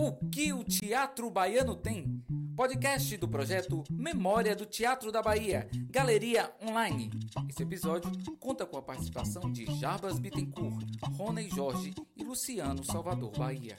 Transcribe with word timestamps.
O 0.00 0.12
que 0.30 0.52
o 0.52 0.62
Teatro 0.62 1.28
Baiano 1.28 1.74
tem? 1.74 2.22
Podcast 2.54 3.16
do 3.16 3.26
projeto 3.26 3.82
Memória 3.90 4.54
do 4.54 4.64
Teatro 4.64 5.10
da 5.10 5.20
Bahia, 5.20 5.68
Galeria 5.90 6.54
Online. 6.62 7.10
Esse 7.48 7.64
episódio 7.64 8.08
conta 8.38 8.64
com 8.64 8.76
a 8.76 8.82
participação 8.82 9.50
de 9.50 9.66
Jarbas 9.80 10.20
Bittencourt, 10.20 10.86
Rony 11.16 11.50
Jorge 11.50 11.92
e 12.16 12.22
Luciano 12.22 12.84
Salvador 12.84 13.36
Bahia. 13.36 13.76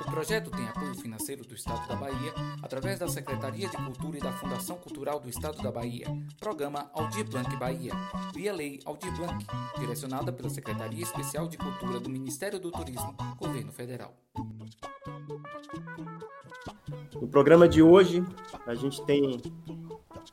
O 0.00 0.10
projeto 0.10 0.50
tem 0.50 0.66
apoio 0.66 0.96
financeiro 0.96 1.46
do 1.46 1.54
Estado 1.54 1.86
da 1.86 1.94
Bahia 1.94 2.34
através 2.60 2.98
da 2.98 3.06
Secretaria 3.06 3.68
de 3.68 3.76
Cultura 3.76 4.18
e 4.18 4.20
da 4.20 4.32
Fundação 4.32 4.78
Cultural 4.78 5.20
do 5.20 5.28
Estado 5.28 5.62
da 5.62 5.70
Bahia, 5.70 6.06
Programa 6.40 6.90
Aldir 6.92 7.24
Blanc 7.30 7.56
Bahia, 7.56 7.92
via 8.34 8.52
Lei 8.52 8.80
Aldir 8.84 9.14
Blanc, 9.16 9.46
direcionada 9.78 10.32
pela 10.32 10.50
Secretaria 10.50 11.04
Especial 11.04 11.46
de 11.46 11.56
Cultura 11.56 12.00
do 12.00 12.10
Ministério 12.10 12.58
do 12.58 12.72
Turismo, 12.72 13.14
Governo 13.38 13.70
Federal. 13.70 14.16
No 17.20 17.28
programa 17.28 17.68
de 17.68 17.82
hoje, 17.82 18.24
a 18.66 18.74
gente 18.74 19.04
tem 19.04 19.40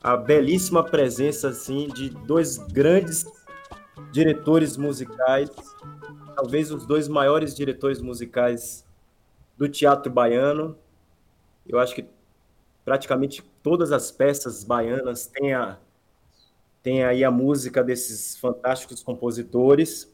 a 0.02 0.16
belíssima 0.16 0.82
presença 0.84 1.48
assim 1.48 1.88
de 1.88 2.10
dois 2.10 2.58
grandes 2.58 3.26
diretores 4.12 4.76
musicais, 4.76 5.50
talvez 6.34 6.70
os 6.70 6.86
dois 6.86 7.08
maiores 7.08 7.54
diretores 7.54 8.00
musicais 8.00 8.86
do 9.56 9.68
teatro 9.68 10.10
baiano. 10.10 10.76
Eu 11.66 11.78
acho 11.78 11.94
que 11.94 12.06
praticamente 12.84 13.42
todas 13.62 13.92
as 13.92 14.10
peças 14.10 14.64
baianas 14.64 15.26
têm, 15.26 15.52
a, 15.52 15.78
têm 16.82 17.04
aí 17.04 17.22
a 17.22 17.30
música 17.30 17.84
desses 17.84 18.36
fantásticos 18.38 19.02
compositores. 19.02 20.10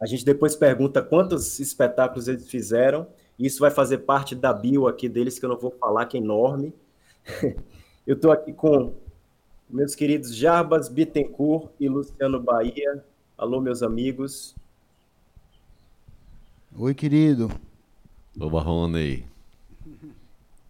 A 0.00 0.06
gente 0.06 0.24
depois 0.24 0.56
pergunta 0.56 1.02
quantos 1.02 1.60
espetáculos 1.60 2.28
eles 2.28 2.48
fizeram. 2.48 3.06
Isso 3.42 3.58
vai 3.58 3.72
fazer 3.72 3.98
parte 3.98 4.36
da 4.36 4.52
bio 4.52 4.86
aqui 4.86 5.08
deles, 5.08 5.36
que 5.36 5.44
eu 5.44 5.48
não 5.48 5.58
vou 5.58 5.72
falar, 5.72 6.06
que 6.06 6.16
é 6.16 6.20
enorme. 6.20 6.72
Eu 8.06 8.14
estou 8.14 8.30
aqui 8.30 8.52
com 8.52 8.94
meus 9.68 9.94
queridos 9.96 10.34
Jarbas 10.34 10.88
Bittencourt 10.88 11.70
e 11.78 11.88
Luciano 11.88 12.40
Bahia. 12.40 13.04
Alô, 13.36 13.60
meus 13.60 13.82
amigos. 13.82 14.54
Oi, 16.76 16.94
querido. 16.94 17.50
Ô, 18.38 18.48
Barrone. 18.48 19.26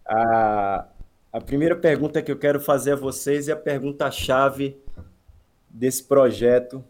A, 0.07 0.87
a 1.31 1.41
primeira 1.41 1.75
pergunta 1.75 2.21
que 2.21 2.31
eu 2.31 2.37
quero 2.37 2.59
fazer 2.59 2.93
a 2.93 2.95
vocês 2.95 3.47
é 3.49 3.51
a 3.51 3.57
pergunta-chave 3.57 4.77
desse 5.69 6.03
projeto, 6.03 6.83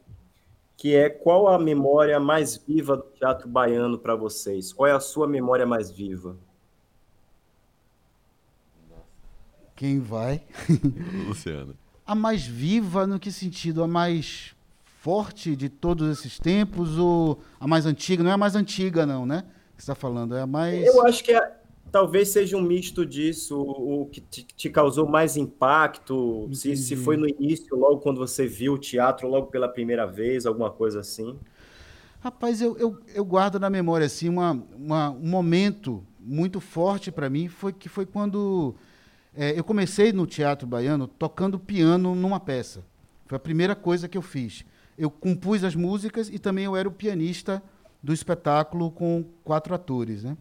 que 0.78 0.96
é 0.96 1.10
qual 1.10 1.48
a 1.48 1.58
memória 1.60 2.20
mais 2.20 2.58
viva 2.58 2.98
do 2.98 3.04
teatro 3.04 3.48
baiano 3.48 3.98
para 3.98 4.16
vocês? 4.16 4.74
Qual 4.74 4.88
é 4.88 4.92
a 4.92 5.00
sua 5.00 5.28
memória 5.28 5.66
mais 5.66 5.92
viva? 5.92 6.36
Quem 9.76 10.00
vai? 10.00 10.44
Luciano. 11.28 11.76
A 12.06 12.14
mais 12.14 12.46
viva 12.46 13.08
no 13.08 13.20
que 13.20 13.32
sentido? 13.32 13.84
A 13.84 13.88
mais 13.88 14.56
forte 15.00 15.56
de 15.56 15.68
todos 15.68 16.10
esses 16.18 16.40
tempos 16.40 16.98
ou 16.98 17.40
a 17.60 17.68
mais 17.68 17.86
antiga? 17.86 18.24
Não 18.24 18.32
é 18.32 18.34
a 18.34 18.38
mais 18.38 18.56
antiga, 18.56 19.06
não, 19.06 19.26
né? 19.26 19.44
Que 19.76 19.84
você 19.84 19.92
está 19.92 19.96
falando, 19.96 20.36
é 20.36 20.42
a 20.42 20.48
mais. 20.48 20.86
Eu 20.86 21.06
acho 21.06 21.24
que 21.24 21.34
é, 21.34 21.58
talvez 21.94 22.30
seja 22.30 22.58
um 22.58 22.62
misto 22.62 23.06
disso, 23.06 23.56
o 23.62 24.08
que 24.08 24.20
te, 24.20 24.68
causou 24.68 25.08
mais 25.08 25.38
impacto, 25.38 26.50
se, 26.52 26.76
se 26.76 26.96
foi 26.96 27.16
no 27.16 27.30
início, 27.30 27.78
logo 27.78 28.00
quando 28.00 28.18
você 28.18 28.48
viu 28.48 28.74
o 28.74 28.80
teatro, 28.80 29.28
logo 29.28 29.46
pela 29.48 29.70
primeira 29.70 30.08
vez, 30.08 30.48
alguma 30.48 30.72
coisa 30.72 31.02
assim. 31.02 31.38
Rapaz, 32.20 32.64
eu, 32.64 32.76
eu, 32.80 32.98
eu 33.14 33.24
guardo 33.24 33.60
na 33.60 33.70
memória 33.70 34.08
assim 34.08 34.28
uma, 34.28 34.60
uma 34.76 35.12
um 35.12 35.28
momento 35.28 36.04
muito 36.20 36.60
forte 36.60 37.12
para 37.12 37.30
mim 37.30 37.48
foi 37.48 37.72
que 37.72 37.88
foi 37.88 38.08
quando 38.08 38.74
é, 39.36 39.60
eu 39.60 39.64
comecei 39.64 40.12
no 40.12 40.26
teatro 40.26 40.66
baiano 40.66 41.08
tocando 41.08 41.60
piano 41.60 42.16
numa 42.16 42.40
peça. 42.40 42.84
Foi 43.28 43.36
a 43.36 43.40
primeira 43.40 43.76
coisa 43.76 44.08
que 44.08 44.18
eu 44.18 44.22
fiz. 44.24 44.66
Eu 44.98 45.12
compus 45.12 45.64
as 45.64 45.76
músicas 45.76 46.28
e 46.28 46.40
também 46.40 46.66
eu 46.66 46.76
era 46.76 46.88
o 46.88 46.92
pianista 46.92 47.62
do 48.02 48.12
espetáculo 48.12 48.90
com 48.90 49.24
quatro 49.44 49.76
atores, 49.76 50.24
né? 50.24 50.36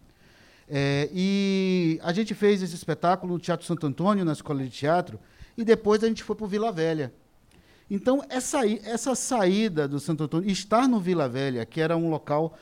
É, 0.75 1.11
e 1.13 2.01
a 2.03 2.15
gente 2.15 2.35
fez 2.35 2.63
esse 2.63 2.75
espetáculo 2.75 3.35
no 3.35 3.39
Teatro 3.39 3.67
Santo 3.67 3.87
Antônio, 3.87 4.25
na 4.25 4.33
Escola 4.33 4.65
de 4.65 4.71
Teatro, 4.71 5.21
e 5.55 5.65
depois 5.65 6.03
a 6.03 6.09
gente 6.09 6.25
foi 6.25 6.35
para 6.35 6.47
o 6.47 6.49
Vila 6.49 6.73
Velha. 6.73 7.13
Então, 7.91 8.25
essa, 8.31 8.67
essa 8.67 9.15
saída 9.15 9.87
do 9.87 10.01
Santo 10.01 10.25
Antônio, 10.25 10.51
estar 10.51 10.89
no 10.89 10.99
Vila 10.99 11.29
Velha, 11.29 11.67
que 11.67 11.79
era 11.79 11.95
um 11.95 12.09
local 12.09 12.57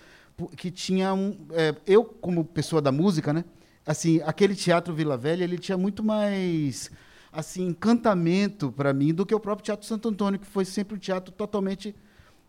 que 0.56 0.72
tinha 0.72 1.14
um. 1.14 1.38
É, 1.52 1.72
eu, 1.86 2.02
como 2.02 2.44
pessoa 2.44 2.82
da 2.82 2.90
música, 2.90 3.32
né? 3.32 3.44
Assim, 3.86 4.20
aquele 4.24 4.56
Teatro 4.56 4.92
Vila 4.92 5.16
Velha, 5.16 5.44
ele 5.44 5.56
tinha 5.56 5.78
muito 5.78 6.02
mais 6.02 6.90
assim 7.32 7.68
encantamento 7.68 8.72
para 8.72 8.92
mim 8.92 9.14
do 9.14 9.24
que 9.24 9.32
o 9.32 9.38
próprio 9.38 9.66
Teatro 9.66 9.86
Santo 9.86 10.08
Antônio, 10.08 10.40
que 10.40 10.46
foi 10.46 10.64
sempre 10.64 10.96
um 10.96 10.98
teatro 10.98 11.30
totalmente 11.30 11.94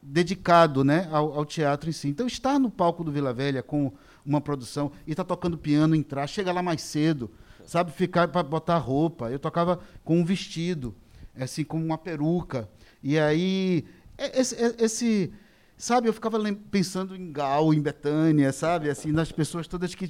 dedicado 0.01 0.83
né, 0.83 1.07
ao, 1.11 1.33
ao, 1.37 1.45
teatro 1.45 1.87
em 1.87 1.93
si. 1.93 2.07
Então, 2.07 2.25
estar 2.25 2.57
no 2.57 2.71
palco 2.71 3.03
do 3.03 3.11
Vila 3.11 3.31
Velha 3.31 3.61
com 3.61 3.93
uma 4.25 4.41
produção 4.41 4.91
e 5.05 5.15
tá 5.15 5.23
tocando 5.23 5.57
piano, 5.57 5.95
entrar, 5.95 6.27
chega 6.27 6.51
lá 6.51 6.61
mais 6.61 6.81
cedo, 6.81 7.29
sabe, 7.65 7.91
ficar 7.91 8.27
para 8.27 8.43
botar 8.43 8.77
roupa. 8.77 9.29
Eu 9.31 9.39
tocava 9.39 9.79
com 10.03 10.19
um 10.19 10.25
vestido, 10.25 10.95
assim, 11.39 11.63
com 11.63 11.77
uma 11.77 11.97
peruca. 11.97 12.69
E 13.03 13.17
aí, 13.17 13.85
esse, 14.17 14.55
esse 14.79 15.33
sabe, 15.77 16.07
eu 16.07 16.13
ficava 16.13 16.37
pensando 16.69 17.15
em 17.15 17.31
Gal, 17.31 17.73
em 17.73 17.81
Betânia, 17.81 18.51
sabe, 18.51 18.89
assim, 18.89 19.11
nas 19.11 19.31
pessoas 19.31 19.67
todas 19.67 19.95
que 19.95 20.07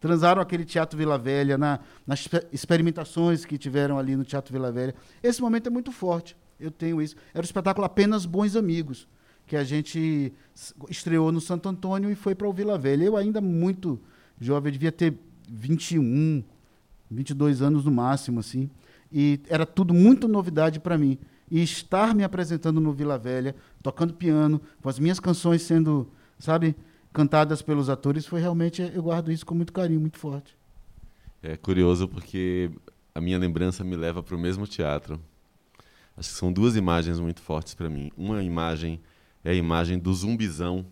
transaram 0.00 0.40
aquele 0.40 0.64
Teatro 0.64 0.98
Vila 0.98 1.18
Velha, 1.18 1.58
na, 1.58 1.80
nas 2.06 2.28
experimentações 2.52 3.44
que 3.44 3.58
tiveram 3.58 3.98
ali 3.98 4.16
no 4.16 4.24
Teatro 4.24 4.52
Vila 4.52 4.72
Velha. 4.72 4.94
Esse 5.22 5.40
momento 5.40 5.66
é 5.66 5.70
muito 5.70 5.92
forte 5.92 6.36
eu 6.60 6.70
tenho 6.70 7.00
isso. 7.00 7.16
Era 7.32 7.42
o 7.42 7.44
espetáculo 7.44 7.84
Apenas 7.84 8.26
Bons 8.26 8.54
Amigos, 8.54 9.08
que 9.50 9.56
a 9.56 9.64
gente 9.64 10.32
estreou 10.88 11.32
no 11.32 11.40
Santo 11.40 11.68
Antônio 11.68 12.08
e 12.08 12.14
foi 12.14 12.36
para 12.36 12.48
o 12.48 12.52
Vila 12.52 12.78
Velha. 12.78 13.02
Eu 13.02 13.16
ainda 13.16 13.40
muito 13.40 14.00
jovem, 14.40 14.72
devia 14.72 14.92
ter 14.92 15.18
21, 15.48 16.44
22 17.10 17.60
anos 17.60 17.84
no 17.84 17.90
máximo, 17.90 18.38
assim. 18.38 18.70
E 19.12 19.40
era 19.48 19.66
tudo 19.66 19.92
muito 19.92 20.28
novidade 20.28 20.78
para 20.78 20.96
mim. 20.96 21.18
E 21.50 21.60
estar 21.64 22.14
me 22.14 22.22
apresentando 22.22 22.80
no 22.80 22.92
Vila 22.92 23.18
Velha, 23.18 23.56
tocando 23.82 24.14
piano, 24.14 24.60
com 24.80 24.88
as 24.88 25.00
minhas 25.00 25.18
canções 25.18 25.62
sendo, 25.62 26.08
sabe, 26.38 26.76
cantadas 27.12 27.60
pelos 27.60 27.90
atores, 27.90 28.24
foi 28.26 28.40
realmente, 28.40 28.80
eu 28.80 29.02
guardo 29.02 29.32
isso 29.32 29.44
com 29.44 29.56
muito 29.56 29.72
carinho, 29.72 29.98
muito 29.98 30.16
forte. 30.16 30.56
É 31.42 31.56
curioso 31.56 32.06
porque 32.06 32.70
a 33.12 33.20
minha 33.20 33.36
lembrança 33.36 33.82
me 33.82 33.96
leva 33.96 34.22
para 34.22 34.36
o 34.36 34.38
mesmo 34.38 34.64
teatro. 34.64 35.20
Acho 36.16 36.28
que 36.28 36.36
são 36.36 36.52
duas 36.52 36.76
imagens 36.76 37.18
muito 37.18 37.40
fortes 37.40 37.74
para 37.74 37.90
mim. 37.90 38.12
Uma 38.16 38.44
imagem 38.44 39.00
é 39.44 39.50
a 39.50 39.54
imagem 39.54 39.98
do 39.98 40.12
Zumbizão, 40.12 40.86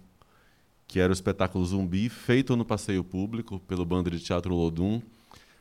que 0.86 0.98
era 0.98 1.10
o 1.10 1.12
espetáculo 1.12 1.64
Zumbi 1.64 2.09
feito 2.09 2.56
no 2.56 2.64
passeio 2.64 3.04
público 3.04 3.60
pelo 3.60 3.84
bando 3.84 4.10
de 4.10 4.20
teatro 4.20 4.54
Lodum, 4.54 5.03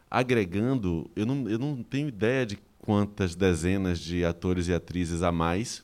agregando, 0.10 1.10
eu 1.16 1.26
não, 1.26 1.50
eu 1.50 1.60
não 1.60 1.84
tenho 1.84 2.08
ideia 2.08 2.46
de 2.46 2.58
quantas 2.80 3.36
dezenas 3.36 4.00
de 4.00 4.24
atores 4.24 4.68
e 4.70 4.74
atrizes 4.74 5.22
a 5.22 5.32
mais, 5.32 5.84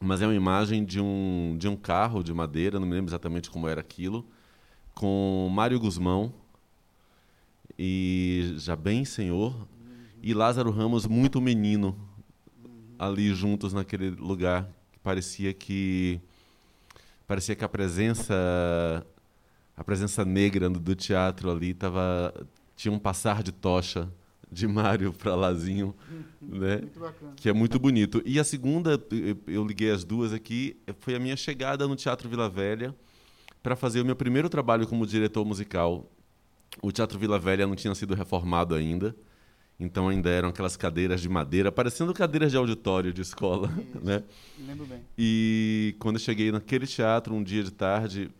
mas 0.00 0.22
é 0.22 0.26
uma 0.26 0.34
imagem 0.34 0.84
de 0.84 1.00
um, 1.00 1.56
de 1.58 1.66
um 1.66 1.74
carro 1.74 2.22
de 2.22 2.32
madeira, 2.32 2.78
não 2.78 2.86
me 2.86 2.94
lembro 2.94 3.10
exatamente 3.10 3.50
como 3.50 3.68
era 3.68 3.80
aquilo, 3.80 4.24
com 4.94 5.48
Mário 5.52 5.80
Guzmão 5.80 6.32
e 7.76 8.54
já 8.56 8.76
bem 8.76 9.04
senhor 9.04 9.66
e 10.22 10.32
Lázaro 10.32 10.70
Ramos 10.70 11.06
muito 11.06 11.40
menino 11.40 11.94
ali 12.98 13.34
juntos 13.34 13.72
naquele 13.72 14.10
lugar. 14.10 14.66
Parecia 15.04 15.52
que 15.52 16.18
parecia 17.26 17.54
que 17.54 17.62
a 17.62 17.68
presença 17.68 18.34
a 19.76 19.84
presença 19.84 20.24
negra 20.24 20.70
do 20.70 20.94
teatro 20.94 21.50
ali 21.50 21.74
tava 21.74 22.32
tinha 22.74 22.90
um 22.90 22.98
passar 22.98 23.42
de 23.42 23.52
tocha 23.52 24.10
de 24.50 24.66
Mário 24.66 25.12
para 25.12 25.34
Lazinho, 25.34 25.94
né? 26.40 26.80
Que 27.36 27.50
é 27.50 27.52
muito 27.52 27.78
bonito. 27.78 28.22
E 28.24 28.38
a 28.38 28.44
segunda, 28.44 28.98
eu 29.46 29.66
liguei 29.66 29.90
as 29.90 30.04
duas 30.04 30.32
aqui, 30.32 30.76
foi 31.00 31.14
a 31.14 31.18
minha 31.18 31.36
chegada 31.36 31.86
no 31.86 31.96
Teatro 31.96 32.28
Vila 32.28 32.48
Velha 32.48 32.94
para 33.62 33.76
fazer 33.76 34.00
o 34.00 34.04
meu 34.06 34.16
primeiro 34.16 34.48
trabalho 34.48 34.86
como 34.86 35.06
diretor 35.06 35.44
musical. 35.44 36.10
O 36.80 36.90
Teatro 36.90 37.18
Vila 37.18 37.38
Velha 37.38 37.66
não 37.66 37.74
tinha 37.74 37.94
sido 37.94 38.14
reformado 38.14 38.74
ainda. 38.74 39.14
Então 39.78 40.08
ainda 40.08 40.30
eram 40.30 40.50
aquelas 40.50 40.76
cadeiras 40.76 41.20
de 41.20 41.28
madeira, 41.28 41.72
parecendo 41.72 42.14
cadeiras 42.14 42.50
de 42.50 42.56
auditório 42.56 43.12
de 43.12 43.22
escola, 43.22 43.68
Isso, 43.78 43.98
né? 44.04 44.22
Lembro 44.66 44.86
bem. 44.86 45.00
E 45.18 45.96
quando 45.98 46.16
eu 46.16 46.20
cheguei 46.20 46.52
naquele 46.52 46.86
teatro 46.86 47.34
um 47.34 47.42
dia 47.42 47.62
de 47.62 47.72
tarde, 47.72 48.30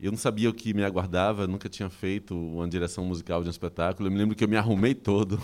eu 0.00 0.10
não 0.10 0.16
sabia 0.16 0.48
o 0.48 0.54
que 0.54 0.72
me 0.72 0.82
aguardava, 0.82 1.46
nunca 1.46 1.68
tinha 1.68 1.90
feito 1.90 2.34
uma 2.34 2.66
direção 2.66 3.04
musical 3.04 3.42
de 3.42 3.48
um 3.48 3.50
espetáculo. 3.50 4.08
Eu 4.08 4.12
me 4.12 4.16
lembro 4.16 4.34
que 4.34 4.42
eu 4.42 4.48
me 4.48 4.56
arrumei 4.56 4.94
todo, 4.94 5.38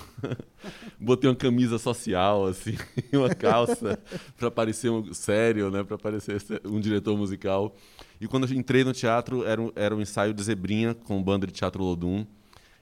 botei 0.99 1.29
uma 1.29 1.37
camisa 1.37 1.77
social 1.77 2.47
assim, 2.47 2.75
uma 3.13 3.35
calça 3.35 3.99
para 4.39 4.51
parecer 4.51 4.89
um 4.89 5.13
sério, 5.13 5.71
né, 5.71 5.85
para 5.85 5.99
parecer 5.99 6.41
um 6.65 6.81
diretor 6.81 7.15
musical. 7.19 7.77
E 8.19 8.27
quando 8.27 8.49
eu 8.49 8.57
entrei 8.57 8.83
no 8.83 8.95
teatro, 8.95 9.45
era 9.47 9.61
um, 9.61 9.71
era 9.77 9.95
um 9.95 10.01
ensaio 10.01 10.33
de 10.33 10.43
Zebrinha 10.43 10.95
com 10.95 11.23
banda 11.23 11.47
de 11.47 11.53
teatro 11.53 11.85
Lodum. 11.85 12.27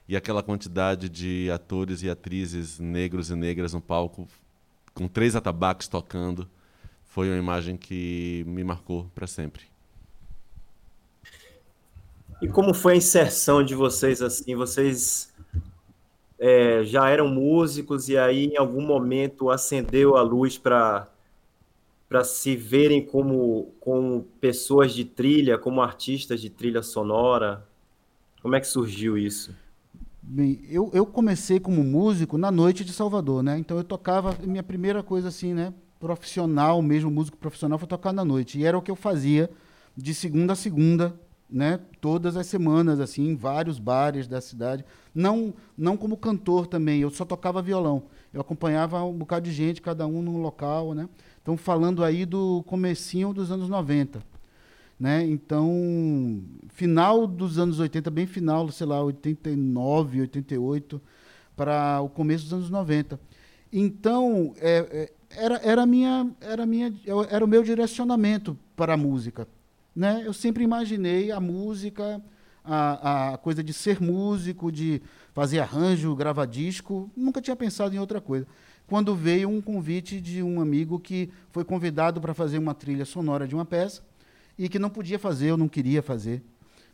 E 0.08 0.16
aquela 0.16 0.42
quantidade 0.42 1.08
de 1.08 1.50
atores 1.50 2.02
e 2.02 2.10
atrizes 2.10 2.78
negros 2.78 3.30
e 3.30 3.34
negras 3.34 3.72
no 3.72 3.80
palco, 3.80 4.28
com 4.92 5.08
três 5.08 5.34
atabaques 5.34 5.88
tocando, 5.88 6.48
foi 7.04 7.28
uma 7.28 7.38
imagem 7.38 7.76
que 7.76 8.44
me 8.46 8.62
marcou 8.62 9.10
para 9.14 9.26
sempre. 9.26 9.64
E 12.42 12.48
como 12.48 12.74
foi 12.74 12.94
a 12.94 12.96
inserção 12.96 13.64
de 13.64 13.74
vocês 13.74 14.20
assim? 14.20 14.54
Vocês 14.54 15.32
é, 16.38 16.84
já 16.84 17.08
eram 17.08 17.28
músicos 17.28 18.08
e 18.08 18.18
aí 18.18 18.46
em 18.46 18.56
algum 18.56 18.84
momento 18.84 19.48
acendeu 19.48 20.16
a 20.16 20.22
luz 20.22 20.58
para 20.58 21.08
para 22.06 22.22
se 22.22 22.54
verem 22.54 23.04
como, 23.04 23.72
como 23.80 24.22
pessoas 24.40 24.92
de 24.92 25.04
trilha, 25.04 25.58
como 25.58 25.80
artistas 25.80 26.40
de 26.40 26.50
trilha 26.50 26.82
sonora? 26.82 27.66
Como 28.40 28.54
é 28.54 28.60
que 28.60 28.68
surgiu 28.68 29.18
isso? 29.18 29.52
Bem, 30.26 30.58
eu, 30.70 30.90
eu 30.94 31.04
comecei 31.04 31.60
como 31.60 31.84
músico 31.84 32.38
na 32.38 32.50
noite 32.50 32.82
de 32.82 32.92
Salvador, 32.92 33.42
né? 33.42 33.58
Então 33.58 33.76
eu 33.76 33.84
tocava, 33.84 34.34
minha 34.42 34.62
primeira 34.62 35.02
coisa 35.02 35.28
assim, 35.28 35.52
né? 35.52 35.72
Profissional, 36.00 36.80
mesmo 36.80 37.10
músico 37.10 37.36
profissional, 37.36 37.78
foi 37.78 37.86
tocar 37.86 38.12
na 38.12 38.24
noite. 38.24 38.58
E 38.58 38.64
era 38.64 38.76
o 38.76 38.82
que 38.82 38.90
eu 38.90 38.96
fazia 38.96 39.50
de 39.94 40.14
segunda 40.14 40.54
a 40.54 40.56
segunda, 40.56 41.14
né? 41.48 41.78
Todas 42.00 42.38
as 42.38 42.46
semanas, 42.46 43.00
assim, 43.00 43.28
em 43.28 43.36
vários 43.36 43.78
bares 43.78 44.26
da 44.26 44.40
cidade. 44.40 44.82
Não, 45.14 45.52
não 45.76 45.94
como 45.94 46.16
cantor 46.16 46.66
também, 46.66 47.02
eu 47.02 47.10
só 47.10 47.26
tocava 47.26 47.60
violão. 47.60 48.04
Eu 48.32 48.40
acompanhava 48.40 49.04
um 49.04 49.12
bocado 49.12 49.44
de 49.44 49.52
gente, 49.52 49.82
cada 49.82 50.06
um 50.06 50.22
num 50.22 50.40
local, 50.40 50.94
né? 50.94 51.06
Então, 51.42 51.54
falando 51.54 52.02
aí 52.02 52.24
do 52.24 52.64
comecinho 52.66 53.34
dos 53.34 53.52
anos 53.52 53.68
90. 53.68 54.33
Né? 54.98 55.24
Então, 55.26 56.42
final 56.68 57.26
dos 57.26 57.58
anos 57.58 57.80
80, 57.80 58.10
bem 58.10 58.26
final, 58.26 58.70
sei 58.70 58.86
lá, 58.86 59.02
89, 59.02 60.20
88, 60.20 61.02
para 61.56 62.00
o 62.00 62.08
começo 62.08 62.44
dos 62.44 62.52
anos 62.52 62.70
90. 62.70 63.18
Então, 63.72 64.54
é, 64.58 64.86
é, 64.90 65.12
era, 65.36 65.56
era, 65.56 65.86
minha, 65.86 66.30
era, 66.40 66.64
minha, 66.64 66.94
era 67.28 67.44
o 67.44 67.48
meu 67.48 67.62
direcionamento 67.62 68.56
para 68.76 68.94
a 68.94 68.96
música. 68.96 69.48
Né? 69.94 70.22
Eu 70.24 70.32
sempre 70.32 70.62
imaginei 70.62 71.32
a 71.32 71.40
música, 71.40 72.22
a, 72.64 73.34
a 73.34 73.38
coisa 73.38 73.62
de 73.64 73.72
ser 73.72 74.00
músico, 74.00 74.70
de 74.70 75.02
fazer 75.32 75.58
arranjo, 75.58 76.14
gravar 76.14 76.46
disco, 76.46 77.10
nunca 77.16 77.42
tinha 77.42 77.56
pensado 77.56 77.94
em 77.94 77.98
outra 77.98 78.20
coisa. 78.20 78.46
Quando 78.86 79.14
veio 79.14 79.48
um 79.48 79.60
convite 79.60 80.20
de 80.20 80.42
um 80.42 80.60
amigo 80.60 81.00
que 81.00 81.30
foi 81.50 81.64
convidado 81.64 82.20
para 82.20 82.34
fazer 82.34 82.58
uma 82.58 82.74
trilha 82.74 83.04
sonora 83.04 83.48
de 83.48 83.54
uma 83.54 83.64
peça 83.64 84.02
e 84.58 84.68
que 84.68 84.78
não 84.78 84.90
podia 84.90 85.18
fazer, 85.18 85.50
eu 85.50 85.56
não 85.56 85.68
queria 85.68 86.02
fazer. 86.02 86.42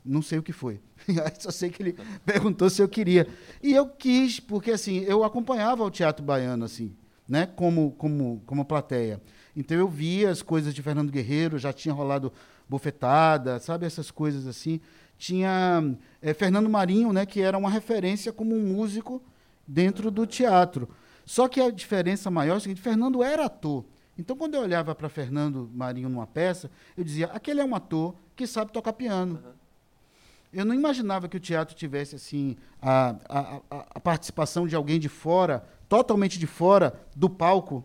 Não 0.05 0.23
sei 0.23 0.39
o 0.39 0.43
que 0.43 0.53
foi. 0.53 0.81
Só 1.39 1.51
sei 1.51 1.71
que 1.71 1.83
ele 1.83 1.97
perguntou 2.25 2.71
se 2.71 2.83
eu 2.83 2.89
queria. 2.89 3.27
E 3.63 3.73
eu 3.73 3.87
quis, 3.87 4.41
porque 4.41 4.71
assim, 4.71 5.01
eu 5.01 5.25
acompanhava 5.25 5.85
o 5.85 5.91
teatro 5.91 6.25
baiano 6.25 6.65
assim, 6.65 6.95
né, 7.29 7.47
como 7.47 7.93
como 7.93 8.43
como 8.47 8.65
plateia. 8.65 9.21
Então 9.55 9.77
eu 9.77 9.89
via 9.89 10.31
as 10.31 10.43
coisas 10.43 10.75
de 10.75 10.83
Fernando 10.83 11.11
Guerreiro, 11.11 11.59
já 11.59 11.73
tinha 11.73 11.95
rolado 11.95 12.33
bofetada, 12.69 13.59
sabe 13.59 13.85
essas 13.85 14.11
coisas 14.11 14.47
assim 14.47 14.81
tinha 15.21 15.95
é, 16.23 16.33
Fernando 16.33 16.69
Marinho, 16.71 17.13
né, 17.13 17.27
que 17.27 17.43
era 17.43 17.59
uma 17.59 17.69
referência 17.69 18.33
como 18.33 18.57
um 18.57 18.63
músico 18.63 19.23
dentro 19.69 20.11
do 20.11 20.27
teatro. 20.27 20.89
Só 21.27 21.47
que 21.47 21.61
a 21.61 21.71
diferença 21.71 22.31
maior 22.31 22.55
é 22.55 22.57
o 22.57 22.61
seguinte: 22.61 22.81
Fernando 22.81 23.23
era 23.23 23.45
ator. 23.45 23.85
Então, 24.21 24.37
quando 24.37 24.55
eu 24.55 24.61
olhava 24.61 24.95
para 24.95 25.09
Fernando 25.09 25.71
Marinho 25.73 26.11
numa 26.11 26.27
peça, 26.27 26.71
eu 26.95 27.03
dizia: 27.03 27.29
aquele 27.29 27.63
é 27.63 27.65
um 27.65 27.75
ator 27.75 28.15
que 28.37 28.47
sabe 28.47 28.71
tocar 28.71 28.93
piano. 28.93 29.41
Uhum. 29.43 29.53
Eu 30.53 30.65
não 30.67 30.75
imaginava 30.75 31.27
que 31.27 31.39
o 31.39 31.41
teatro 31.41 31.75
tivesse 31.75 32.17
assim 32.17 32.55
a, 32.83 33.17
a, 33.27 33.61
a, 33.71 33.87
a, 33.95 34.01
participação 34.01 34.67
de 34.67 34.77
alguém 34.77 35.01
de 35.01 35.09
fora, 35.09 35.65
totalmente 35.89 36.39
de 36.39 36.47
fora 36.47 37.01
do 37.17 37.31
palco, 37.31 37.83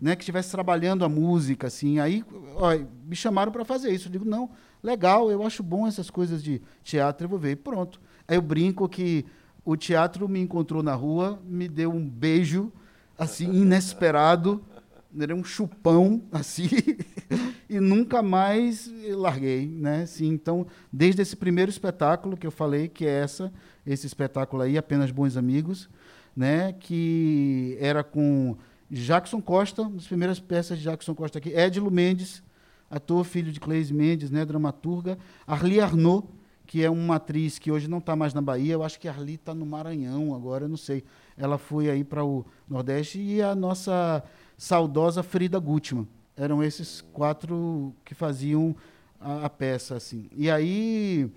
né, 0.00 0.16
que 0.16 0.22
estivesse 0.22 0.50
trabalhando 0.50 1.04
a 1.04 1.08
música 1.08 1.68
assim. 1.68 2.00
Aí 2.00 2.24
ó, 2.56 2.76
me 3.04 3.14
chamaram 3.14 3.52
para 3.52 3.64
fazer 3.64 3.92
isso. 3.92 4.08
Eu 4.08 4.12
digo 4.12 4.24
não, 4.24 4.50
legal, 4.82 5.30
eu 5.30 5.46
acho 5.46 5.62
bom 5.62 5.86
essas 5.86 6.10
coisas 6.10 6.42
de 6.42 6.60
teatro, 6.82 7.26
eu 7.26 7.28
vou 7.28 7.38
ver. 7.38 7.52
E 7.52 7.56
pronto. 7.56 8.00
Aí 8.26 8.36
eu 8.36 8.42
brinco 8.42 8.88
que 8.88 9.24
o 9.64 9.76
teatro 9.76 10.28
me 10.28 10.40
encontrou 10.40 10.82
na 10.82 10.94
rua, 10.94 11.40
me 11.44 11.68
deu 11.68 11.92
um 11.92 12.08
beijo, 12.08 12.72
assim, 13.16 13.44
inesperado, 13.54 14.60
era 15.18 15.34
um 15.34 15.44
chupão, 15.44 16.22
assim, 16.32 16.68
e 17.68 17.80
nunca 17.80 18.22
mais 18.22 18.90
larguei, 19.10 19.66
né? 19.66 20.02
Assim, 20.02 20.28
então, 20.28 20.66
desde 20.92 21.22
esse 21.22 21.36
primeiro 21.36 21.70
espetáculo 21.70 22.36
que 22.36 22.46
eu 22.46 22.50
falei, 22.50 22.88
que 22.88 23.06
é 23.06 23.20
essa, 23.20 23.52
esse 23.86 24.06
espetáculo 24.06 24.62
aí, 24.62 24.78
Apenas 24.78 25.10
Bons 25.10 25.36
Amigos, 25.36 25.88
né? 26.36 26.72
Que 26.72 27.76
era 27.80 28.02
com 28.02 28.56
Jackson 28.90 29.40
Costa, 29.40 29.88
das 29.88 30.06
primeiras 30.06 30.38
peças 30.38 30.78
de 30.78 30.84
Jackson 30.84 31.14
Costa 31.14 31.38
aqui, 31.38 31.50
Edilo 31.50 31.90
Mendes, 31.90 32.42
ator, 32.90 33.24
filho 33.24 33.50
de 33.50 33.58
Cleise 33.58 33.92
Mendes, 33.92 34.30
né, 34.30 34.44
dramaturga, 34.44 35.18
Arli 35.46 35.80
Arnaud, 35.80 36.28
que 36.66 36.84
é 36.84 36.90
uma 36.90 37.16
atriz 37.16 37.58
que 37.58 37.72
hoje 37.72 37.88
não 37.88 37.98
está 37.98 38.14
mais 38.14 38.34
na 38.34 38.42
Bahia, 38.42 38.74
eu 38.74 38.82
acho 38.82 39.00
que 39.00 39.08
Arli 39.08 39.34
está 39.34 39.54
no 39.54 39.64
Maranhão 39.64 40.34
agora, 40.34 40.64
eu 40.64 40.68
não 40.68 40.76
sei. 40.76 41.04
Ela 41.36 41.58
foi 41.58 41.90
aí 41.90 42.04
para 42.04 42.24
o 42.24 42.44
Nordeste 42.68 43.18
e 43.18 43.42
a 43.42 43.54
nossa 43.54 44.22
saudosa 44.56 45.22
Frida 45.22 45.58
Gutmann. 45.58 46.06
Eram 46.36 46.62
esses 46.62 47.00
quatro 47.12 47.94
que 48.04 48.14
faziam 48.14 48.74
a, 49.20 49.46
a 49.46 49.50
peça, 49.50 49.96
assim. 49.96 50.28
E 50.34 50.50
aí, 50.50 51.30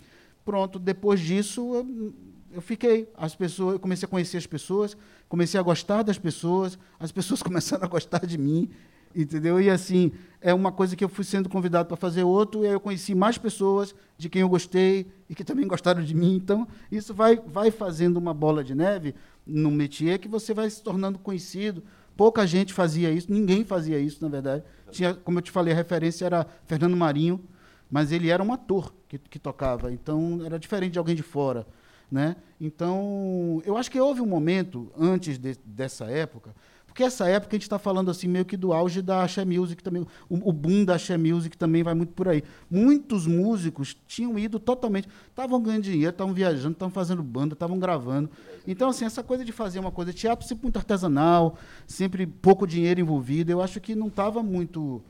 pronto, 0.44 0.80
depois 0.80 1.20
disso, 1.20 1.76
eu, 1.76 2.14
eu 2.54 2.62
fiquei. 2.62 3.10
As 3.16 3.36
pessoas, 3.36 3.74
eu 3.74 3.80
comecei 3.80 4.06
a 4.06 4.10
conhecer 4.10 4.38
as 4.38 4.48
pessoas, 4.48 4.98
comecei 5.28 5.60
a 5.60 5.64
gostar 5.64 6.04
das 6.04 6.18
pessoas, 6.18 6.80
as 7.00 7.12
pessoas 7.12 7.42
começaram 7.44 7.84
a 7.84 7.88
gostar 7.88 8.26
de 8.26 8.38
mim, 8.38 8.70
entendeu? 9.16 9.60
E 9.62 9.70
assim, 9.70 10.12
é 10.42 10.54
uma 10.54 10.72
coisa 10.72 10.96
que 10.96 11.04
eu 11.04 11.10
fui 11.10 11.24
sendo 11.24 11.50
convidado 11.50 11.88
para 11.88 11.98
fazer 11.98 12.24
outro, 12.24 12.64
e 12.64 12.68
aí 12.68 12.74
eu 12.74 12.80
conheci 12.80 13.16
mais 13.16 13.38
pessoas 13.38 13.96
de 14.18 14.30
quem 14.30 14.42
eu 14.42 14.50
gostei 14.50 15.08
e 15.30 15.36
que 15.36 15.44
também 15.44 15.68
gostaram 15.68 16.04
de 16.04 16.14
mim. 16.14 16.36
Então, 16.36 16.68
isso 16.92 17.14
vai, 17.14 17.36
vai 17.36 17.72
fazendo 17.72 18.18
uma 18.18 18.34
bola 18.34 18.64
de 18.64 18.74
neve 18.76 19.16
no 19.46 19.72
métier 19.72 20.20
que 20.20 20.28
você 20.28 20.54
vai 20.54 20.70
se 20.70 20.82
tornando 20.82 21.20
conhecido. 21.20 21.84
Pouca 22.16 22.48
gente 22.48 22.74
fazia 22.74 23.12
isso, 23.12 23.32
ninguém 23.32 23.64
fazia 23.66 24.00
isso, 24.00 24.24
na 24.24 24.30
verdade. 24.30 24.64
Tinha, 24.92 25.14
como 25.14 25.40
eu 25.40 25.42
te 25.42 25.52
falei, 25.52 25.74
a 25.74 25.76
referência 25.76 26.26
era 26.26 26.48
Fernando 26.66 26.96
Marinho, 26.96 27.44
mas 27.92 28.12
ele 28.12 28.30
era 28.30 28.42
um 28.42 28.54
ator 28.54 28.94
que, 29.08 29.18
que 29.18 29.40
tocava, 29.40 29.92
então 29.92 30.42
era 30.46 30.58
diferente 30.58 30.94
de 30.94 31.00
alguém 31.00 31.16
de 31.16 31.24
fora. 31.24 31.68
Né? 32.12 32.36
Então, 32.62 33.62
eu 33.66 33.76
acho 33.76 33.90
que 33.90 34.00
houve 34.00 34.22
um 34.22 34.26
momento, 34.26 34.92
antes 34.98 35.38
de, 35.38 35.58
dessa 35.66 36.06
época, 36.06 36.56
porque 36.96 37.04
essa 37.04 37.28
época 37.28 37.54
a 37.54 37.58
gente 37.58 37.64
está 37.64 37.78
falando 37.78 38.10
assim 38.10 38.26
meio 38.26 38.46
que 38.46 38.56
do 38.56 38.72
auge 38.72 39.02
da 39.02 39.22
Axé 39.22 39.44
Music 39.44 39.84
também, 39.84 40.08
o, 40.30 40.50
o 40.50 40.54
boom 40.54 40.86
da 40.86 40.96
Axé 40.96 41.18
Music 41.18 41.58
também 41.58 41.84
vai 41.84 41.94
muito 41.94 42.14
por 42.14 42.30
aí. 42.30 42.42
Muitos 42.72 43.28
músicos 43.28 43.98
tinham 44.08 44.40
ido 44.40 44.62
totalmente, 44.62 45.10
estavam 45.28 45.62
ganhando 45.62 45.84
dinheiro, 45.84 46.12
estavam 46.12 46.34
viajando, 46.34 46.72
estavam 46.72 46.94
fazendo 46.94 47.22
banda, 47.22 47.52
estavam 47.52 47.78
gravando. 47.78 48.30
Então 48.66 48.88
assim, 48.88 49.04
essa 49.04 49.22
coisa 49.22 49.44
de 49.44 49.52
fazer 49.52 49.78
uma 49.78 49.92
coisa 49.92 50.14
teatro 50.14 50.48
sempre 50.48 50.64
muito 50.64 50.78
artesanal, 50.78 51.58
sempre 51.86 52.26
pouco 52.26 52.66
dinheiro 52.66 53.02
envolvido, 53.02 53.52
eu 53.52 53.62
acho 53.62 53.82
que 53.82 53.94
não 53.94 54.08
estava 54.08 54.42
muito 54.42 55.04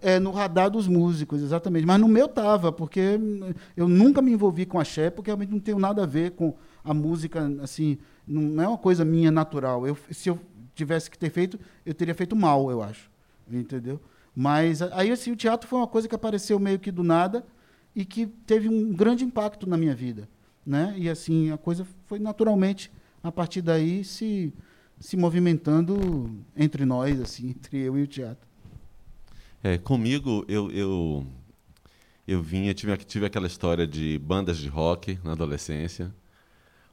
é, 0.00 0.18
no 0.18 0.30
radar 0.30 0.70
dos 0.70 0.88
músicos, 0.88 1.42
exatamente. 1.42 1.84
Mas 1.84 2.00
no 2.00 2.08
meu 2.08 2.24
estava, 2.24 2.72
porque 2.72 3.20
eu 3.76 3.86
nunca 3.86 4.22
me 4.22 4.32
envolvi 4.32 4.64
com 4.64 4.80
axé, 4.80 5.10
porque 5.10 5.28
realmente 5.28 5.50
não 5.50 5.60
tenho 5.60 5.78
nada 5.78 6.04
a 6.04 6.06
ver 6.06 6.30
com 6.30 6.54
a 6.82 6.94
música, 6.94 7.46
assim, 7.62 7.98
não 8.26 8.62
é 8.62 8.68
uma 8.68 8.78
coisa 8.78 9.04
minha 9.04 9.30
natural. 9.30 9.86
Eu, 9.86 9.96
se 10.10 10.28
eu 10.28 10.38
tivesse 10.80 11.10
que 11.10 11.18
ter 11.18 11.30
feito, 11.30 11.58
eu 11.84 11.94
teria 11.94 12.14
feito 12.14 12.34
mal, 12.34 12.70
eu 12.70 12.82
acho. 12.82 13.10
Entendeu? 13.50 14.00
Mas 14.34 14.80
aí 14.80 15.10
assim, 15.10 15.32
o 15.32 15.36
teatro 15.36 15.68
foi 15.68 15.78
uma 15.78 15.86
coisa 15.86 16.08
que 16.08 16.14
apareceu 16.14 16.58
meio 16.58 16.78
que 16.78 16.90
do 16.90 17.02
nada 17.02 17.44
e 17.94 18.04
que 18.04 18.26
teve 18.26 18.68
um 18.68 18.92
grande 18.92 19.24
impacto 19.24 19.68
na 19.68 19.76
minha 19.76 19.94
vida, 19.94 20.28
né? 20.64 20.94
E 20.96 21.08
assim, 21.08 21.50
a 21.50 21.58
coisa 21.58 21.86
foi 22.06 22.18
naturalmente 22.18 22.90
a 23.22 23.30
partir 23.30 23.62
daí 23.62 24.04
se 24.04 24.52
se 24.98 25.16
movimentando 25.16 26.30
entre 26.56 26.84
nós 26.84 27.20
assim, 27.20 27.50
entre 27.56 27.78
eu 27.78 27.98
e 27.98 28.02
o 28.02 28.06
teatro. 28.06 28.48
É, 29.62 29.76
comigo 29.76 30.44
eu 30.48 30.70
eu 30.70 31.26
eu 32.26 32.40
vinha, 32.40 32.72
tive, 32.72 32.96
tive 32.98 33.26
aquela 33.26 33.48
história 33.48 33.86
de 33.86 34.16
bandas 34.18 34.58
de 34.58 34.68
rock 34.68 35.18
na 35.24 35.32
adolescência, 35.32 36.14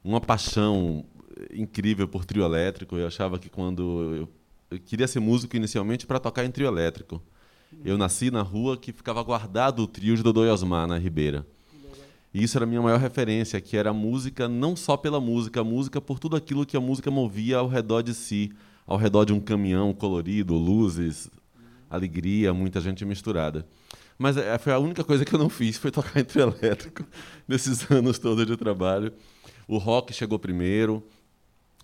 uma 0.04 0.20
paixão 0.20 1.06
incrível 1.54 2.08
por 2.08 2.26
trio 2.26 2.44
elétrico. 2.44 2.98
Eu 2.98 3.08
achava 3.08 3.40
que 3.40 3.50
quando 3.50 4.16
eu, 4.16 4.30
eu 4.72 4.80
queria 4.80 5.08
ser 5.08 5.20
músico 5.20 5.56
inicialmente 5.56 6.06
para 6.06 6.20
tocar 6.20 6.46
em 6.46 6.52
trio 6.52 6.68
elétrico. 6.68 7.22
Eu 7.84 7.98
nasci 7.98 8.32
na 8.32 8.42
rua 8.42 8.78
que 8.78 8.94
ficava 8.94 9.22
guardado 9.22 9.84
o 9.84 9.88
trio 9.88 10.16
de 10.16 10.24
Dodô 10.24 10.46
e 10.46 10.50
Osmar 10.50 10.88
na 10.88 10.98
Ribeira. 10.98 11.46
E 12.34 12.44
isso 12.44 12.58
era 12.58 12.66
a 12.66 12.68
minha 12.68 12.82
maior 12.82 13.00
referência, 13.00 13.60
que 13.60 13.76
era 13.76 13.90
a 13.90 13.94
música 13.94 14.48
não 14.48 14.76
só 14.76 14.96
pela 14.96 15.20
música, 15.20 15.62
a 15.62 15.64
música 15.64 16.00
por 16.00 16.20
tudo 16.20 16.36
aquilo 16.36 16.66
que 16.66 16.78
a 16.78 16.82
música 16.82 17.10
movia 17.10 17.58
ao 17.58 17.68
redor 17.68 18.02
de 18.02 18.14
si, 18.14 18.52
ao 18.86 18.98
redor 18.98 19.26
de 19.26 19.34
um 19.34 19.40
caminhão 19.40 19.94
colorido, 19.94 20.54
luzes, 20.56 21.30
alegria, 21.90 22.54
muita 22.54 22.80
gente 22.80 23.04
misturada. 23.06 23.66
Mas 24.18 24.36
é, 24.36 24.58
foi 24.58 24.74
a 24.74 24.80
única 24.80 25.04
coisa 25.04 25.24
que 25.24 25.34
eu 25.34 25.40
não 25.40 25.50
fiz, 25.50 25.78
foi 25.78 25.92
tocar 25.92 26.20
em 26.20 26.24
trio 26.24 26.54
elétrico 26.62 27.06
nesses 27.48 27.90
anos 27.92 28.18
todos 28.18 28.46
de 28.46 28.58
trabalho. 28.58 29.14
O 29.68 29.78
rock 29.78 30.14
chegou 30.14 30.40
primeiro. 30.40 31.04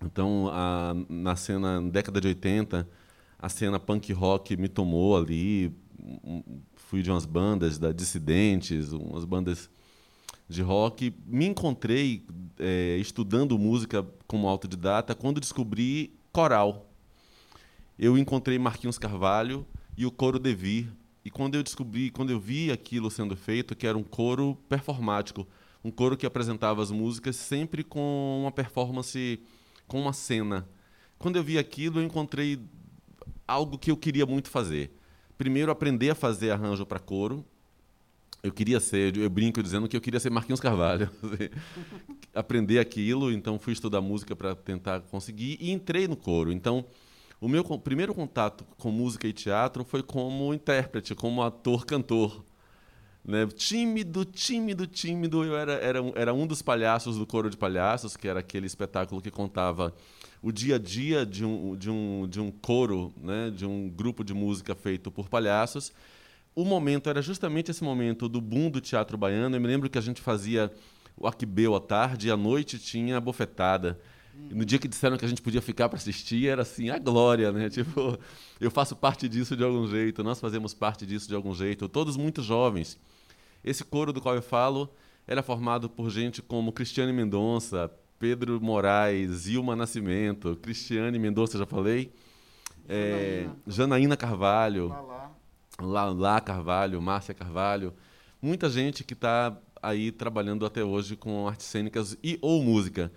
Então, 0.02 0.48
a, 0.52 0.94
na 1.08 1.36
cena, 1.36 1.80
na 1.80 1.90
década 1.90 2.20
de 2.20 2.28
80, 2.28 2.88
a 3.38 3.48
cena 3.48 3.78
punk 3.78 4.12
rock 4.12 4.56
me 4.56 4.68
tomou 4.68 5.16
ali. 5.16 5.72
Fui 6.76 7.02
de 7.02 7.10
umas 7.10 7.26
bandas 7.26 7.78
da 7.78 7.92
Dissidentes, 7.92 8.92
umas 8.92 9.24
bandas 9.24 9.70
de 10.48 10.62
rock. 10.62 11.14
Me 11.26 11.46
encontrei 11.46 12.26
é, 12.58 12.96
estudando 12.98 13.58
música 13.58 14.06
como 14.26 14.48
autodidata 14.48 15.14
quando 15.14 15.40
descobri 15.40 16.14
coral. 16.32 16.90
Eu 17.98 18.18
encontrei 18.18 18.58
Marquinhos 18.58 18.98
Carvalho 18.98 19.66
e 19.96 20.04
o 20.04 20.10
coro 20.10 20.38
Devir. 20.38 20.88
E 21.24 21.30
quando 21.30 21.54
eu 21.54 21.62
descobri, 21.62 22.10
quando 22.10 22.30
eu 22.30 22.38
vi 22.38 22.70
aquilo 22.70 23.10
sendo 23.10 23.34
feito, 23.34 23.74
que 23.74 23.86
era 23.86 23.96
um 23.96 24.02
coro 24.02 24.58
performático, 24.68 25.46
um 25.82 25.90
coro 25.90 26.16
que 26.16 26.26
apresentava 26.26 26.82
as 26.82 26.90
músicas 26.90 27.36
sempre 27.36 27.82
com 27.82 28.40
uma 28.42 28.52
performance, 28.52 29.40
com 29.86 30.00
uma 30.00 30.12
cena. 30.12 30.68
Quando 31.18 31.36
eu 31.36 31.44
vi 31.44 31.58
aquilo, 31.58 32.00
eu 32.00 32.04
encontrei 32.04 32.60
algo 33.46 33.78
que 33.78 33.90
eu 33.90 33.96
queria 33.96 34.26
muito 34.26 34.50
fazer. 34.50 34.96
Primeiro, 35.36 35.70
aprender 35.70 36.10
a 36.10 36.14
fazer 36.14 36.50
arranjo 36.50 36.86
para 36.86 36.98
coro, 36.98 37.44
eu 38.44 38.52
queria 38.52 38.78
ser, 38.78 39.16
eu 39.16 39.30
brinco 39.30 39.62
dizendo 39.62 39.88
que 39.88 39.96
eu 39.96 40.00
queria 40.02 40.20
ser 40.20 40.30
Marquinhos 40.30 40.60
Carvalho. 40.60 41.10
Aprender 42.34 42.78
aquilo, 42.78 43.32
então 43.32 43.58
fui 43.58 43.72
estudar 43.72 44.02
música 44.02 44.36
para 44.36 44.54
tentar 44.54 45.00
conseguir 45.00 45.56
e 45.58 45.70
entrei 45.70 46.06
no 46.06 46.14
coro. 46.14 46.52
Então, 46.52 46.84
o 47.40 47.48
meu 47.48 47.64
primeiro 47.78 48.14
contato 48.14 48.62
com 48.76 48.90
música 48.90 49.26
e 49.26 49.32
teatro 49.32 49.82
foi 49.82 50.02
como 50.02 50.52
intérprete, 50.52 51.14
como 51.14 51.42
ator-cantor. 51.42 52.44
Né? 53.24 53.46
Tímido, 53.46 54.24
tímido, 54.24 54.86
tímido. 54.86 55.44
Eu 55.44 55.56
era, 55.56 55.72
era, 55.74 55.98
era 56.14 56.34
um 56.34 56.46
dos 56.46 56.60
palhaços 56.60 57.16
do 57.16 57.26
Coro 57.26 57.48
de 57.48 57.56
Palhaços, 57.56 58.16
que 58.16 58.28
era 58.28 58.40
aquele 58.40 58.66
espetáculo 58.66 59.22
que 59.22 59.30
contava 59.30 59.94
o 60.42 60.52
dia 60.52 60.76
a 60.76 60.78
dia 60.78 61.24
de 61.24 61.44
um, 61.44 61.74
de 61.74 61.90
um, 61.90 62.26
de 62.28 62.40
um 62.40 62.50
coro, 62.50 63.14
né? 63.16 63.50
de 63.50 63.64
um 63.64 63.88
grupo 63.88 64.22
de 64.22 64.34
música 64.34 64.74
feito 64.74 65.10
por 65.10 65.28
palhaços 65.28 65.92
o 66.54 66.64
momento 66.64 67.10
era 67.10 67.20
justamente 67.20 67.70
esse 67.70 67.82
momento 67.82 68.28
do 68.28 68.40
boom 68.40 68.70
do 68.70 68.80
teatro 68.80 69.18
baiano. 69.18 69.56
Eu 69.56 69.60
me 69.60 69.66
lembro 69.66 69.90
que 69.90 69.98
a 69.98 70.00
gente 70.00 70.20
fazia 70.20 70.70
o 71.16 71.26
Aquibeu 71.26 71.74
à 71.74 71.80
tarde 71.80 72.28
e 72.28 72.30
à 72.30 72.36
noite 72.36 72.78
tinha 72.78 73.16
a 73.16 73.20
bofetada. 73.20 73.98
No 74.50 74.64
dia 74.64 74.78
que 74.78 74.88
disseram 74.88 75.16
que 75.16 75.24
a 75.24 75.28
gente 75.28 75.42
podia 75.42 75.62
ficar 75.62 75.88
para 75.88 75.96
assistir, 75.96 76.48
era 76.48 76.62
assim, 76.62 76.90
a 76.90 76.98
glória, 76.98 77.52
né? 77.52 77.70
Tipo, 77.70 78.18
eu 78.60 78.70
faço 78.70 78.96
parte 78.96 79.28
disso 79.28 79.56
de 79.56 79.62
algum 79.62 79.86
jeito, 79.88 80.24
nós 80.24 80.40
fazemos 80.40 80.74
parte 80.74 81.06
disso 81.06 81.28
de 81.28 81.34
algum 81.34 81.54
jeito, 81.54 81.88
todos 81.88 82.16
muito 82.16 82.42
jovens. 82.42 82.98
Esse 83.64 83.84
coro 83.84 84.12
do 84.12 84.20
qual 84.20 84.34
eu 84.34 84.42
falo 84.42 84.90
era 85.26 85.42
formado 85.42 85.88
por 85.88 86.10
gente 86.10 86.42
como 86.42 86.72
Cristiane 86.72 87.12
Mendonça, 87.12 87.90
Pedro 88.18 88.60
Moraes, 88.60 89.46
Ilma 89.46 89.74
Nascimento, 89.74 90.56
Cristiane 90.56 91.18
Mendonça, 91.18 91.58
já 91.58 91.66
falei, 91.66 92.12
é, 92.88 93.48
Janaína 93.66 94.16
Carvalho. 94.16 94.94
Lá 95.80 96.40
Carvalho, 96.40 97.02
Márcia 97.02 97.34
Carvalho, 97.34 97.92
muita 98.40 98.70
gente 98.70 99.02
que 99.02 99.12
está 99.12 99.58
aí 99.82 100.12
trabalhando 100.12 100.64
até 100.64 100.84
hoje 100.84 101.16
com 101.16 101.48
artes 101.48 101.66
cênicas 101.66 102.16
e 102.22 102.38
ou 102.40 102.62
música. 102.62 103.10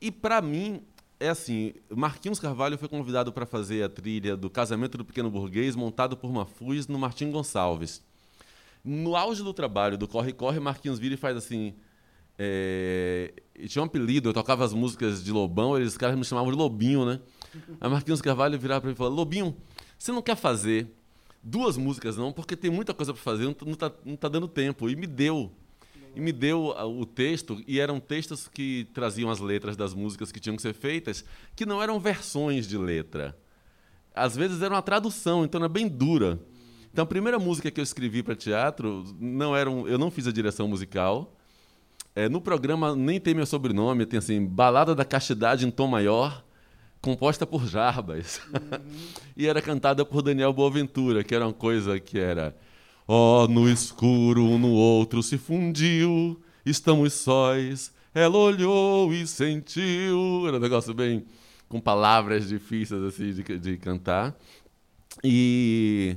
E 0.00 0.12
para 0.12 0.40
mim 0.40 0.80
é 1.18 1.28
assim, 1.28 1.74
Marquinhos 1.90 2.38
Carvalho 2.38 2.78
foi 2.78 2.88
convidado 2.88 3.32
para 3.32 3.46
fazer 3.46 3.82
a 3.82 3.88
trilha 3.88 4.36
do 4.36 4.48
Casamento 4.48 4.96
do 4.96 5.04
Pequeno 5.04 5.30
Burguês, 5.30 5.74
montado 5.74 6.16
por 6.16 6.32
Mafuz 6.32 6.86
no 6.86 6.98
Martim 6.98 7.30
Gonçalves. 7.30 8.00
No 8.84 9.16
auge 9.16 9.42
do 9.42 9.54
trabalho 9.54 9.96
do 9.96 10.06
Corre 10.06 10.32
Corre, 10.32 10.60
Marquinhos 10.60 10.98
vira 10.98 11.14
e 11.14 11.16
faz 11.16 11.36
assim, 11.36 11.74
é... 12.38 13.32
tinha 13.66 13.82
um 13.82 13.86
apelido, 13.86 14.28
eu 14.28 14.32
tocava 14.34 14.64
as 14.64 14.74
músicas 14.74 15.24
de 15.24 15.32
Lobão, 15.32 15.76
eles 15.76 15.92
os 15.92 15.96
caras 15.96 16.16
me 16.16 16.24
chamavam 16.24 16.50
de 16.50 16.58
Lobinho, 16.58 17.06
né? 17.06 17.20
Aí 17.80 17.88
Marquinhos 17.88 18.20
Carvalho 18.20 18.58
virava 18.58 18.82
para 18.82 18.88
mim 18.88 18.94
e 18.94 18.96
falou: 18.96 19.14
Lobinho, 19.14 19.56
você 19.98 20.12
não 20.12 20.20
quer 20.20 20.36
fazer 20.36 20.88
duas 21.42 21.76
músicas 21.76 22.16
não, 22.16 22.32
porque 22.32 22.56
tem 22.56 22.70
muita 22.70 22.94
coisa 22.94 23.12
para 23.12 23.22
fazer, 23.22 23.44
não, 23.44 23.52
tá, 23.52 23.92
não 24.04 24.16
tá 24.16 24.28
dando 24.28 24.48
tempo. 24.48 24.88
E 24.88 24.96
me 24.96 25.06
deu. 25.06 25.52
E 26.16 26.20
me 26.20 26.30
deu 26.30 26.66
o 26.66 27.04
texto, 27.04 27.60
e 27.66 27.80
eram 27.80 27.98
textos 27.98 28.46
que 28.46 28.86
traziam 28.94 29.30
as 29.30 29.40
letras 29.40 29.76
das 29.76 29.92
músicas 29.92 30.30
que 30.30 30.38
tinham 30.38 30.54
que 30.54 30.62
ser 30.62 30.72
feitas, 30.72 31.24
que 31.56 31.66
não 31.66 31.82
eram 31.82 31.98
versões 31.98 32.68
de 32.68 32.78
letra. 32.78 33.36
Às 34.14 34.36
vezes 34.36 34.62
era 34.62 34.72
uma 34.72 34.82
tradução, 34.82 35.44
então 35.44 35.60
era 35.60 35.68
bem 35.68 35.88
dura. 35.88 36.38
Então 36.94 37.02
a 37.02 37.06
primeira 37.06 37.40
música 37.40 37.72
que 37.72 37.80
eu 37.80 37.82
escrevi 37.82 38.22
para 38.22 38.36
teatro, 38.36 39.04
não 39.18 39.56
era 39.56 39.68
um, 39.68 39.88
eu 39.88 39.98
não 39.98 40.12
fiz 40.12 40.28
a 40.28 40.30
direção 40.30 40.68
musical. 40.68 41.34
É, 42.14 42.28
no 42.28 42.40
programa 42.40 42.94
nem 42.94 43.18
tem 43.18 43.34
meu 43.34 43.44
sobrenome, 43.44 44.06
tem 44.06 44.18
assim, 44.18 44.46
Balada 44.46 44.94
da 44.94 45.04
Castidade 45.04 45.66
em 45.66 45.72
Tom 45.72 45.88
Maior 45.88 46.44
composta 47.00 47.44
por 47.44 47.66
Jarbas. 47.66 48.40
Uhum. 48.46 48.80
e 49.36 49.48
era 49.48 49.60
cantada 49.60 50.04
por 50.04 50.22
Daniel 50.22 50.52
Boaventura, 50.52 51.24
que 51.24 51.34
era 51.34 51.44
uma 51.44 51.52
coisa 51.52 51.98
que 51.98 52.16
era 52.16 52.54
Ó, 53.08 53.42
oh, 53.42 53.48
no 53.48 53.68
escuro 53.68 54.44
um 54.44 54.56
no 54.56 54.70
outro 54.70 55.20
se 55.20 55.36
fundiu, 55.36 56.40
estamos 56.64 57.12
sóis, 57.12 57.92
ela 58.14 58.38
olhou 58.38 59.12
e 59.12 59.26
sentiu. 59.26 60.46
Era 60.46 60.58
um 60.58 60.60
negócio 60.60 60.94
bem 60.94 61.24
com 61.68 61.80
palavras 61.80 62.48
difíceis 62.48 63.02
assim 63.02 63.32
de, 63.32 63.58
de 63.58 63.78
cantar. 63.78 64.32
E, 65.24 66.16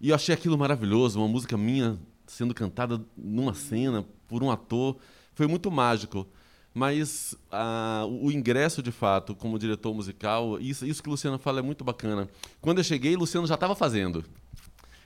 e 0.00 0.10
eu 0.10 0.14
achei 0.14 0.34
aquilo 0.34 0.56
maravilhoso, 0.56 1.18
uma 1.18 1.28
música 1.28 1.56
minha 1.56 1.98
sendo 2.26 2.54
cantada 2.54 3.00
numa 3.16 3.54
cena 3.54 4.04
por 4.28 4.42
um 4.42 4.50
ator. 4.50 4.96
Foi 5.34 5.46
muito 5.46 5.70
mágico 5.70 6.26
mas 6.76 7.34
ah, 7.50 8.04
o 8.06 8.30
ingresso 8.30 8.82
de 8.82 8.92
fato 8.92 9.34
como 9.34 9.58
diretor 9.58 9.94
musical, 9.94 10.60
isso, 10.60 10.84
isso 10.84 11.02
que 11.02 11.08
o 11.08 11.12
Luciano 11.12 11.38
fala 11.38 11.60
é 11.60 11.62
muito 11.62 11.82
bacana. 11.82 12.28
Quando 12.60 12.76
eu 12.76 12.84
cheguei, 12.84 13.16
o 13.16 13.20
Luciano 13.20 13.46
já 13.46 13.54
estava 13.54 13.74
fazendo. 13.74 14.22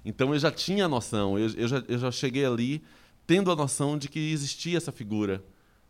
Então 0.05 0.35
eu 0.35 0.41
já 0.41 0.51
tinha 0.51 0.87
a 0.87 0.89
noção, 0.89 1.39
eu, 1.39 1.49
eu, 1.51 1.69
já, 1.69 1.85
eu 1.87 1.97
já 1.97 2.11
cheguei 2.11 2.45
ali 2.45 2.83
tendo 3.25 3.53
a 3.53 3.55
noção 3.55 3.97
de 3.97 4.09
que 4.09 4.33
existia 4.33 4.77
essa 4.77 4.91
figura, 4.91 5.45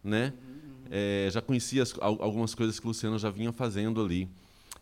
né? 0.04 0.35
É, 0.90 1.30
já 1.33 1.40
conhecia 1.40 1.83
as, 1.83 1.95
algumas 1.99 2.54
coisas 2.54 2.78
que 2.78 2.85
o 2.85 2.88
Luciano 2.88 3.19
já 3.19 3.30
vinha 3.30 3.50
fazendo 3.50 4.02
ali 4.02 4.28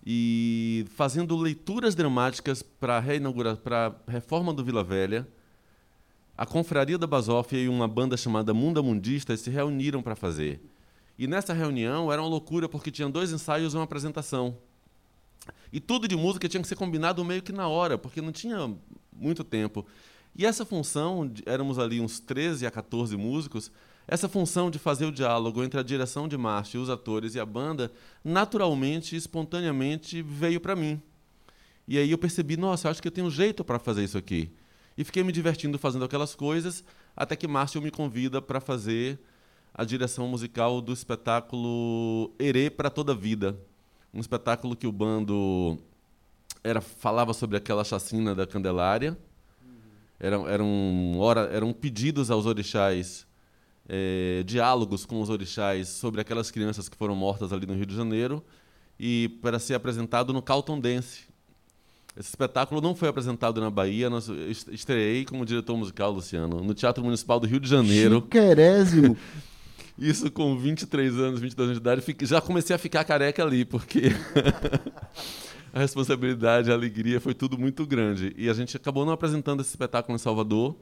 e 0.04 0.86
fazendo 0.94 1.36
leituras 1.36 1.94
dramáticas 1.94 2.62
para 2.62 3.02
para 3.62 3.94
reforma 4.06 4.52
do 4.52 4.64
Vila 4.64 4.82
Velha. 4.84 5.26
A 6.36 6.46
confraria 6.46 6.96
da 6.96 7.06
Basófia 7.06 7.58
e 7.58 7.68
uma 7.68 7.88
banda 7.88 8.16
chamada 8.16 8.54
Munda 8.54 8.82
Mundista 8.82 9.36
se 9.36 9.50
reuniram 9.50 10.02
para 10.02 10.14
fazer. 10.14 10.60
E 11.18 11.26
nessa 11.26 11.52
reunião 11.52 12.12
era 12.12 12.22
uma 12.22 12.28
loucura 12.28 12.68
porque 12.68 12.92
tinha 12.92 13.08
dois 13.08 13.32
ensaios 13.32 13.74
e 13.74 13.76
uma 13.76 13.82
apresentação. 13.84 14.56
E 15.72 15.80
tudo 15.80 16.06
de 16.06 16.16
música 16.16 16.48
tinha 16.48 16.62
que 16.62 16.68
ser 16.68 16.76
combinado 16.76 17.24
meio 17.24 17.42
que 17.42 17.52
na 17.52 17.66
hora, 17.66 17.98
porque 17.98 18.20
não 18.20 18.30
tinha 18.30 18.72
muito 19.12 19.42
tempo. 19.42 19.84
E 20.34 20.46
essa 20.46 20.64
função, 20.64 21.30
éramos 21.44 21.78
ali 21.78 22.00
uns 22.00 22.20
13 22.20 22.66
a 22.66 22.70
14 22.70 23.16
músicos, 23.16 23.72
essa 24.08 24.26
função 24.26 24.70
de 24.70 24.78
fazer 24.78 25.04
o 25.04 25.12
diálogo 25.12 25.62
entre 25.62 25.78
a 25.78 25.82
direção 25.82 26.26
de 26.26 26.38
marcha, 26.38 26.78
os 26.78 26.88
atores 26.88 27.34
e 27.34 27.40
a 27.40 27.44
banda, 27.44 27.92
naturalmente, 28.24 29.14
espontaneamente 29.14 30.22
veio 30.22 30.58
para 30.58 30.74
mim. 30.74 31.00
E 31.86 31.98
aí 31.98 32.10
eu 32.10 32.16
percebi, 32.16 32.56
nossa, 32.56 32.88
acho 32.88 33.02
que 33.02 33.08
eu 33.08 33.12
tenho 33.12 33.30
jeito 33.30 33.62
para 33.62 33.78
fazer 33.78 34.02
isso 34.02 34.16
aqui. 34.16 34.50
E 34.96 35.04
fiquei 35.04 35.22
me 35.22 35.30
divertindo 35.30 35.78
fazendo 35.78 36.06
aquelas 36.06 36.34
coisas, 36.34 36.82
até 37.14 37.36
que 37.36 37.46
Márcio 37.46 37.82
me 37.82 37.90
convida 37.90 38.40
para 38.40 38.60
fazer 38.60 39.20
a 39.74 39.84
direção 39.84 40.26
musical 40.26 40.80
do 40.80 40.92
espetáculo 40.92 42.32
Herê 42.38 42.70
para 42.70 42.88
Toda 42.88 43.12
a 43.12 43.14
Vida. 43.14 43.58
Um 44.12 44.20
espetáculo 44.20 44.74
que 44.74 44.86
o 44.86 44.92
bando 44.92 45.78
era, 46.64 46.80
falava 46.80 47.34
sobre 47.34 47.58
aquela 47.58 47.84
chacina 47.84 48.34
da 48.34 48.46
Candelária. 48.46 49.18
Eram, 50.18 50.48
eram 50.48 51.72
pedidos 51.72 52.30
aos 52.30 52.46
orixás, 52.46 53.27
é, 53.88 54.42
diálogos 54.44 55.06
com 55.06 55.20
os 55.20 55.30
orixás 55.30 55.88
sobre 55.88 56.20
aquelas 56.20 56.50
crianças 56.50 56.88
que 56.88 56.96
foram 56.96 57.16
mortas 57.16 57.52
ali 57.52 57.66
no 57.66 57.74
Rio 57.74 57.86
de 57.86 57.96
Janeiro 57.96 58.44
e 59.00 59.30
para 59.40 59.58
ser 59.58 59.74
apresentado 59.74 60.32
no 60.32 60.42
Calton 60.42 60.78
Dance. 60.78 61.26
Esse 62.16 62.30
espetáculo 62.30 62.80
não 62.80 62.94
foi 62.96 63.08
apresentado 63.08 63.60
na 63.60 63.70
Bahia, 63.70 64.10
nós 64.10 64.28
estreiei 64.72 65.24
como 65.24 65.46
diretor 65.46 65.76
musical, 65.76 66.10
Luciano, 66.10 66.62
no 66.62 66.74
Teatro 66.74 67.02
Municipal 67.02 67.38
do 67.38 67.46
Rio 67.46 67.60
de 67.60 67.68
Janeiro. 67.68 68.22
Chiquerésimo! 68.22 69.16
Isso 69.96 70.30
com 70.30 70.56
23 70.56 71.16
anos, 71.16 71.40
22 71.40 71.70
anos 71.70 71.80
de 71.80 71.82
idade, 71.82 72.26
já 72.26 72.40
comecei 72.40 72.74
a 72.74 72.78
ficar 72.78 73.04
careca 73.04 73.42
ali, 73.42 73.64
porque 73.64 74.12
a 75.72 75.80
responsabilidade, 75.80 76.70
a 76.70 76.74
alegria 76.74 77.20
foi 77.20 77.34
tudo 77.34 77.58
muito 77.58 77.84
grande. 77.84 78.32
E 78.36 78.48
a 78.48 78.54
gente 78.54 78.76
acabou 78.76 79.04
não 79.04 79.12
apresentando 79.12 79.60
esse 79.60 79.70
espetáculo 79.70 80.14
em 80.14 80.18
Salvador, 80.18 80.76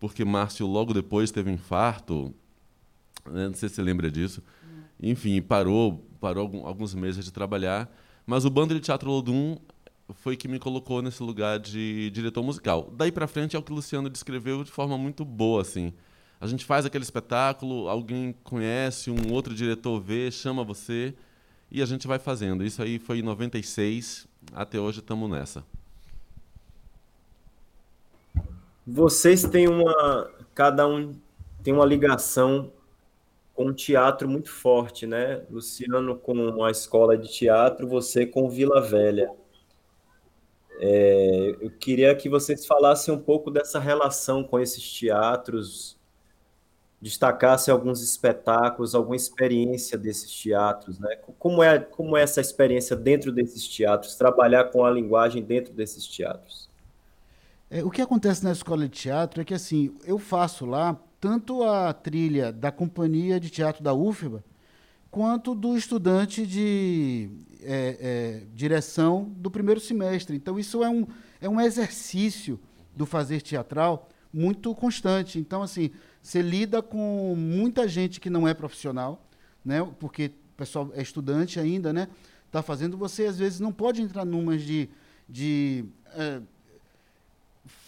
porque 0.00 0.24
Márcio 0.24 0.66
logo 0.66 0.94
depois 0.94 1.30
teve 1.30 1.50
um 1.50 1.54
infarto, 1.54 2.34
né? 3.30 3.46
não 3.46 3.54
sei 3.54 3.68
se 3.68 3.76
você 3.76 3.82
lembra 3.82 4.10
disso. 4.10 4.42
Enfim, 5.00 5.40
parou, 5.40 6.04
parou 6.18 6.66
alguns 6.66 6.94
meses 6.94 7.24
de 7.24 7.30
trabalhar. 7.30 7.88
Mas 8.26 8.44
o 8.44 8.50
Bando 8.50 8.74
de 8.74 8.80
Teatro 8.80 9.10
Lodum 9.10 9.56
foi 10.14 10.36
que 10.36 10.48
me 10.48 10.58
colocou 10.58 11.02
nesse 11.02 11.22
lugar 11.22 11.58
de 11.58 12.10
diretor 12.10 12.42
musical. 12.42 12.92
Daí 12.96 13.12
para 13.12 13.26
frente 13.26 13.54
é 13.54 13.58
o 13.58 13.62
que 13.62 13.72
o 13.72 13.74
Luciano 13.74 14.08
descreveu 14.08 14.64
de 14.64 14.70
forma 14.70 14.96
muito 14.96 15.24
boa, 15.24 15.62
assim. 15.62 15.92
A 16.40 16.46
gente 16.46 16.64
faz 16.64 16.86
aquele 16.86 17.04
espetáculo, 17.04 17.88
alguém 17.88 18.34
conhece, 18.42 19.10
um 19.10 19.30
outro 19.32 19.54
diretor 19.54 20.00
vê, 20.00 20.30
chama 20.30 20.64
você 20.64 21.14
e 21.70 21.82
a 21.82 21.86
gente 21.86 22.06
vai 22.06 22.18
fazendo. 22.18 22.64
Isso 22.64 22.82
aí 22.82 22.98
foi 22.98 23.18
em 23.18 23.22
96, 23.22 24.26
até 24.54 24.80
hoje 24.80 25.00
estamos 25.00 25.30
nessa. 25.30 25.64
Vocês 28.86 29.44
têm 29.44 29.68
uma. 29.68 30.30
Cada 30.54 30.86
um 30.86 31.14
tem 31.62 31.72
uma 31.72 31.84
ligação 31.84 32.72
com 33.54 33.66
o 33.66 33.74
teatro 33.74 34.28
muito 34.28 34.50
forte, 34.50 35.06
né? 35.06 35.42
Luciano 35.50 36.16
com 36.16 36.64
a 36.64 36.70
escola 36.70 37.16
de 37.16 37.30
teatro, 37.30 37.86
você 37.86 38.24
com 38.24 38.48
Vila 38.48 38.80
Velha. 38.80 39.30
É, 40.78 41.56
eu 41.60 41.70
queria 41.70 42.14
que 42.14 42.26
vocês 42.26 42.64
falassem 42.64 43.12
um 43.12 43.18
pouco 43.20 43.50
dessa 43.50 43.78
relação 43.78 44.42
com 44.42 44.58
esses 44.58 44.90
teatros, 44.90 45.98
destacassem 47.02 47.70
alguns 47.70 48.02
espetáculos, 48.02 48.94
alguma 48.94 49.16
experiência 49.16 49.98
desses 49.98 50.32
teatros, 50.32 50.98
né? 50.98 51.16
Como 51.38 51.62
é, 51.62 51.78
como 51.78 52.16
é 52.16 52.22
essa 52.22 52.40
experiência 52.40 52.96
dentro 52.96 53.30
desses 53.30 53.68
teatros, 53.68 54.14
trabalhar 54.14 54.64
com 54.70 54.86
a 54.86 54.90
linguagem 54.90 55.42
dentro 55.42 55.74
desses 55.74 56.06
teatros? 56.06 56.69
É, 57.70 57.84
o 57.84 57.90
que 57.90 58.02
acontece 58.02 58.42
na 58.42 58.50
escola 58.50 58.88
de 58.88 58.98
teatro 58.98 59.40
é 59.40 59.44
que 59.44 59.54
assim, 59.54 59.94
eu 60.04 60.18
faço 60.18 60.66
lá 60.66 61.00
tanto 61.20 61.62
a 61.62 61.92
trilha 61.92 62.52
da 62.52 62.72
companhia 62.72 63.38
de 63.38 63.48
teatro 63.48 63.82
da 63.82 63.94
UFBA, 63.94 64.42
quanto 65.08 65.54
do 65.54 65.76
estudante 65.76 66.44
de 66.44 67.30
é, 67.62 67.96
é, 68.00 68.46
direção 68.54 69.32
do 69.36 69.50
primeiro 69.50 69.80
semestre. 69.80 70.34
Então, 70.34 70.58
isso 70.58 70.82
é 70.82 70.88
um, 70.88 71.06
é 71.40 71.48
um 71.48 71.60
exercício 71.60 72.58
do 72.96 73.06
fazer 73.06 73.40
teatral 73.40 74.08
muito 74.32 74.74
constante. 74.74 75.38
Então, 75.38 75.62
assim, 75.62 75.90
você 76.22 76.42
lida 76.42 76.82
com 76.82 77.34
muita 77.36 77.86
gente 77.86 78.20
que 78.20 78.30
não 78.30 78.48
é 78.48 78.54
profissional, 78.54 79.28
né? 79.64 79.86
porque 79.98 80.26
o 80.26 80.56
pessoal 80.56 80.90
é 80.94 81.02
estudante 81.02 81.60
ainda, 81.60 81.92
né? 81.92 82.08
Está 82.46 82.62
fazendo, 82.62 82.96
você 82.96 83.26
às 83.26 83.38
vezes 83.38 83.60
não 83.60 83.72
pode 83.72 84.02
entrar 84.02 84.24
numas 84.24 84.62
de, 84.62 84.90
de 85.28 85.84
é, 86.14 86.40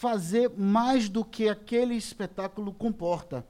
fazer 0.02 0.50
mais 0.56 1.08
do 1.08 1.24
que 1.24 1.48
aquele 1.48 1.94
espetáculo 1.94 2.72
comporta. 2.72 3.46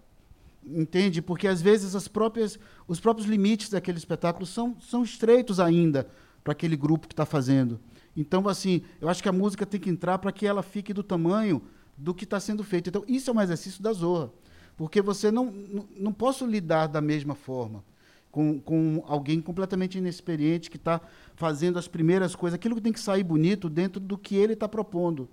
Entende? 0.64 1.22
Porque 1.22 1.48
às 1.48 1.62
vezes 1.62 1.94
as 1.94 2.06
próprias, 2.06 2.58
os 2.86 3.00
próprios 3.00 3.26
limites 3.26 3.70
daquele 3.70 3.98
espetáculo 3.98 4.44
são, 4.44 4.76
são 4.80 5.02
estreitos 5.02 5.58
ainda 5.58 6.06
para 6.44 6.52
aquele 6.52 6.76
grupo 6.76 7.08
que 7.08 7.14
está 7.14 7.24
fazendo. 7.24 7.80
Então, 8.16 8.46
assim, 8.48 8.82
eu 9.00 9.08
acho 9.08 9.22
que 9.22 9.28
a 9.28 9.32
música 9.32 9.64
tem 9.64 9.80
que 9.80 9.88
entrar 9.88 10.18
para 10.18 10.30
que 10.30 10.46
ela 10.46 10.62
fique 10.62 10.92
do 10.92 11.02
tamanho 11.02 11.62
do 11.96 12.14
que 12.14 12.24
está 12.24 12.38
sendo 12.38 12.62
feito. 12.62 12.90
Então, 12.90 13.04
isso 13.08 13.30
é 13.30 13.32
um 13.32 13.40
exercício 13.40 13.82
da 13.82 13.92
Zorra. 13.92 14.30
Porque 14.76 15.00
você 15.00 15.30
não, 15.30 15.46
não, 15.46 15.88
não 15.96 16.12
posso 16.12 16.46
lidar 16.46 16.86
da 16.86 17.00
mesma 17.00 17.34
forma 17.34 17.82
com, 18.30 18.60
com 18.60 19.02
alguém 19.06 19.40
completamente 19.40 19.98
inexperiente 19.98 20.70
que 20.70 20.76
está 20.76 21.00
fazendo 21.34 21.78
as 21.78 21.88
primeiras 21.88 22.34
coisas, 22.34 22.54
aquilo 22.54 22.74
que 22.74 22.80
tem 22.80 22.92
que 22.92 23.00
sair 23.00 23.22
bonito 23.22 23.68
dentro 23.68 24.00
do 24.00 24.16
que 24.18 24.36
ele 24.36 24.52
está 24.54 24.68
propondo 24.68 25.28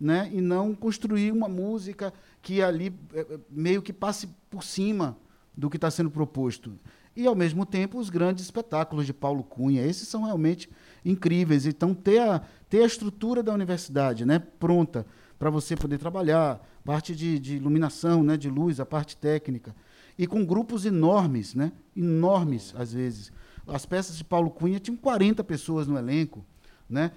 né? 0.00 0.30
e 0.32 0.40
não 0.40 0.74
construir 0.74 1.32
uma 1.32 1.48
música 1.48 2.12
que 2.40 2.62
ali 2.62 2.94
é, 3.12 3.20
é, 3.20 3.38
meio 3.50 3.82
que 3.82 3.92
passe 3.92 4.28
por 4.48 4.62
cima 4.62 5.16
do 5.56 5.68
que 5.68 5.76
está 5.76 5.90
sendo 5.90 6.10
proposto. 6.10 6.72
E, 7.16 7.26
ao 7.26 7.34
mesmo 7.34 7.66
tempo, 7.66 7.98
os 7.98 8.10
grandes 8.10 8.44
espetáculos 8.44 9.04
de 9.04 9.12
Paulo 9.12 9.42
Cunha, 9.42 9.84
esses 9.84 10.06
são 10.06 10.22
realmente 10.22 10.70
incríveis. 11.04 11.66
Então, 11.66 11.92
ter 11.92 12.20
a, 12.20 12.40
ter 12.68 12.82
a 12.82 12.86
estrutura 12.86 13.42
da 13.42 13.52
universidade 13.52 14.24
né, 14.24 14.38
pronta 14.38 15.04
para 15.36 15.50
você 15.50 15.74
poder 15.74 15.98
trabalhar, 15.98 16.64
parte 16.84 17.16
de, 17.16 17.40
de 17.40 17.56
iluminação, 17.56 18.22
né, 18.22 18.36
de 18.36 18.48
luz, 18.48 18.78
a 18.78 18.86
parte 18.86 19.16
técnica. 19.16 19.74
E 20.16 20.28
com 20.28 20.44
grupos 20.44 20.86
enormes, 20.86 21.56
né, 21.56 21.72
enormes 21.96 22.72
às 22.76 22.92
vezes. 22.92 23.32
As 23.66 23.84
peças 23.84 24.16
de 24.16 24.22
Paulo 24.24 24.50
Cunha 24.50 24.78
tinham 24.78 24.96
40 24.96 25.42
pessoas 25.42 25.88
no 25.88 25.98
elenco. 25.98 26.44
Né? 26.88 27.12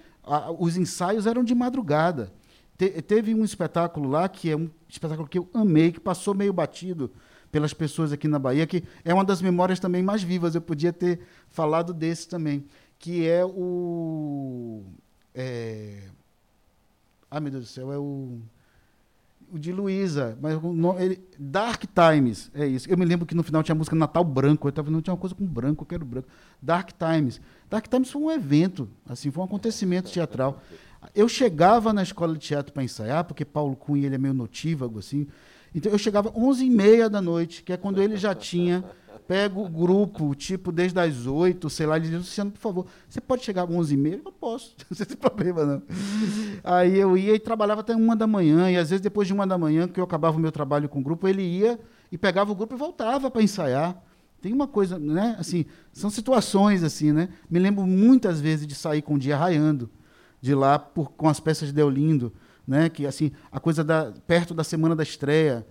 os 0.58 0.76
ensaios 0.76 1.26
eram 1.26 1.42
de 1.42 1.54
madrugada. 1.54 2.32
Te, 2.82 3.00
teve 3.00 3.32
um 3.32 3.44
espetáculo 3.44 4.10
lá, 4.10 4.28
que 4.28 4.50
é 4.50 4.56
um 4.56 4.68
espetáculo 4.88 5.28
que 5.28 5.38
eu 5.38 5.48
amei, 5.54 5.92
que 5.92 6.00
passou 6.00 6.34
meio 6.34 6.52
batido 6.52 7.12
pelas 7.52 7.72
pessoas 7.72 8.10
aqui 8.10 8.26
na 8.26 8.40
Bahia, 8.40 8.66
que 8.66 8.82
é 9.04 9.14
uma 9.14 9.24
das 9.24 9.40
memórias 9.40 9.78
também 9.78 10.02
mais 10.02 10.20
vivas. 10.24 10.56
Eu 10.56 10.60
podia 10.60 10.92
ter 10.92 11.20
falado 11.48 11.94
desse 11.94 12.26
também, 12.26 12.64
que 12.98 13.28
é 13.28 13.44
o. 13.44 14.82
É... 15.32 16.08
Ah, 17.30 17.38
meu 17.38 17.52
Deus 17.52 17.66
do 17.66 17.70
céu, 17.70 17.92
é 17.92 17.98
o. 17.98 18.40
O 19.52 19.58
de 19.58 19.70
Luísa, 19.70 20.36
mas 20.40 20.60
nome, 20.62 21.04
ele, 21.04 21.20
Dark 21.38 21.84
Times, 21.84 22.50
é 22.54 22.66
isso. 22.66 22.88
Eu 22.90 22.96
me 22.96 23.04
lembro 23.04 23.26
que 23.26 23.34
no 23.34 23.42
final 23.42 23.62
tinha 23.62 23.74
a 23.74 23.76
música 23.76 23.94
Natal 23.94 24.24
Branco, 24.24 24.66
eu 24.66 24.72
tava, 24.72 24.90
não 24.90 25.02
tinha 25.02 25.12
uma 25.12 25.20
coisa 25.20 25.34
com 25.34 25.44
branco, 25.44 25.82
eu 25.82 25.86
quero 25.86 26.06
branco. 26.06 26.26
Dark 26.60 26.90
Times. 26.92 27.38
Dark 27.68 27.86
Times 27.86 28.10
foi 28.10 28.22
um 28.22 28.30
evento, 28.30 28.88
assim, 29.06 29.30
foi 29.30 29.42
um 29.42 29.44
acontecimento 29.44 30.10
teatral. 30.10 30.62
Eu 31.14 31.28
chegava 31.28 31.92
na 31.92 32.02
escola 32.02 32.34
de 32.34 32.40
teatro 32.40 32.72
para 32.72 32.82
ensaiar, 32.82 33.24
porque 33.24 33.44
Paulo 33.44 33.76
Cunha 33.76 34.06
ele 34.06 34.14
é 34.14 34.18
meio 34.18 34.34
notívago, 34.34 34.98
assim. 34.98 35.26
Então 35.74 35.90
eu 35.90 35.98
chegava 35.98 36.30
11h30 36.32 37.08
da 37.08 37.20
noite, 37.20 37.62
que 37.62 37.72
é 37.72 37.76
quando 37.76 38.00
ele 38.00 38.16
já 38.16 38.34
tinha 38.34 38.84
pego 39.26 39.64
o 39.64 39.68
grupo, 39.68 40.34
tipo, 40.34 40.70
desde 40.70 40.98
as 40.98 41.26
8, 41.26 41.70
sei 41.70 41.86
lá, 41.86 41.96
ele 41.96 42.04
dizia, 42.04 42.18
Luciano, 42.18 42.50
por 42.50 42.60
favor, 42.60 42.86
você 43.08 43.20
pode 43.20 43.44
chegar 43.44 43.62
às 43.64 43.70
11h30? 43.70 44.20
Eu 44.24 44.32
posso, 44.32 44.74
não 44.90 45.06
tem 45.06 45.16
problema, 45.16 45.64
não. 45.64 45.82
Aí 46.62 46.98
eu 46.98 47.16
ia 47.16 47.34
e 47.34 47.38
trabalhava 47.38 47.80
até 47.80 47.94
uma 47.94 48.14
da 48.14 48.26
manhã, 48.26 48.70
e 48.70 48.76
às 48.76 48.90
vezes 48.90 49.00
depois 49.00 49.26
de 49.26 49.34
uma 49.34 49.46
da 49.46 49.56
manhã, 49.56 49.88
que 49.88 49.98
eu 49.98 50.04
acabava 50.04 50.36
o 50.36 50.40
meu 50.40 50.52
trabalho 50.52 50.88
com 50.88 51.00
o 51.00 51.02
grupo, 51.02 51.26
ele 51.26 51.42
ia 51.42 51.78
e 52.10 52.18
pegava 52.18 52.52
o 52.52 52.54
grupo 52.54 52.74
e 52.74 52.78
voltava 52.78 53.30
para 53.30 53.42
ensaiar. 53.42 53.96
Tem 54.40 54.52
uma 54.52 54.66
coisa, 54.66 54.98
né, 54.98 55.36
assim, 55.38 55.64
são 55.92 56.10
situações 56.10 56.82
assim, 56.82 57.12
né? 57.12 57.28
Me 57.48 57.60
lembro 57.60 57.86
muitas 57.86 58.40
vezes 58.40 58.66
de 58.66 58.74
sair 58.74 59.00
com 59.00 59.14
o 59.14 59.18
dia 59.18 59.36
raiando 59.36 59.88
de 60.42 60.54
lá 60.56 60.76
por, 60.76 61.12
com 61.12 61.28
as 61.28 61.38
peças 61.38 61.68
de 61.68 61.74
Deolindo, 61.74 62.32
né? 62.66 62.90
Que 62.90 63.06
assim 63.06 63.30
a 63.50 63.60
coisa 63.60 63.84
da 63.84 64.12
perto 64.26 64.52
da 64.52 64.64
semana 64.64 64.94
da 64.96 65.04
estreia, 65.04 65.64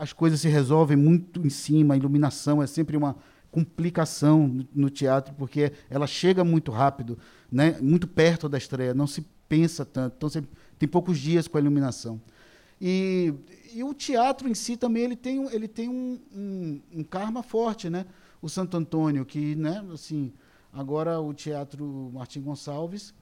as 0.00 0.12
coisas 0.14 0.40
se 0.40 0.48
resolvem 0.48 0.96
muito 0.96 1.46
em 1.46 1.50
cima, 1.50 1.94
a 1.94 1.96
iluminação 1.96 2.62
é 2.62 2.66
sempre 2.66 2.96
uma 2.96 3.14
complicação 3.50 4.48
no, 4.48 4.66
no 4.74 4.90
teatro 4.90 5.34
porque 5.34 5.72
ela 5.90 6.06
chega 6.06 6.42
muito 6.42 6.72
rápido, 6.72 7.18
né? 7.50 7.78
Muito 7.82 8.08
perto 8.08 8.48
da 8.48 8.56
estreia, 8.56 8.94
não 8.94 9.06
se 9.06 9.20
pensa 9.46 9.84
tanto, 9.84 10.14
então 10.16 10.28
você 10.30 10.42
tem 10.78 10.88
poucos 10.88 11.18
dias 11.18 11.46
com 11.46 11.58
a 11.58 11.60
iluminação. 11.60 12.18
E, 12.80 13.34
e 13.74 13.84
o 13.84 13.92
teatro 13.92 14.48
em 14.48 14.54
si 14.54 14.76
também 14.76 15.04
ele 15.04 15.16
tem, 15.16 15.44
ele 15.52 15.68
tem 15.68 15.88
um, 15.90 16.18
um, 16.34 16.80
um 16.94 17.04
karma 17.04 17.42
forte, 17.42 17.90
né? 17.90 18.06
O 18.40 18.48
Santo 18.48 18.76
Antônio, 18.76 19.24
que, 19.24 19.54
né, 19.54 19.84
assim, 19.92 20.32
agora 20.72 21.20
o 21.20 21.32
Teatro 21.32 22.10
Martim 22.12 22.40
Gonçalves 22.40 23.14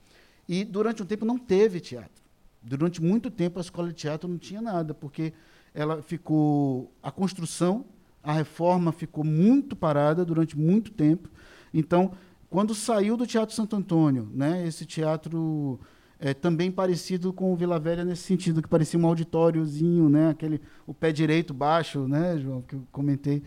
e 0.47 0.63
durante 0.63 1.03
um 1.03 1.05
tempo 1.05 1.25
não 1.25 1.37
teve 1.37 1.79
teatro. 1.79 2.21
Durante 2.61 3.01
muito 3.01 3.29
tempo 3.31 3.59
a 3.59 3.61
escola 3.61 3.87
de 3.87 3.95
teatro 3.95 4.29
não 4.29 4.37
tinha 4.37 4.61
nada, 4.61 4.93
porque 4.93 5.33
ela 5.73 6.01
ficou 6.01 6.91
a 7.01 7.11
construção, 7.11 7.85
a 8.23 8.33
reforma 8.33 8.91
ficou 8.91 9.23
muito 9.23 9.75
parada 9.75 10.23
durante 10.23 10.57
muito 10.57 10.91
tempo. 10.91 11.29
Então, 11.73 12.11
quando 12.49 12.75
saiu 12.75 13.15
do 13.15 13.25
Teatro 13.25 13.55
Santo 13.55 13.75
Antônio, 13.75 14.29
né, 14.33 14.67
esse 14.67 14.85
teatro 14.85 15.79
é, 16.19 16.33
também 16.33 16.69
parecido 16.69 17.33
com 17.33 17.51
o 17.51 17.55
Vila 17.55 17.79
Velha 17.79 18.03
nesse 18.05 18.23
sentido, 18.23 18.61
que 18.61 18.67
parecia 18.67 18.99
um 18.99 19.07
auditóriozinho, 19.07 20.09
né, 20.09 20.29
aquele, 20.29 20.61
o 20.85 20.93
pé 20.93 21.11
direito 21.11 21.53
baixo, 21.53 22.07
né, 22.07 22.37
João, 22.37 22.61
que 22.61 22.75
eu 22.75 22.83
comentei. 22.91 23.41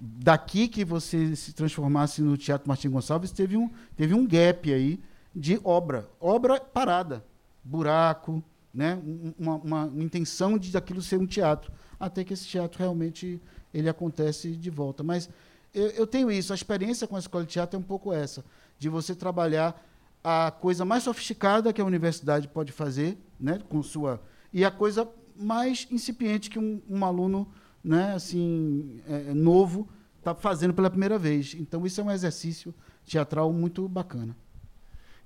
Daqui 0.00 0.66
que 0.66 0.82
você 0.82 1.36
se 1.36 1.52
transformasse 1.52 2.22
no 2.22 2.36
Teatro 2.38 2.66
Martim 2.66 2.88
Gonçalves, 2.88 3.32
teve 3.32 3.56
um, 3.56 3.68
teve 3.96 4.14
um 4.14 4.26
gap 4.26 4.72
aí, 4.72 4.98
de 5.34 5.60
obra. 5.64 6.08
Obra 6.20 6.60
parada. 6.60 7.24
Buraco, 7.62 8.42
né? 8.72 9.00
uma, 9.38 9.56
uma, 9.56 9.92
intenção 9.96 10.58
de 10.58 10.76
aquilo 10.76 11.02
ser 11.02 11.18
um 11.18 11.26
teatro. 11.26 11.72
Até 11.98 12.24
que 12.24 12.32
esse 12.32 12.46
teatro 12.46 12.78
realmente 12.78 13.40
ele 13.72 13.88
acontece 13.88 14.50
de 14.52 14.70
volta. 14.70 15.02
Mas 15.02 15.28
eu, 15.74 15.88
eu 15.88 16.06
tenho 16.06 16.30
isso. 16.30 16.52
A 16.52 16.56
experiência 16.56 17.06
com 17.06 17.16
a 17.16 17.20
escola 17.20 17.44
de 17.44 17.50
teatro 17.50 17.76
é 17.76 17.80
um 17.80 17.84
pouco 17.84 18.12
essa. 18.12 18.44
De 18.78 18.88
você 18.88 19.14
trabalhar 19.14 19.80
a 20.22 20.50
coisa 20.50 20.84
mais 20.84 21.02
sofisticada 21.02 21.72
que 21.72 21.80
a 21.80 21.84
universidade 21.84 22.48
pode 22.48 22.72
fazer, 22.72 23.18
né, 23.38 23.58
com 23.68 23.82
sua 23.82 24.20
e 24.52 24.64
a 24.64 24.70
coisa 24.70 25.08
mais 25.36 25.86
incipiente 25.90 26.50
que 26.50 26.58
um, 26.58 26.82
um 26.88 27.04
aluno, 27.04 27.48
né, 27.82 28.14
assim, 28.14 29.00
é, 29.08 29.32
novo 29.32 29.88
está 30.18 30.34
fazendo 30.34 30.74
pela 30.74 30.90
primeira 30.90 31.18
vez. 31.18 31.54
Então 31.58 31.86
isso 31.86 32.00
é 32.00 32.04
um 32.04 32.10
exercício 32.10 32.74
teatral 33.06 33.52
muito 33.52 33.88
bacana. 33.88 34.36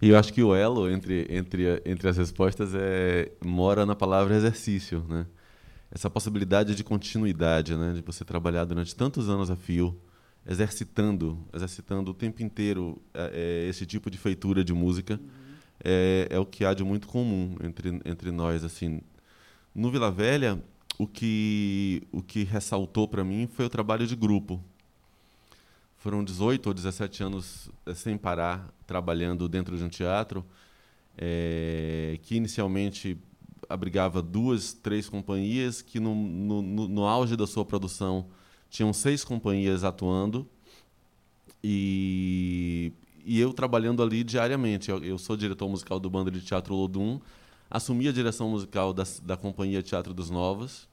E 0.02 0.10
eu 0.10 0.18
acho 0.18 0.32
que 0.32 0.42
o 0.42 0.54
elo 0.54 0.90
entre, 0.90 1.26
entre, 1.30 1.82
entre 1.84 2.08
as 2.08 2.16
respostas 2.16 2.74
é, 2.74 3.32
mora 3.44 3.86
na 3.86 3.94
palavra 3.94 4.34
exercício, 4.36 5.04
né? 5.08 5.26
Essa 5.90 6.10
possibilidade 6.10 6.74
de 6.74 6.82
continuidade, 6.84 7.76
né? 7.76 7.92
De 7.94 8.02
você 8.02 8.24
trabalhar 8.24 8.64
durante 8.64 8.94
tantos 8.94 9.28
anos 9.28 9.50
a 9.50 9.56
fio, 9.56 9.98
exercitando, 10.46 11.38
exercitando 11.54 12.10
o 12.10 12.14
tempo 12.14 12.42
inteiro 12.42 13.00
é, 13.14 13.64
é 13.66 13.68
esse 13.68 13.86
tipo 13.86 14.10
de 14.10 14.18
feitura 14.18 14.64
de 14.64 14.72
música. 14.74 15.18
é, 15.82 16.28
é 16.30 16.38
o 16.38 16.46
que 16.46 16.64
há 16.64 16.74
de 16.74 16.84
muito 16.84 17.06
comum 17.08 17.56
entre, 17.62 18.00
entre 18.04 18.30
nós. 18.30 18.64
assim. 18.64 19.00
No 19.74 19.90
Vila 19.90 20.10
Velha, 20.10 20.62
o 20.98 21.06
que, 21.06 22.02
o 22.12 22.22
que 22.22 22.44
ressaltou 22.44 23.08
para 23.08 23.24
mim 23.24 23.48
foi 23.52 23.64
o 23.66 23.68
trabalho 23.70 24.06
de 24.06 24.16
grupo. 24.16 24.62
Foram 26.04 26.22
18 26.22 26.66
ou 26.66 26.74
17 26.74 27.22
anos 27.22 27.70
eh, 27.86 27.94
sem 27.94 28.18
parar 28.18 28.70
trabalhando 28.86 29.48
dentro 29.48 29.74
de 29.74 29.82
um 29.82 29.88
teatro, 29.88 30.44
é, 31.16 32.18
que 32.20 32.36
inicialmente 32.36 33.16
abrigava 33.70 34.20
duas, 34.20 34.74
três 34.74 35.08
companhias, 35.08 35.80
que 35.80 35.98
no, 35.98 36.14
no, 36.14 36.88
no, 36.88 37.06
auge 37.06 37.38
da 37.38 37.46
sua 37.46 37.64
produção 37.64 38.26
tinham 38.68 38.92
seis 38.92 39.24
companhias 39.24 39.82
atuando, 39.82 40.46
e, 41.62 42.92
e 43.24 43.40
eu 43.40 43.54
trabalhando 43.54 44.02
ali 44.02 44.22
diariamente. 44.22 44.90
Eu, 44.90 45.02
eu, 45.02 45.16
sou 45.16 45.38
diretor 45.38 45.70
musical 45.70 45.98
do 45.98 46.10
Banda 46.10 46.30
de 46.30 46.42
Teatro 46.42 46.74
Lodum, 46.74 47.18
assumi 47.70 48.08
a 48.08 48.12
direção 48.12 48.50
musical 48.50 48.92
da, 48.92 49.04
da 49.22 49.38
Companhia 49.38 49.82
Teatro 49.82 50.12
dos 50.12 50.28
Novos, 50.28 50.86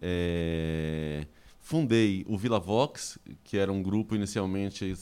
é, 0.00 1.26
fundei 1.66 2.24
o 2.28 2.38
Vila 2.38 2.60
Vox, 2.60 3.18
que 3.42 3.56
era 3.56 3.72
um 3.72 3.82
grupo 3.82 4.14
inicialmente, 4.14 4.94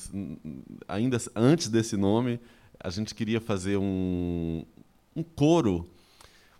ainda 0.88 1.18
antes 1.36 1.68
desse 1.68 1.94
nome, 1.94 2.40
a 2.80 2.88
gente 2.88 3.14
queria 3.14 3.38
fazer 3.38 3.76
um, 3.76 4.64
um 5.14 5.22
coro, 5.22 5.86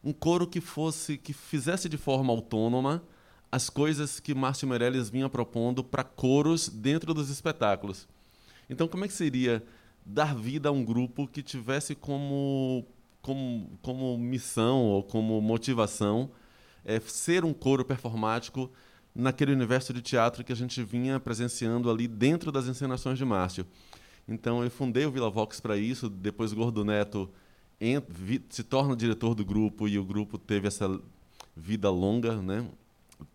um 0.05 0.13
coro 0.13 0.47
que 0.47 0.61
fosse, 0.61 1.17
que 1.17 1.33
fizesse 1.33 1.89
de 1.89 1.97
forma 1.97 2.31
autônoma 2.31 3.03
as 3.51 3.71
coisas 3.71 4.21
que 4.21 4.35
Márcio 4.35 4.69
Meirelles 4.69 5.09
vinha 5.09 5.27
propondo 5.27 5.83
para 5.83 6.05
coros 6.05 6.69
dentro 6.69 7.15
dos 7.15 7.31
espetáculos. 7.31 8.07
Então, 8.69 8.87
como 8.87 9.07
é 9.07 9.09
que 9.09 9.15
seria 9.15 9.65
dar 10.05 10.35
vida 10.35 10.69
a 10.69 10.73
um 10.73 10.85
grupo 10.85 11.27
que 11.27 11.43
tivesse 11.43 11.95
como, 11.95 12.85
como, 13.23 13.71
como 13.81 14.19
missão 14.19 14.83
ou 14.83 15.03
como 15.03 15.41
motivação 15.41 16.31
é, 16.85 17.01
ser 17.01 17.43
um 17.43 17.55
coro 17.55 17.87
performático 17.87 18.71
naquele 19.15 19.53
universo 19.53 19.93
de 19.93 20.03
teatro 20.03 20.43
que 20.43 20.53
a 20.53 20.57
gente 20.57 20.83
vinha 20.83 21.21
presenciando 21.21 21.91
ali 21.91 22.09
dentro 22.09 22.51
das 22.51 22.67
encenações 22.67 23.17
de 23.17 23.25
Márcio. 23.25 23.67
Então 24.27 24.65
eu 24.65 24.71
fundei 24.71 25.07
o 25.07 25.11
Vila 25.11 25.31
Vox 25.31 25.61
para 25.61 25.77
isso, 25.77 26.09
depois 26.09 26.53
o 26.53 26.57
Gordo 26.57 26.85
Neto 26.85 27.31
se 28.49 28.65
torna 28.65 28.97
diretor 28.97 29.35
do 29.35 29.45
grupo 29.45 29.87
e 29.87 29.99
o 29.99 30.05
grupo 30.05 30.39
teve 30.39 30.67
essa 30.67 31.01
vida 31.55 31.91
longa, 31.91 32.37
né? 32.37 32.67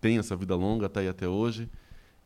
tem 0.02 0.18
essa 0.18 0.36
vida 0.36 0.56
longa, 0.56 0.88
está 0.88 1.00
aí 1.00 1.08
até 1.08 1.28
hoje. 1.28 1.70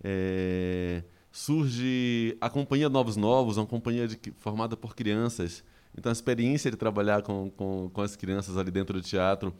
É... 0.04 1.04
surge 1.32 2.38
a 2.42 2.50
Companhia 2.50 2.89
Novos 2.89 3.16
Novos, 3.16 3.58
uma 3.58 3.66
companhia 3.66 4.08
de... 4.08 4.18
formada 4.39 4.76
por 4.76 4.96
crianças. 4.96 5.63
Então 5.98 6.10
a 6.10 6.13
experiência 6.13 6.72
de 6.72 6.78
trabalhar 6.78 7.22
com, 7.22 7.52
com, 7.52 7.89
com 7.92 8.02
as 8.02 8.16
crianças 8.16 8.58
ali 8.58 8.72
dentro 8.72 9.00
do 9.00 9.02
teatro 9.02 9.54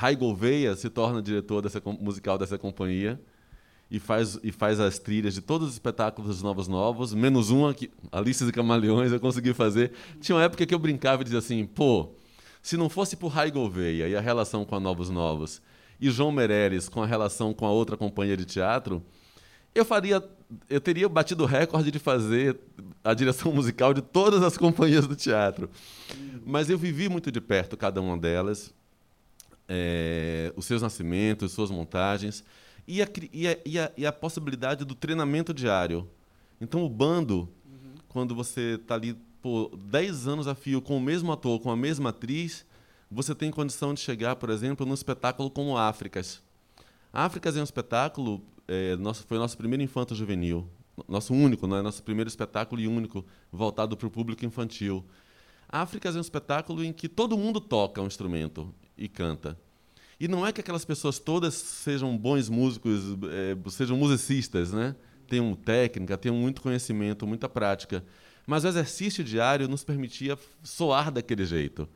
Rai 0.00 0.16
Gouveia 0.16 0.74
se 0.76 0.88
torna 0.88 1.20
diretor 1.20 1.60
dessa, 1.60 1.78
musical 2.00 2.38
dessa 2.38 2.56
companhia 2.56 3.20
e 3.90 3.98
faz, 3.98 4.40
e 4.42 4.50
faz 4.50 4.80
as 4.80 4.98
trilhas 4.98 5.34
de 5.34 5.42
todos 5.42 5.68
os 5.68 5.74
espetáculos 5.74 6.30
dos 6.30 6.42
Novos 6.42 6.68
Novos, 6.68 7.12
menos 7.12 7.50
uma 7.50 7.74
que 7.74 7.90
Alices 8.10 8.48
e 8.48 8.52
Camaleões 8.52 9.12
eu 9.12 9.20
consegui 9.20 9.52
fazer. 9.52 9.92
Tinha 10.18 10.36
uma 10.36 10.44
época 10.44 10.64
que 10.64 10.74
eu 10.74 10.78
brincava 10.78 11.20
e 11.20 11.24
dizia 11.24 11.38
assim, 11.38 11.66
pô, 11.66 12.14
se 12.62 12.78
não 12.78 12.88
fosse 12.88 13.14
por 13.14 13.28
Rai 13.28 13.50
Gouveia 13.50 14.08
e 14.08 14.16
a 14.16 14.22
relação 14.22 14.64
com 14.64 14.74
a 14.74 14.80
Novos 14.80 15.10
Novos, 15.10 15.60
e 16.00 16.10
João 16.10 16.32
Meirelles 16.32 16.88
com 16.88 17.02
a 17.02 17.06
relação 17.06 17.52
com 17.52 17.66
a 17.66 17.70
outra 17.70 17.94
companhia 17.94 18.38
de 18.38 18.46
teatro, 18.46 19.04
eu 19.74 19.84
faria 19.84 20.26
eu 20.70 20.80
teria 20.80 21.10
batido 21.10 21.44
o 21.44 21.46
recorde 21.46 21.90
de 21.90 21.98
fazer 21.98 22.58
a 23.04 23.12
direção 23.12 23.52
musical 23.54 23.92
de 23.92 24.00
todas 24.00 24.42
as 24.42 24.56
companhias 24.56 25.06
do 25.06 25.14
teatro. 25.14 25.68
Mas 26.46 26.70
eu 26.70 26.78
vivi 26.78 27.06
muito 27.06 27.30
de 27.30 27.40
perto 27.40 27.76
cada 27.76 28.00
uma 28.00 28.16
delas 28.16 28.74
é, 29.72 30.52
os 30.56 30.66
seus 30.66 30.82
nascimentos, 30.82 31.52
suas 31.52 31.70
montagens 31.70 32.44
e 32.88 33.00
a, 33.00 33.08
e, 33.32 33.46
a, 33.46 33.56
e, 33.64 33.78
a, 33.78 33.92
e 33.96 34.04
a, 34.04 34.12
possibilidade 34.12 34.84
do 34.84 34.96
treinamento 34.96 35.54
diário. 35.54 36.10
Então, 36.60 36.84
o 36.84 36.88
bando, 36.88 37.48
uhum. 37.64 37.94
quando 38.08 38.34
você 38.34 38.74
está 38.74 38.96
ali 38.96 39.16
por 39.40 39.76
10 39.76 40.26
anos 40.26 40.48
a 40.48 40.56
fio 40.56 40.82
com 40.82 40.96
o 40.96 41.00
mesmo 41.00 41.30
ator, 41.30 41.60
com 41.60 41.70
a 41.70 41.76
mesma 41.76 42.10
atriz, 42.10 42.66
você 43.08 43.32
tem 43.32 43.48
condição 43.52 43.94
de 43.94 44.00
chegar, 44.00 44.34
por 44.36 44.50
exemplo, 44.50 44.84
num 44.84 44.92
espetáculo 44.92 45.48
como 45.48 45.78
Áfricas. 45.78 46.42
Áfricas 47.12 47.56
é 47.56 47.60
um 47.60 47.64
espetáculo, 47.64 48.42
é, 48.66 48.96
nosso, 48.96 49.24
foi 49.24 49.38
nosso 49.38 49.56
primeiro 49.56 49.84
infanto 49.84 50.16
juvenil, 50.16 50.68
nosso 51.08 51.32
único, 51.32 51.68
não 51.68 51.76
é 51.76 51.82
nosso 51.82 52.02
primeiro 52.02 52.28
espetáculo 52.28 52.80
e 52.80 52.88
único 52.88 53.24
voltado 53.52 53.96
para 53.96 54.08
o 54.08 54.10
público 54.10 54.44
infantil. 54.44 55.04
Áfricas 55.68 56.16
é 56.16 56.18
um 56.18 56.22
espetáculo 56.22 56.84
em 56.84 56.92
que 56.92 57.08
todo 57.08 57.38
mundo 57.38 57.60
toca 57.60 58.02
um 58.02 58.06
instrumento 58.06 58.74
e 59.00 59.08
canta. 59.08 59.58
E 60.20 60.28
não 60.28 60.46
é 60.46 60.52
que 60.52 60.60
aquelas 60.60 60.84
pessoas 60.84 61.18
todas 61.18 61.54
sejam 61.54 62.16
bons 62.16 62.50
músicos, 62.50 63.02
é, 63.32 63.70
sejam 63.70 63.96
musicistas, 63.96 64.70
né? 64.70 64.94
Tenham 65.26 65.54
técnica, 65.54 66.18
tenham 66.18 66.36
muito 66.36 66.60
conhecimento, 66.60 67.26
muita 67.26 67.48
prática. 67.48 68.04
Mas 68.46 68.64
o 68.64 68.68
exercício 68.68 69.24
diário 69.24 69.66
nos 69.66 69.82
permitia 69.82 70.38
soar 70.62 71.10
daquele 71.10 71.46
jeito. 71.46 71.88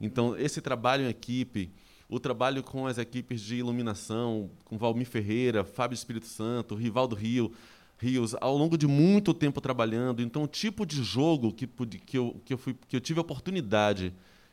Então, 0.00 0.36
esse 0.36 0.60
trabalho 0.60 1.04
em 1.04 1.08
equipe, 1.08 1.72
o 2.08 2.20
trabalho 2.20 2.62
com 2.62 2.86
as 2.86 2.96
equipes 2.98 3.40
de 3.40 3.56
iluminação, 3.56 4.50
com 4.64 4.78
Valmir 4.78 5.06
Ferreira, 5.06 5.64
Fábio 5.64 5.94
Espírito 5.94 6.26
Santo, 6.26 6.76
Rivaldo 6.76 7.16
Rio, 7.16 7.52
Rios, 7.98 8.36
ao 8.40 8.56
longo 8.56 8.78
de 8.78 8.86
muito 8.86 9.34
tempo 9.34 9.60
trabalhando. 9.60 10.22
Então, 10.22 10.44
o 10.44 10.48
tipo 10.48 10.86
de 10.86 11.02
jogo 11.02 11.52
que, 11.52 11.66
que, 11.66 12.18
eu, 12.18 12.40
que, 12.44 12.52
eu, 12.52 12.58
fui, 12.58 12.76
que 12.86 12.94
eu 12.94 13.00
tive 13.00 13.18
a 13.18 13.22
oportunidade 13.22 14.12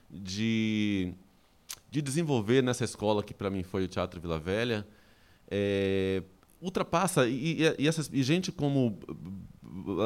de 0.09 1.13
de 1.91 2.01
desenvolver 2.01 2.63
nessa 2.63 2.85
escola 2.85 3.21
que 3.21 3.33
para 3.33 3.49
mim 3.49 3.61
foi 3.61 3.83
o 3.83 3.87
Teatro 3.87 4.19
Vila 4.21 4.39
Velha, 4.39 4.87
é, 5.49 6.23
ultrapassa 6.61 7.27
e, 7.27 7.61
e, 7.61 7.75
e, 7.79 7.87
essas, 7.87 8.09
e 8.11 8.23
gente 8.23 8.51
como 8.51 8.97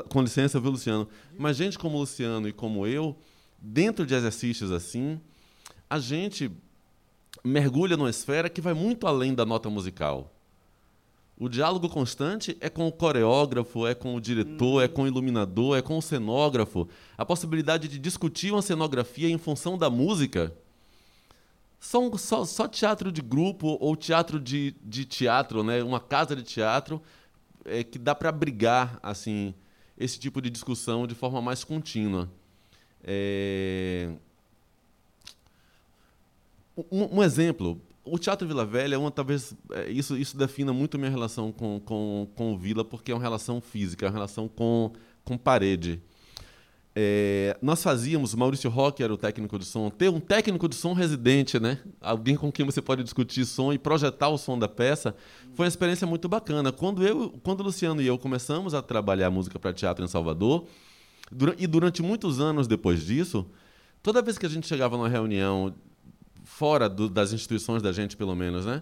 com 0.09 0.21
licença, 0.21 0.59
viu, 0.59 0.71
Luciano? 0.71 1.07
Mas 1.37 1.55
gente 1.55 1.77
como 1.77 1.97
o 1.97 1.99
Luciano 2.01 2.47
e 2.47 2.53
como 2.53 2.87
eu, 2.87 3.15
dentro 3.59 4.05
de 4.05 4.15
exercícios 4.15 4.71
assim, 4.71 5.21
a 5.87 5.99
gente 5.99 6.51
mergulha 7.43 7.95
numa 7.95 8.09
esfera 8.09 8.49
que 8.49 8.61
vai 8.61 8.73
muito 8.73 9.05
além 9.05 9.35
da 9.35 9.45
nota 9.45 9.69
musical. 9.69 10.31
O 11.37 11.49
diálogo 11.49 11.89
constante 11.89 12.57
é 12.61 12.69
com 12.69 12.87
o 12.87 12.91
coreógrafo, 12.91 13.85
é 13.85 13.93
com 13.93 14.15
o 14.15 14.21
diretor, 14.21 14.81
é 14.81 14.87
com 14.87 15.03
o 15.03 15.07
iluminador, 15.07 15.77
é 15.77 15.81
com 15.81 15.97
o 15.97 16.01
cenógrafo. 16.01 16.87
A 17.17 17.25
possibilidade 17.25 17.87
de 17.89 17.99
discutir 17.99 18.53
uma 18.53 18.61
cenografia 18.61 19.29
em 19.29 19.37
função 19.37 19.77
da 19.77 19.89
música 19.89 20.55
só, 21.79 22.45
só, 22.45 22.67
teatro 22.67 23.11
de 23.11 23.21
grupo 23.21 23.77
ou 23.79 23.95
teatro 23.95 24.39
de, 24.39 24.75
de 24.83 25.05
teatro, 25.05 25.63
né? 25.63 25.83
uma 25.83 25.99
casa 25.99 26.35
de 26.35 26.43
teatro, 26.43 27.01
é, 27.63 27.83
que 27.83 27.99
dá 27.99 28.15
para 28.15 28.29
abrigar 28.29 28.99
assim, 29.03 29.53
esse 29.97 30.19
tipo 30.19 30.41
de 30.41 30.49
discussão 30.49 31.05
de 31.05 31.15
forma 31.15 31.41
mais 31.41 31.63
contínua. 31.63 32.29
É... 33.03 34.09
Um, 36.91 37.19
um, 37.19 37.23
exemplo, 37.23 37.79
o 38.03 38.19
Teatro 38.19 38.47
Vila 38.47 38.65
Velha 38.65 38.95
é 38.95 38.97
uma, 38.97 39.09
talvez 39.09 39.55
é, 39.71 39.89
isso, 39.89 40.17
isso 40.17 40.35
defina 40.35 40.73
muito 40.73 40.97
minha 40.99 41.09
relação 41.09 41.51
com, 41.51 41.79
com, 41.79 42.27
com 42.35 42.53
o 42.53 42.57
Vila, 42.57 42.83
porque 42.83 43.11
é 43.11 43.15
uma 43.15 43.21
relação 43.21 43.61
física, 43.61 44.05
é 44.05 44.09
uma 44.09 44.13
relação 44.13 44.47
com, 44.47 44.91
com 45.23 45.37
parede. 45.37 46.01
É, 46.97 47.57
nós 47.61 47.83
fazíamos, 47.83 48.33
Maurício 48.33 48.69
Roque 48.69 49.03
era 49.03 49.13
o 49.13 49.17
técnico 49.17 49.59
de 49.59 49.65
som, 49.65 49.89
ter 49.89 50.09
um 50.09 50.19
técnico 50.19 50.69
de 50.69 50.75
som 50.75 50.93
residente, 50.93 51.59
né? 51.59 51.79
Alguém 51.99 52.37
com 52.37 52.49
quem 52.49 52.65
você 52.65 52.81
pode 52.81 53.03
discutir 53.03 53.45
som 53.45 53.73
e 53.73 53.77
projetar 53.77 54.29
o 54.29 54.37
som 54.37 54.57
da 54.57 54.69
peça, 54.69 55.13
foi 55.53 55.65
uma 55.65 55.67
experiência 55.67 56.07
muito 56.07 56.29
bacana. 56.29 56.71
Quando 56.71 57.05
eu, 57.05 57.37
quando 57.43 57.59
o 57.59 57.63
Luciano 57.63 58.01
e 58.01 58.07
eu 58.07 58.17
começamos 58.17 58.73
a 58.73 58.81
trabalhar 58.81 59.29
música 59.29 59.59
para 59.59 59.73
teatro 59.73 60.05
em 60.05 60.07
Salvador, 60.07 60.67
e 61.57 61.67
durante 61.67 62.01
muitos 62.01 62.39
anos 62.39 62.65
depois 62.65 63.05
disso, 63.05 63.45
toda 64.01 64.21
vez 64.21 64.37
que 64.37 64.45
a 64.45 64.49
gente 64.49 64.65
chegava 64.65 64.95
numa 64.95 65.09
reunião 65.09 65.75
fora 66.45 66.87
do, 66.87 67.09
das 67.09 67.33
instituições 67.33 67.81
da 67.81 67.91
gente, 67.91 68.15
pelo 68.15 68.35
menos, 68.35 68.65
né? 68.65 68.81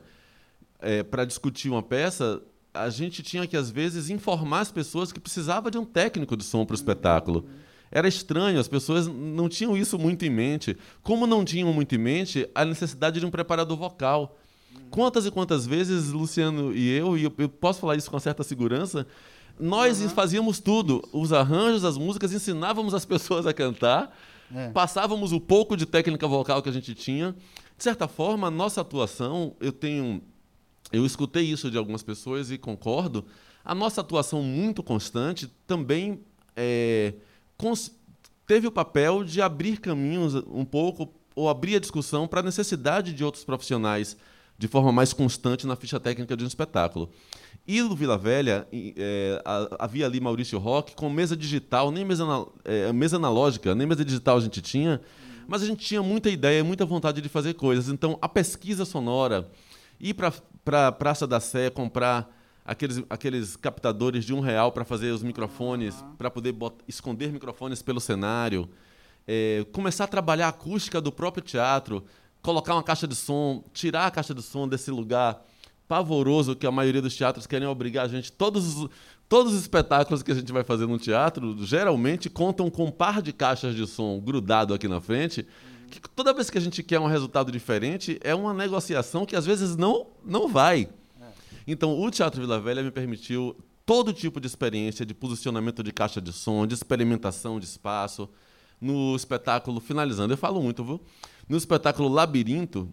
É, 0.80 1.02
para 1.02 1.26
discutir 1.26 1.69
uma 1.69 1.82
peça, 1.82 2.43
a 2.73 2.91
gente 2.91 3.23
tinha 3.23 3.47
que 3.47 3.58
às 3.58 3.71
vezes 3.71 4.12
informar 4.12 4.60
as 4.60 4.71
pessoas 4.71 5.12
que 5.12 5.19
precisava 5.19 5.71
de 5.71 5.80
um 5.80 5.86
técnico 5.86 6.38
de 6.38 6.43
som 6.43 6.63
para 6.63 6.73
o 6.73 6.76
espetáculo. 6.76 7.47
Era 7.95 8.08
estranho, 8.08 8.60
as 8.60 8.67
pessoas 8.67 9.08
não 9.08 9.47
tinham 9.47 9.77
isso 9.77 9.99
muito 9.99 10.25
em 10.25 10.29
mente. 10.29 10.75
Como 11.03 11.27
não 11.27 11.45
tinham 11.45 11.71
muito 11.71 11.93
em 11.93 11.99
mente 11.99 12.49
a 12.56 12.65
necessidade 12.65 13.19
de 13.19 13.25
um 13.25 13.29
preparador 13.29 13.77
vocal. 13.77 14.36
Quantas 14.89 15.27
e 15.27 15.32
quantas 15.32 15.67
vezes 15.67 16.10
Luciano 16.10 16.75
e 16.75 16.89
eu, 16.89 17.15
e 17.15 17.25
eu, 17.25 17.32
posso 17.49 17.79
falar 17.79 17.95
isso 17.95 18.10
com 18.10 18.19
certa 18.19 18.41
segurança, 18.41 19.06
nós 19.60 20.01
uhum. 20.01 20.10
fazíamos 20.10 20.60
tudo, 20.60 21.08
os 21.13 21.32
arranjos, 21.32 21.86
as 21.86 21.95
músicas, 21.95 22.34
ensinávamos 22.34 22.95
as 22.95 23.06
pessoas 23.06 23.45
a 23.45 23.53
cantar, 23.53 24.17
é. 24.51 24.69
passávamos 24.71 25.32
o 25.32 25.39
pouco 25.39 25.77
de 25.77 25.86
técnica 25.86 26.27
vocal 26.27 26.63
que 26.63 26.69
a 26.69 26.73
gente 26.73 26.95
tinha. 26.95 27.36
De 27.77 27.84
certa 27.84 28.08
forma, 28.08 28.47
a 28.47 28.51
nossa 28.51 28.82
atuação, 28.82 29.56
eu 29.60 29.71
tenho. 29.71 30.19
Eu 30.91 31.06
escutei 31.06 31.43
isso 31.43 31.69
de 31.69 31.77
algumas 31.77 32.01
pessoas 32.01 32.49
e 32.49 32.58
concordo. 32.58 33.23
A 33.63 33.75
nossa 33.75 34.01
atuação 34.01 34.41
muito 34.41 34.82
constante 34.82 35.47
também 35.67 36.19
é, 36.56 37.13
teve 38.45 38.67
o 38.67 38.71
papel 38.71 39.23
de 39.23 39.41
abrir 39.41 39.79
caminhos 39.79 40.35
um 40.35 40.65
pouco, 40.65 41.13
ou 41.35 41.49
abrir 41.49 41.75
a 41.75 41.79
discussão 41.79 42.27
para 42.27 42.41
a 42.41 42.43
necessidade 42.43 43.13
de 43.13 43.23
outros 43.23 43.43
profissionais 43.43 44.15
de 44.57 44.67
forma 44.67 44.91
mais 44.91 45.13
constante 45.13 45.65
na 45.65 45.75
ficha 45.75 45.99
técnica 45.99 46.37
de 46.37 46.43
um 46.43 46.47
espetáculo. 46.47 47.09
E 47.67 47.81
no 47.81 47.95
Vila 47.95 48.17
Velha, 48.17 48.67
é, 48.73 49.41
havia 49.79 50.05
ali 50.05 50.19
Maurício 50.19 50.59
Roque 50.59 50.95
com 50.95 51.09
mesa 51.09 51.35
digital, 51.35 51.91
nem 51.91 52.05
mesa, 52.05 52.25
é, 52.63 52.91
mesa 52.93 53.15
analógica, 53.15 53.73
nem 53.73 53.87
mesa 53.87 54.05
digital 54.05 54.37
a 54.37 54.41
gente 54.41 54.61
tinha, 54.61 55.01
mas 55.47 55.63
a 55.63 55.65
gente 55.65 55.85
tinha 55.85 56.03
muita 56.03 56.29
ideia, 56.29 56.63
muita 56.63 56.85
vontade 56.85 57.21
de 57.21 57.29
fazer 57.29 57.53
coisas. 57.55 57.89
Então, 57.89 58.17
a 58.21 58.29
pesquisa 58.29 58.85
sonora, 58.85 59.49
ir 59.99 60.13
para 60.13 60.87
a 60.87 60.91
Praça 60.91 61.25
da 61.25 61.39
Sé 61.39 61.69
comprar 61.69 62.32
aqueles, 62.65 63.04
aqueles 63.10 63.56
captadores 63.56 64.26
de 64.26 64.34
um 64.34 64.39
real 64.39 64.71
para 64.71 64.86
fazer 64.86 65.12
os 65.12 65.23
microfones, 65.23 65.95
para 66.17 66.30
poder 66.30 66.56
esconder 66.88 67.32
microfones 67.32 67.82
pelo 67.82 67.99
cenário, 67.99 68.69
é, 69.28 69.65
começar 69.71 70.06
a 70.06 70.08
trabalhar 70.08 70.47
a 70.47 70.49
acústica 70.49 71.02
do 71.02 71.12
próprio 71.12 71.43
teatro, 71.43 72.04
colocar 72.41 72.73
uma 72.73 72.84
caixa 72.84 73.08
de 73.08 73.15
som, 73.15 73.63
tirar 73.73 74.08
a 74.08 74.12
caixa 74.12 74.34
de 74.34 74.41
som 74.41 74.67
desse 74.67 74.91
lugar 74.91 75.43
pavoroso 75.88 76.56
que 76.56 76.65
a 76.65 76.71
maioria 76.71 77.02
dos 77.02 77.15
teatros 77.15 77.45
querem 77.45 77.67
obrigar 77.67 78.06
a 78.06 78.08
gente. 78.08 78.32
Todos 78.32 78.78
os, 78.78 78.89
todos 79.28 79.54
os 79.54 79.62
espetáculos 79.62 80.23
que 80.23 80.32
a 80.32 80.36
gente 80.36 80.52
vai 80.52 80.63
fazer 80.63 80.86
no 80.88 80.97
teatro 80.97 81.56
geralmente 81.65 82.30
contam 82.30 82.69
com 82.69 82.86
um 82.86 82.91
par 82.91 83.21
de 83.21 83.34
caixas 83.34 83.76
de 83.76 83.86
som 83.86 84.19
grudado 84.19 84.73
aqui 84.73 84.88
na 84.88 84.99
frente. 84.99 85.45
Que 85.89 86.10
toda 86.10 86.34
vez 86.34 86.49
que 86.49 86.58
a 86.58 86.62
gente 86.62 86.82
quer 86.82 86.99
um 86.99 87.06
resultado 87.06 87.52
diferente, 87.52 88.19
é 88.23 88.34
uma 88.34 88.54
negociação 88.54 89.26
que 89.26 89.36
às 89.36 89.45
vezes 89.45 89.76
não, 89.76 90.08
não 90.26 90.47
vai. 90.47 90.89
Então, 91.65 91.99
o 91.99 92.12
Teatro 92.12 92.41
Vila 92.41 92.60
Velha 92.60 92.84
me 92.84 92.91
permitiu 92.91 93.56
todo 93.86 94.13
tipo 94.13 94.39
de 94.39 94.47
experiência 94.47 95.06
de 95.06 95.13
posicionamento 95.13 95.84
de 95.84 95.91
caixa 95.91 96.21
de 96.21 96.32
som, 96.32 96.65
de 96.65 96.73
experimentação 96.73 97.60
de 97.60 97.65
espaço. 97.65 98.30
No 98.80 99.15
espetáculo, 99.15 99.80
finalizando, 99.80 100.34
eu 100.34 100.38
falo 100.38 100.62
muito, 100.62 100.84
viu? 100.84 101.02
No 101.47 101.58
espetáculo 101.58 102.10
Labirinto, 102.10 102.89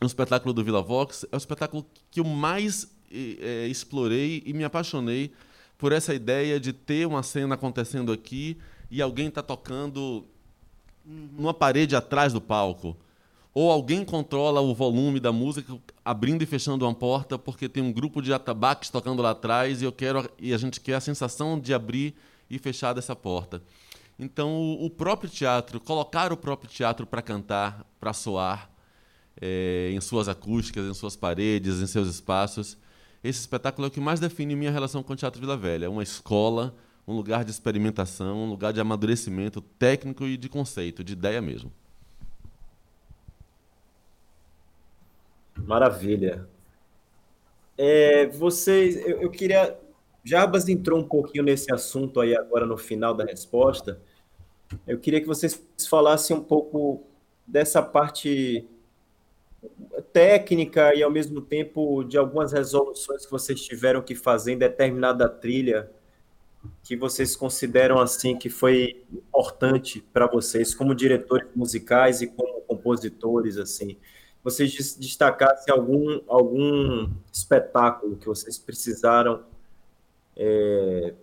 um 0.00 0.06
espetáculo 0.06 0.52
do 0.52 0.62
Vila 0.62 0.82
Vox, 0.82 1.24
é 1.30 1.36
o 1.36 1.38
espetáculo 1.38 1.86
que 2.10 2.20
eu 2.20 2.24
mais 2.24 2.90
é, 3.10 3.66
explorei 3.66 4.42
e 4.44 4.52
me 4.52 4.64
apaixonei 4.64 5.32
por 5.78 5.92
essa 5.92 6.14
ideia 6.14 6.58
de 6.58 6.72
ter 6.72 7.06
uma 7.06 7.22
cena 7.22 7.54
acontecendo 7.54 8.12
aqui 8.12 8.58
e 8.90 9.00
alguém 9.00 9.28
está 9.28 9.42
tocando 9.42 10.26
numa 11.04 11.54
parede 11.54 11.94
atrás 11.94 12.32
do 12.32 12.40
palco. 12.40 12.96
Ou 13.58 13.70
alguém 13.70 14.04
controla 14.04 14.60
o 14.60 14.74
volume 14.74 15.18
da 15.18 15.32
música, 15.32 15.78
abrindo 16.04 16.42
e 16.42 16.46
fechando 16.46 16.84
uma 16.84 16.94
porta, 16.94 17.38
porque 17.38 17.70
tem 17.70 17.82
um 17.82 17.90
grupo 17.90 18.20
de 18.20 18.30
atabaques 18.30 18.90
tocando 18.90 19.22
lá 19.22 19.30
atrás 19.30 19.80
e 19.80 19.86
eu 19.86 19.92
quero 19.92 20.28
e 20.38 20.52
a 20.52 20.58
gente 20.58 20.78
quer 20.78 20.96
a 20.96 21.00
sensação 21.00 21.58
de 21.58 21.72
abrir 21.72 22.14
e 22.50 22.58
fechar 22.58 22.92
dessa 22.92 23.16
porta. 23.16 23.62
Então, 24.18 24.76
o 24.78 24.90
próprio 24.90 25.30
teatro, 25.30 25.80
colocar 25.80 26.34
o 26.34 26.36
próprio 26.36 26.68
teatro 26.68 27.06
para 27.06 27.22
cantar, 27.22 27.86
para 27.98 28.12
soar, 28.12 28.70
é, 29.40 29.90
em 29.90 30.02
suas 30.02 30.28
acústicas, 30.28 30.84
em 30.84 30.92
suas 30.92 31.16
paredes, 31.16 31.80
em 31.80 31.86
seus 31.86 32.08
espaços. 32.08 32.76
Esse 33.24 33.40
espetáculo 33.40 33.86
é 33.86 33.88
o 33.88 33.90
que 33.90 34.00
mais 34.00 34.20
define 34.20 34.54
minha 34.54 34.70
relação 34.70 35.02
com 35.02 35.14
o 35.14 35.16
Teatro 35.16 35.40
Vila 35.40 35.56
Velha. 35.56 35.86
É 35.86 35.88
uma 35.88 36.02
escola, 36.02 36.76
um 37.08 37.14
lugar 37.14 37.42
de 37.42 37.52
experimentação, 37.52 38.36
um 38.36 38.50
lugar 38.50 38.74
de 38.74 38.82
amadurecimento 38.82 39.62
técnico 39.62 40.26
e 40.26 40.36
de 40.36 40.50
conceito, 40.50 41.02
de 41.02 41.14
ideia 41.14 41.40
mesmo. 41.40 41.72
Maravilha. 45.66 46.48
É, 47.76 48.26
vocês, 48.26 48.96
eu, 48.96 49.22
eu 49.22 49.30
queria. 49.30 49.76
Jarbas 50.24 50.68
entrou 50.68 50.98
um 50.98 51.06
pouquinho 51.06 51.44
nesse 51.44 51.72
assunto 51.72 52.20
aí 52.20 52.36
agora 52.36 52.64
no 52.64 52.76
final 52.76 53.14
da 53.14 53.24
resposta. 53.24 54.00
Eu 54.86 54.98
queria 54.98 55.20
que 55.20 55.26
vocês 55.26 55.62
falassem 55.88 56.36
um 56.36 56.42
pouco 56.42 57.04
dessa 57.46 57.82
parte 57.82 58.66
técnica 60.12 60.94
e 60.94 61.02
ao 61.02 61.10
mesmo 61.10 61.40
tempo 61.40 62.02
de 62.04 62.16
algumas 62.16 62.52
resoluções 62.52 63.24
que 63.24 63.30
vocês 63.30 63.60
tiveram 63.60 64.02
que 64.02 64.14
fazer 64.14 64.52
em 64.52 64.58
determinada 64.58 65.28
trilha 65.28 65.90
que 66.82 66.96
vocês 66.96 67.36
consideram 67.36 67.98
assim 67.98 68.36
que 68.36 68.48
foi 68.48 69.04
importante 69.12 70.04
para 70.12 70.26
vocês 70.26 70.74
como 70.74 70.94
diretores 70.94 71.48
musicais 71.54 72.20
e 72.20 72.26
como 72.26 72.60
compositores 72.62 73.58
assim 73.58 73.96
vocês 74.46 74.96
destacassem 74.96 75.74
algum 75.74 76.20
algum 76.28 77.10
espetáculo 77.32 78.16
que 78.16 78.26
vocês 78.26 78.56
precisaram 78.56 79.42
é, 80.36 81.14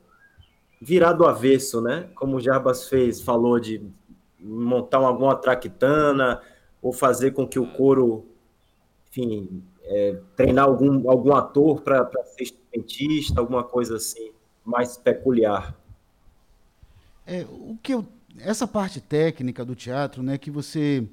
virar 0.81 1.13
do 1.13 1.25
avesso 1.25 1.81
né 1.81 2.09
como 2.15 2.37
o 2.37 2.41
Jarbas 2.41 2.89
fez 2.89 3.21
falou 3.21 3.59
de 3.59 3.81
montar 4.39 4.97
alguma 4.97 5.35
traquitana 5.35 6.41
ou 6.81 6.91
fazer 6.91 7.31
com 7.31 7.47
que 7.47 7.57
o 7.57 7.65
coro 7.65 8.27
enfim, 9.13 9.63
é, 9.83 10.19
treinar 10.35 10.65
algum, 10.65 11.09
algum 11.09 11.35
ator 11.35 11.81
para 11.81 12.09
ser 12.25 12.43
instrumentista, 12.43 13.39
alguma 13.39 13.63
coisa 13.63 13.97
assim, 13.97 14.31
mais 14.65 14.97
peculiar. 14.97 15.77
É, 17.25 17.45
o 17.49 17.77
que 17.81 17.93
eu, 17.93 18.05
essa 18.39 18.67
parte 18.67 18.99
técnica 18.99 19.63
do 19.63 19.75
teatro, 19.75 20.23
né, 20.23 20.37
que 20.37 20.49
você 20.49 21.07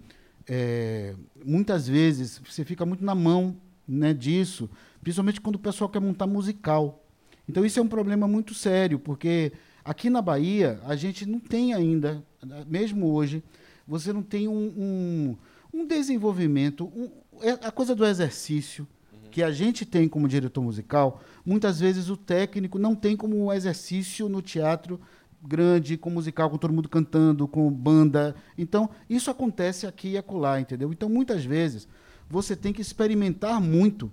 é, 0.49 1.15
muitas 1.45 1.87
vezes 1.89 2.41
você 2.45 2.65
fica 2.65 2.85
muito 2.87 3.05
na 3.05 3.15
mão 3.15 3.57
né, 3.87 4.15
disso, 4.15 4.71
principalmente 5.03 5.41
quando 5.41 5.57
o 5.57 5.61
pessoal 5.61 5.89
quer 5.91 6.01
montar 6.01 6.27
musical. 6.27 7.05
Então 7.49 7.65
isso 7.65 7.79
é 7.79 7.83
um 7.83 7.89
problema 7.89 8.29
muito 8.29 8.55
sério, 8.55 8.99
porque 8.99 9.53
aqui 9.85 10.09
na 10.09 10.23
Bahia 10.23 10.81
a 10.85 10.95
gente 10.95 11.27
não 11.27 11.41
tem 11.41 11.75
ainda, 11.75 12.25
mesmo 12.67 13.13
hoje, 13.13 13.43
você 13.87 14.13
não 14.13 14.23
tem 14.23 14.47
um, 14.47 14.53
um, 14.55 15.37
um 15.75 15.87
desenvolvimento, 15.87 16.85
um, 16.85 17.11
é 17.43 17.51
a 17.67 17.73
coisa 17.73 17.95
do 17.95 18.07
exercício 18.07 18.87
que 19.31 19.43
a 19.43 19.51
gente 19.51 19.85
tem 19.85 20.09
como 20.09 20.29
diretor 20.29 20.61
musical, 20.61 21.23
muitas 21.45 21.81
vezes 21.81 22.09
o 22.09 22.17
técnico 22.17 22.79
não 22.79 22.95
tem 22.95 23.17
como 23.17 23.37
um 23.37 23.53
exercício 23.53 24.29
no 24.29 24.43
teatro 24.43 25.01
grande, 25.43 25.97
com 25.97 26.11
musical, 26.11 26.51
com 26.51 26.59
todo 26.59 26.73
mundo 26.73 26.89
cantando, 26.89 27.49
com 27.49 27.71
banda. 27.71 28.35
Então, 28.57 28.91
isso 29.09 29.31
acontece 29.31 29.87
aqui 29.87 30.11
e 30.11 30.19
acolá, 30.19 30.61
entendeu? 30.61 30.93
Então, 30.93 31.09
muitas 31.09 31.45
vezes, 31.45 31.89
você 32.29 32.55
tem 32.55 32.73
que 32.73 32.83
experimentar 32.83 33.61
muito 33.61 34.11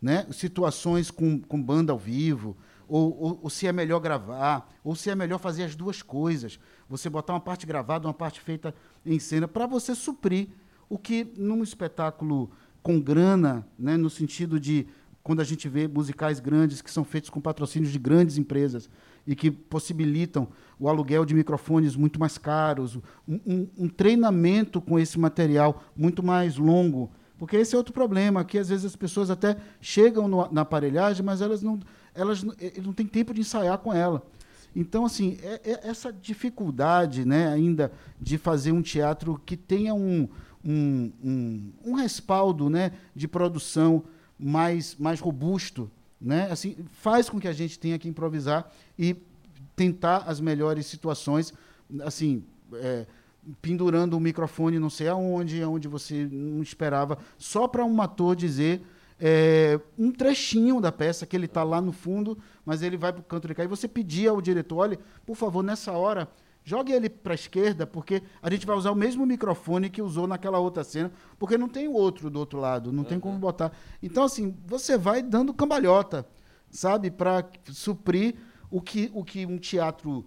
né? 0.00 0.26
situações 0.30 1.10
com, 1.10 1.40
com 1.40 1.60
banda 1.60 1.92
ao 1.92 1.98
vivo, 1.98 2.56
ou, 2.86 3.20
ou, 3.20 3.40
ou, 3.42 3.50
se 3.50 3.66
é 3.66 3.72
melhor 3.72 4.00
gravar, 4.00 4.72
ou 4.82 4.94
se 4.94 5.10
é 5.10 5.14
melhor 5.14 5.38
fazer 5.38 5.64
as 5.64 5.74
duas 5.74 6.00
coisas. 6.02 6.58
Você 6.88 7.10
botar 7.10 7.34
uma 7.34 7.40
parte 7.40 7.66
gravada, 7.66 8.06
uma 8.06 8.14
parte 8.14 8.40
feita 8.40 8.74
em 9.04 9.18
cena, 9.18 9.46
para 9.46 9.66
você 9.66 9.94
suprir 9.94 10.48
o 10.88 10.96
que 10.96 11.30
num 11.36 11.62
espetáculo 11.62 12.50
com 12.82 12.98
grana, 12.98 13.66
né, 13.78 13.96
no 13.96 14.08
sentido 14.08 14.58
de 14.58 14.86
quando 15.22 15.40
a 15.40 15.44
gente 15.44 15.68
vê 15.68 15.86
musicais 15.86 16.40
grandes 16.40 16.80
que 16.80 16.90
são 16.90 17.04
feitos 17.04 17.28
com 17.28 17.40
patrocínios 17.40 17.92
de 17.92 17.98
grandes 17.98 18.38
empresas 18.38 18.88
e 19.28 19.36
que 19.36 19.50
possibilitam 19.50 20.48
o 20.80 20.88
aluguel 20.88 21.22
de 21.26 21.34
microfones 21.34 21.94
muito 21.94 22.18
mais 22.18 22.38
caros, 22.38 22.96
um, 22.96 23.38
um, 23.46 23.68
um 23.80 23.88
treinamento 23.88 24.80
com 24.80 24.98
esse 24.98 25.18
material 25.18 25.84
muito 25.94 26.22
mais 26.22 26.56
longo, 26.56 27.10
porque 27.36 27.56
esse 27.56 27.74
é 27.74 27.78
outro 27.78 27.92
problema, 27.92 28.42
que 28.42 28.56
às 28.56 28.70
vezes 28.70 28.86
as 28.86 28.96
pessoas 28.96 29.30
até 29.30 29.58
chegam 29.82 30.26
no, 30.26 30.50
na 30.50 30.62
aparelhagem, 30.62 31.22
mas 31.22 31.42
elas 31.42 31.62
não, 31.62 31.78
elas 32.14 32.42
não 32.42 32.94
têm 32.94 33.06
tempo 33.06 33.34
de 33.34 33.42
ensaiar 33.42 33.76
com 33.76 33.92
ela. 33.92 34.26
Então, 34.74 35.04
assim, 35.04 35.36
é, 35.42 35.60
é 35.72 35.88
essa 35.88 36.10
dificuldade 36.10 37.26
né, 37.26 37.48
ainda 37.48 37.92
de 38.18 38.38
fazer 38.38 38.72
um 38.72 38.80
teatro 38.80 39.38
que 39.44 39.58
tenha 39.58 39.92
um, 39.94 40.26
um, 40.64 41.12
um, 41.22 41.72
um 41.84 41.94
respaldo 41.94 42.70
né, 42.70 42.92
de 43.14 43.28
produção 43.28 44.04
mais, 44.38 44.96
mais 44.96 45.20
robusto, 45.20 45.90
né? 46.20 46.48
Assim, 46.50 46.76
faz 46.92 47.28
com 47.28 47.40
que 47.40 47.48
a 47.48 47.52
gente 47.52 47.78
tenha 47.78 47.98
que 47.98 48.08
improvisar 48.08 48.70
e 48.98 49.16
tentar 49.76 50.18
as 50.26 50.40
melhores 50.40 50.86
situações, 50.86 51.52
assim, 52.00 52.44
é, 52.74 53.06
pendurando 53.62 54.16
o 54.16 54.20
microfone 54.20 54.78
não 54.78 54.90
sei 54.90 55.08
aonde, 55.08 55.62
aonde 55.62 55.88
você 55.88 56.28
não 56.30 56.62
esperava, 56.62 57.18
só 57.38 57.68
para 57.68 57.84
um 57.84 58.02
ator 58.02 58.34
dizer 58.34 58.82
é, 59.20 59.80
um 59.98 60.12
trechinho 60.12 60.80
da 60.80 60.92
peça 60.92 61.26
que 61.26 61.36
ele 61.36 61.46
está 61.46 61.64
lá 61.64 61.80
no 61.80 61.92
fundo, 61.92 62.38
mas 62.64 62.82
ele 62.82 62.96
vai 62.96 63.12
para 63.12 63.20
o 63.20 63.24
canto 63.24 63.48
de 63.48 63.54
cá. 63.54 63.64
E 63.64 63.68
você 63.68 63.88
pedia 63.88 64.30
ao 64.30 64.40
diretor, 64.40 64.76
olha, 64.76 64.98
por 65.26 65.36
favor, 65.36 65.62
nessa 65.62 65.92
hora 65.92 66.28
Jogue 66.68 66.92
ele 66.92 67.08
para 67.08 67.32
a 67.32 67.34
esquerda, 67.34 67.86
porque 67.86 68.22
a 68.42 68.50
gente 68.50 68.66
vai 68.66 68.76
usar 68.76 68.90
o 68.90 68.94
mesmo 68.94 69.24
microfone 69.24 69.88
que 69.88 70.02
usou 70.02 70.26
naquela 70.26 70.58
outra 70.58 70.84
cena, 70.84 71.10
porque 71.38 71.56
não 71.56 71.66
tem 71.66 71.88
o 71.88 71.94
outro 71.94 72.28
do 72.28 72.38
outro 72.38 72.60
lado, 72.60 72.92
não 72.92 73.04
uhum. 73.04 73.08
tem 73.08 73.18
como 73.18 73.38
botar. 73.38 73.72
Então, 74.02 74.22
assim, 74.22 74.54
você 74.66 74.98
vai 74.98 75.22
dando 75.22 75.54
cambalhota, 75.54 76.28
sabe, 76.70 77.10
para 77.10 77.42
suprir 77.72 78.34
o 78.70 78.82
que, 78.82 79.10
o 79.14 79.24
que 79.24 79.46
um 79.46 79.56
teatro 79.56 80.26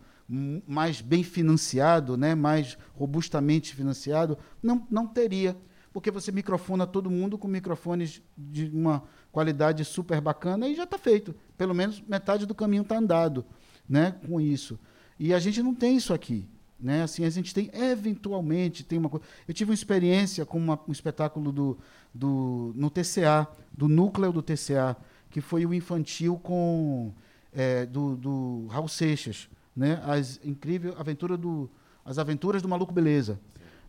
mais 0.68 1.00
bem 1.00 1.24
financiado, 1.24 2.18
né, 2.18 2.34
mais 2.34 2.76
robustamente 2.96 3.76
financiado, 3.76 4.36
não, 4.64 4.88
não 4.90 5.06
teria. 5.06 5.56
Porque 5.94 6.10
você 6.10 6.32
microfona 6.32 6.88
todo 6.88 7.12
mundo 7.12 7.38
com 7.38 7.48
microfones 7.48 8.20
de 8.36 8.72
uma 8.74 9.04
qualidade 9.32 9.86
super 9.86 10.20
bacana 10.20 10.68
e 10.68 10.74
já 10.74 10.86
está 10.86 10.98
feito. 10.98 11.36
Pelo 11.56 11.76
menos 11.76 12.02
metade 12.02 12.48
do 12.48 12.56
caminho 12.56 12.82
está 12.82 12.98
andado 12.98 13.46
né, 13.88 14.16
com 14.26 14.42
isso. 14.42 14.80
E 15.24 15.36
a 15.36 15.40
gente 15.40 15.62
não 15.62 15.76
tem 15.76 15.96
isso 15.98 16.16
aqui. 16.16 16.50
Né? 16.80 17.04
Assim, 17.04 17.24
a 17.24 17.30
gente 17.30 17.54
tem, 17.54 17.70
eventualmente, 17.76 18.84
tem 18.84 18.98
uma 18.98 19.08
coisa. 19.08 19.24
Eu 19.48 19.54
tive 19.54 19.70
uma 19.70 19.76
experiência 19.76 20.48
com 20.48 20.58
uma, 20.58 20.80
um 20.88 20.92
espetáculo 20.92 21.52
do, 21.52 21.78
do, 22.12 22.74
no 22.76 22.90
TCA, 22.90 23.48
do 23.72 23.88
núcleo 23.88 24.34
do 24.34 24.42
TCA, 24.42 24.98
que 25.30 25.40
foi 25.40 25.64
o 25.64 25.76
infantil 25.76 26.40
com 26.40 27.14
é, 27.54 27.86
do, 27.86 28.16
do 28.18 28.66
Raul 28.72 28.88
Seixas, 28.88 29.48
né? 29.76 30.02
As 30.04 30.40
incrível 30.44 30.96
aventura 30.98 31.38
do, 31.38 31.70
as 32.04 32.18
aventuras 32.18 32.64
do 32.64 32.68
Maluco 32.68 32.92
Beleza. 32.92 33.40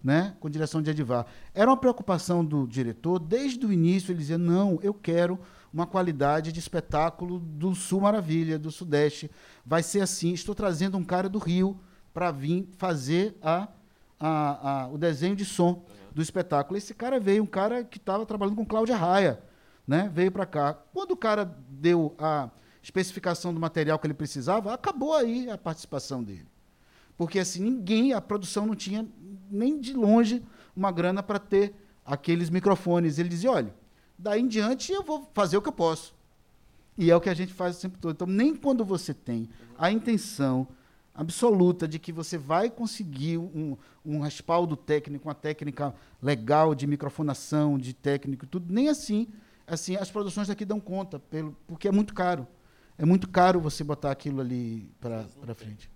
Né, 0.04 0.34
com 0.40 0.50
direção 0.50 0.82
de 0.82 0.90
Edivar. 0.90 1.24
Era 1.54 1.70
uma 1.70 1.76
preocupação 1.76 2.44
do 2.44 2.66
diretor, 2.66 3.20
desde 3.20 3.64
o 3.64 3.72
início 3.72 4.10
ele 4.10 4.18
dizia: 4.18 4.36
não, 4.36 4.80
eu 4.82 4.92
quero 4.92 5.38
uma 5.72 5.86
qualidade 5.86 6.52
de 6.52 6.60
espetáculo 6.60 7.38
do 7.38 7.74
Sul 7.74 8.02
Maravilha, 8.02 8.58
do 8.58 8.70
Sudeste. 8.70 9.30
Vai 9.64 9.82
ser 9.82 10.00
assim. 10.00 10.32
Estou 10.32 10.54
trazendo 10.54 10.98
um 10.98 11.04
cara 11.04 11.28
do 11.28 11.38
Rio 11.38 11.80
para 12.12 12.30
vir 12.30 12.68
fazer 12.76 13.36
a, 13.40 13.68
a, 14.20 14.82
a, 14.82 14.88
o 14.88 14.98
desenho 14.98 15.34
de 15.34 15.44
som 15.44 15.84
do 16.14 16.20
espetáculo. 16.20 16.76
Esse 16.76 16.94
cara 16.94 17.18
veio, 17.18 17.42
um 17.42 17.46
cara 17.46 17.82
que 17.84 17.96
estava 17.96 18.26
trabalhando 18.26 18.56
com 18.56 18.66
Cláudia 18.66 18.96
Raia, 18.96 19.42
né? 19.86 20.10
veio 20.12 20.30
para 20.30 20.44
cá. 20.44 20.74
Quando 20.74 21.12
o 21.12 21.16
cara 21.16 21.44
deu 21.70 22.14
a 22.18 22.50
especificação 22.82 23.54
do 23.54 23.60
material 23.60 23.98
que 23.98 24.06
ele 24.06 24.14
precisava, 24.14 24.74
acabou 24.74 25.14
aí 25.14 25.48
a 25.48 25.56
participação 25.56 26.22
dele. 26.22 26.46
Porque 27.16 27.38
assim, 27.38 27.62
ninguém, 27.62 28.12
a 28.12 28.20
produção 28.20 28.66
não 28.66 28.74
tinha 28.74 29.06
nem 29.50 29.80
de 29.80 29.92
longe 29.94 30.42
uma 30.74 30.90
grana 30.90 31.22
para 31.22 31.38
ter 31.38 31.74
aqueles 32.04 32.50
microfones. 32.50 33.18
Ele 33.18 33.28
dizia: 33.28 33.50
olha, 33.50 33.74
daí 34.22 34.40
em 34.40 34.48
diante 34.48 34.92
eu 34.92 35.02
vou 35.02 35.28
fazer 35.34 35.56
o 35.56 35.62
que 35.62 35.68
eu 35.68 35.72
posso. 35.72 36.14
E 36.96 37.10
é 37.10 37.16
o 37.16 37.20
que 37.20 37.28
a 37.28 37.34
gente 37.34 37.52
faz 37.52 37.78
o 37.78 37.80
tempo 37.80 37.98
todo. 37.98 38.14
Então, 38.14 38.26
nem 38.26 38.54
quando 38.54 38.84
você 38.84 39.12
tem 39.12 39.48
a 39.78 39.90
intenção 39.90 40.68
absoluta 41.14 41.86
de 41.88 41.98
que 41.98 42.12
você 42.12 42.38
vai 42.38 42.70
conseguir 42.70 43.38
um, 43.38 43.76
um 44.04 44.20
respaldo 44.20 44.76
técnico, 44.76 45.28
uma 45.28 45.34
técnica 45.34 45.94
legal 46.22 46.74
de 46.74 46.86
microfonação, 46.86 47.78
de 47.78 47.92
técnico, 47.92 48.46
tudo, 48.46 48.72
nem 48.72 48.88
assim, 48.88 49.28
assim 49.66 49.96
as 49.96 50.10
produções 50.10 50.48
daqui 50.48 50.64
dão 50.64 50.80
conta, 50.80 51.18
pelo, 51.18 51.56
porque 51.66 51.88
é 51.88 51.92
muito 51.92 52.14
caro. 52.14 52.46
É 52.98 53.04
muito 53.04 53.28
caro 53.28 53.58
você 53.60 53.82
botar 53.82 54.10
aquilo 54.10 54.40
ali 54.40 54.88
para 55.00 55.54
frente. 55.54 55.90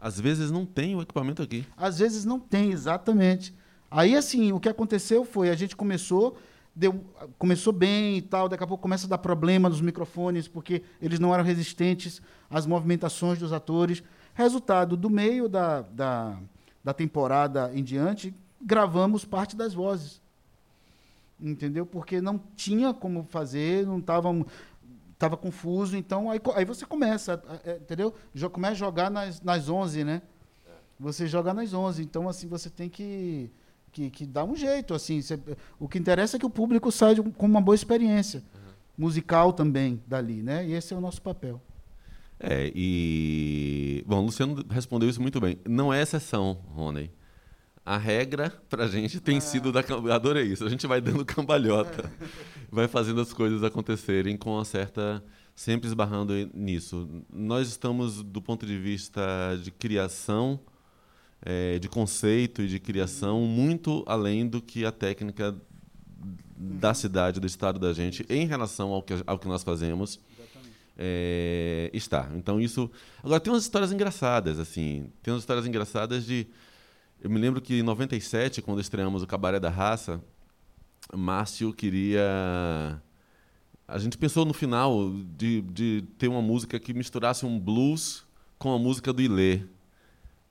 Às 0.00 0.18
vezes 0.18 0.50
não 0.50 0.64
tem 0.64 0.96
o 0.96 1.02
equipamento 1.02 1.42
aqui. 1.42 1.66
Às 1.76 1.98
vezes 1.98 2.24
não 2.24 2.40
tem, 2.40 2.72
exatamente. 2.72 3.54
Aí, 3.90 4.16
assim, 4.16 4.52
o 4.52 4.60
que 4.60 4.68
aconteceu 4.68 5.24
foi, 5.24 5.50
a 5.50 5.54
gente 5.54 5.76
começou, 5.76 6.38
deu, 6.74 7.04
começou 7.38 7.72
bem 7.72 8.18
e 8.18 8.22
tal, 8.22 8.48
daqui 8.48 8.64
a 8.64 8.66
pouco 8.66 8.82
começa 8.82 9.06
a 9.06 9.10
dar 9.10 9.18
problema 9.18 9.68
nos 9.68 9.80
microfones, 9.80 10.48
porque 10.48 10.82
eles 11.00 11.18
não 11.18 11.34
eram 11.34 11.44
resistentes 11.44 12.22
às 12.48 12.66
movimentações 12.66 13.38
dos 13.38 13.52
atores. 13.52 14.02
Resultado, 14.34 14.96
do 14.96 15.10
meio 15.10 15.48
da, 15.48 15.82
da, 15.82 16.38
da 16.82 16.94
temporada 16.94 17.70
em 17.74 17.82
diante, 17.82 18.34
gravamos 18.60 19.24
parte 19.24 19.56
das 19.56 19.74
vozes. 19.74 20.20
Entendeu? 21.40 21.86
Porque 21.86 22.20
não 22.20 22.38
tinha 22.54 22.92
como 22.92 23.24
fazer, 23.24 23.86
não 23.86 23.98
estava 23.98 25.36
confuso, 25.36 25.96
então 25.96 26.30
aí, 26.30 26.40
aí 26.54 26.64
você 26.64 26.84
começa, 26.84 27.42
é, 27.64 27.76
entendeu? 27.76 28.14
Começa 28.52 28.72
a 28.72 28.76
jogar 28.76 29.10
nas, 29.10 29.40
nas 29.40 29.68
11, 29.68 30.04
né? 30.04 30.22
Você 30.98 31.26
joga 31.26 31.54
nas 31.54 31.72
11, 31.72 32.02
então 32.02 32.28
assim, 32.28 32.46
você 32.46 32.68
tem 32.68 32.90
que, 32.90 33.50
que, 33.92 34.10
que 34.10 34.26
dar 34.26 34.44
um 34.44 34.54
jeito, 34.54 34.94
assim, 34.94 35.20
você, 35.20 35.38
o 35.78 35.88
que 35.88 35.98
interessa 35.98 36.36
é 36.36 36.40
que 36.40 36.46
o 36.46 36.50
público 36.50 36.90
saia 36.90 37.14
de, 37.14 37.22
com 37.22 37.46
uma 37.46 37.60
boa 37.60 37.74
experiência, 37.74 38.40
uhum. 38.54 38.72
musical 38.98 39.52
também, 39.52 40.00
dali, 40.06 40.42
né? 40.42 40.66
E 40.66 40.72
esse 40.72 40.94
é 40.94 40.96
o 40.96 41.00
nosso 41.00 41.20
papel. 41.22 41.60
É, 42.38 42.72
e... 42.74 44.02
Bom, 44.06 44.20
o 44.20 44.24
Luciano 44.26 44.64
respondeu 44.70 45.08
isso 45.08 45.20
muito 45.20 45.40
bem. 45.40 45.58
Não 45.66 45.92
é 45.92 46.02
exceção, 46.02 46.58
Rony 46.74 47.10
a 47.84 47.96
regra 47.96 48.52
pra 48.68 48.86
gente 48.86 49.20
tem 49.20 49.38
é. 49.38 49.40
sido 49.40 49.72
da 49.72 49.80
adorei 50.14 50.44
isso. 50.44 50.64
A 50.64 50.68
gente 50.68 50.86
vai 50.86 51.00
dando 51.00 51.24
cambalhota, 51.24 52.08
é. 52.20 52.26
vai 52.70 52.86
fazendo 52.86 53.20
as 53.20 53.32
coisas 53.32 53.64
acontecerem 53.64 54.36
com 54.36 54.54
uma 54.54 54.64
certa 54.64 55.22
sempre 55.54 55.88
esbarrando 55.88 56.32
nisso. 56.54 57.08
Nós 57.32 57.68
estamos 57.68 58.22
do 58.22 58.40
ponto 58.40 58.64
de 58.64 58.78
vista 58.78 59.20
de 59.62 59.70
criação, 59.70 60.60
é, 61.42 61.78
de 61.78 61.88
conceito 61.88 62.62
e 62.62 62.68
de 62.68 62.78
criação 62.78 63.42
muito 63.42 64.04
além 64.06 64.46
do 64.46 64.60
que 64.60 64.84
a 64.84 64.92
técnica 64.92 65.56
da 66.56 66.92
cidade, 66.92 67.40
do 67.40 67.46
estado 67.46 67.78
da 67.78 67.92
gente 67.92 68.24
em 68.28 68.46
relação 68.46 68.92
ao 68.92 69.02
que, 69.02 69.14
ao 69.26 69.38
que 69.38 69.48
nós 69.48 69.62
fazemos. 69.62 70.20
É, 70.98 71.90
está. 71.94 72.30
Então 72.34 72.60
isso. 72.60 72.90
Agora 73.22 73.40
tem 73.40 73.52
umas 73.52 73.62
histórias 73.62 73.90
engraçadas 73.90 74.58
assim. 74.58 75.10
Tem 75.22 75.32
umas 75.32 75.42
histórias 75.42 75.66
engraçadas 75.66 76.26
de 76.26 76.46
eu 77.22 77.28
me 77.28 77.38
lembro 77.38 77.60
que 77.60 77.74
em 77.74 77.82
97, 77.82 78.62
quando 78.62 78.80
estreamos 78.80 79.22
o 79.22 79.26
Cabaré 79.26 79.60
da 79.60 79.68
Raça, 79.68 80.22
Márcio 81.14 81.70
queria. 81.70 82.22
A 83.86 83.98
gente 83.98 84.16
pensou 84.16 84.46
no 84.46 84.54
final 84.54 85.12
de, 85.36 85.60
de 85.60 86.04
ter 86.16 86.28
uma 86.28 86.40
música 86.40 86.80
que 86.80 86.94
misturasse 86.94 87.44
um 87.44 87.58
blues 87.58 88.24
com 88.58 88.72
a 88.72 88.78
música 88.78 89.12
do 89.12 89.20
Ilê. 89.20 89.60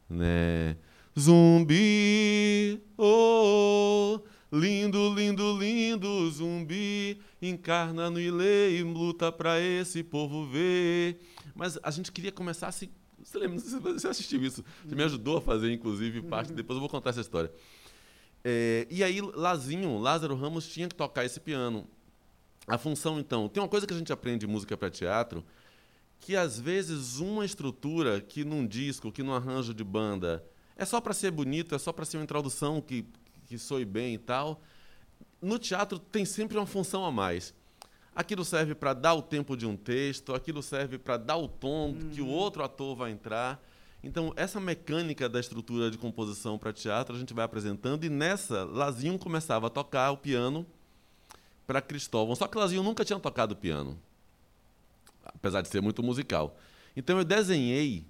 Né? 0.10 0.76
Zumbi, 1.18 2.82
oh, 2.98 4.20
lindo, 4.52 5.14
lindo, 5.14 5.58
lindo, 5.58 6.32
zumbi, 6.32 7.20
encarna 7.42 8.10
no 8.10 8.20
Ilê 8.20 8.78
e 8.78 8.84
luta 8.84 9.32
para 9.32 9.60
esse 9.60 10.04
povo 10.04 10.48
ver. 10.48 11.20
Mas 11.54 11.78
a 11.84 11.92
gente 11.92 12.12
queria 12.12 12.32
começar 12.32 12.68
assim 12.68 12.90
você 13.24 13.38
lembra? 13.38 13.60
Você 13.60 14.08
assistiu 14.08 14.44
isso. 14.44 14.64
Você 14.86 14.96
me 14.96 15.04
ajudou 15.04 15.38
a 15.38 15.42
fazer, 15.42 15.72
inclusive, 15.72 16.22
parte. 16.22 16.54
Depois 16.54 16.76
eu 16.76 16.80
vou 16.80 16.90
contar 16.90 17.12
essa 17.12 17.22
história. 17.22 17.52
É, 18.44 18.88
e 18.90 19.04
aí, 19.04 19.22
Lazinho, 19.22 19.98
Lázaro 19.98 20.36
Ramos, 20.36 20.68
tinha 20.68 20.88
que 20.88 20.96
tocar 20.96 21.26
esse 21.26 21.40
piano. 21.40 21.88
A 22.68 22.78
função, 22.78 23.20
então. 23.20 23.48
Tem 23.50 23.62
uma 23.62 23.70
coisa 23.70 23.86
que 23.86 23.94
a 23.94 23.98
gente 23.98 24.12
aprende 24.14 24.46
em 24.46 24.50
música 24.50 24.78
para 24.78 24.90
teatro, 24.90 25.44
que 26.20 26.36
às 26.36 26.60
vezes 26.60 27.20
uma 27.20 27.46
estrutura 27.46 28.22
que 28.22 28.44
num 28.44 28.66
disco, 28.66 29.12
que 29.12 29.24
num 29.24 29.34
arranjo 29.34 29.74
de 29.74 29.84
banda, 29.84 30.44
é 30.76 30.86
só 30.86 31.02
para 31.02 31.14
ser 31.14 31.32
bonito, 31.32 31.76
é 31.76 31.80
só 31.80 31.92
para 31.92 32.06
ser 32.06 32.18
uma 32.18 32.24
introdução 32.24 32.82
que, 32.82 33.06
que 33.46 33.58
soe 33.58 33.86
bem 33.86 34.14
e 34.16 34.18
tal. 34.18 34.62
No 35.42 35.58
teatro 35.58 36.00
tem 36.00 36.26
sempre 36.26 36.58
uma 36.58 36.66
função 36.66 37.06
a 37.06 37.12
mais. 37.12 37.54
Aquilo 38.16 38.44
serve 38.44 38.76
para 38.76 38.94
dar 38.94 39.14
o 39.14 39.22
tempo 39.22 39.56
de 39.56 39.66
um 39.66 39.78
texto, 39.78 40.34
aquilo 40.34 40.62
serve 40.62 40.98
para 40.98 41.18
dar 41.18 41.38
o 41.38 41.48
tom 41.48 41.92
uhum. 41.92 42.10
que 42.10 42.22
o 42.22 42.28
outro 42.28 42.64
ator 42.64 42.96
vai 42.96 43.12
entrar. 43.12 43.64
Então, 44.04 44.34
essa 44.36 44.60
mecânica 44.60 45.28
da 45.28 45.40
estrutura 45.40 45.92
de 45.92 45.98
composição 45.98 46.58
para 46.58 46.72
teatro 46.72 47.16
a 47.16 47.20
gente 47.20 47.34
vai 47.34 47.44
apresentando, 47.44 48.06
e 48.06 48.10
nessa, 48.10 48.64
Lazinho 48.64 49.18
começava 49.18 49.68
a 49.68 49.70
tocar 49.70 50.12
o 50.12 50.18
piano 50.18 50.66
para 51.68 51.82
Cristóvão. 51.82 52.36
Só 52.36 52.48
que 52.48 52.58
Lazinho 52.58 52.84
nunca 52.84 53.04
tinha 53.04 53.20
tocado 53.20 53.56
piano, 53.56 54.00
apesar 55.34 55.62
de 55.62 55.70
ser 55.70 55.82
muito 55.82 56.04
musical. 56.04 56.58
Então, 56.96 57.18
eu 57.18 57.24
desenhei 57.24 58.06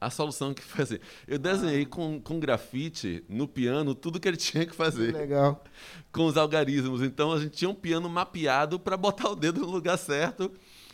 a 0.00 0.08
solução 0.08 0.54
que 0.54 0.62
fazer. 0.62 1.00
Eu 1.28 1.38
desenhei 1.38 1.82
ah. 1.82 1.86
com, 1.86 2.20
com 2.20 2.40
grafite 2.40 3.22
no 3.28 3.46
piano 3.46 3.94
tudo 3.94 4.18
que 4.18 4.26
ele 4.26 4.36
tinha 4.38 4.64
que 4.64 4.74
fazer. 4.74 5.12
Legal. 5.12 5.62
Com 6.10 6.24
os 6.24 6.36
algarismos. 6.36 7.02
Então 7.02 7.32
a 7.32 7.38
gente 7.38 7.52
tinha 7.52 7.68
um 7.68 7.74
piano 7.74 8.08
mapeado 8.08 8.80
para 8.80 8.96
botar 8.96 9.28
o 9.28 9.36
dedo 9.36 9.60
no 9.60 9.70
lugar 9.70 9.98
certo, 9.98 10.50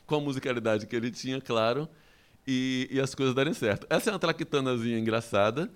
com 0.07 0.17
a 0.17 0.21
musicalidade 0.21 0.87
que 0.87 0.97
ele 0.97 1.11
tinha, 1.11 1.41
claro, 1.41 1.89
e, 2.47 2.89
e 2.91 3.01
as 3.01 3.15
coisas 3.15 3.35
darem 3.35 3.55
certo. 3.55 3.87
Essa 3.89 4.11
é 4.11 4.13
uma 4.13 4.19
traquitanazinha 4.19 4.99
engraçada. 4.99 5.71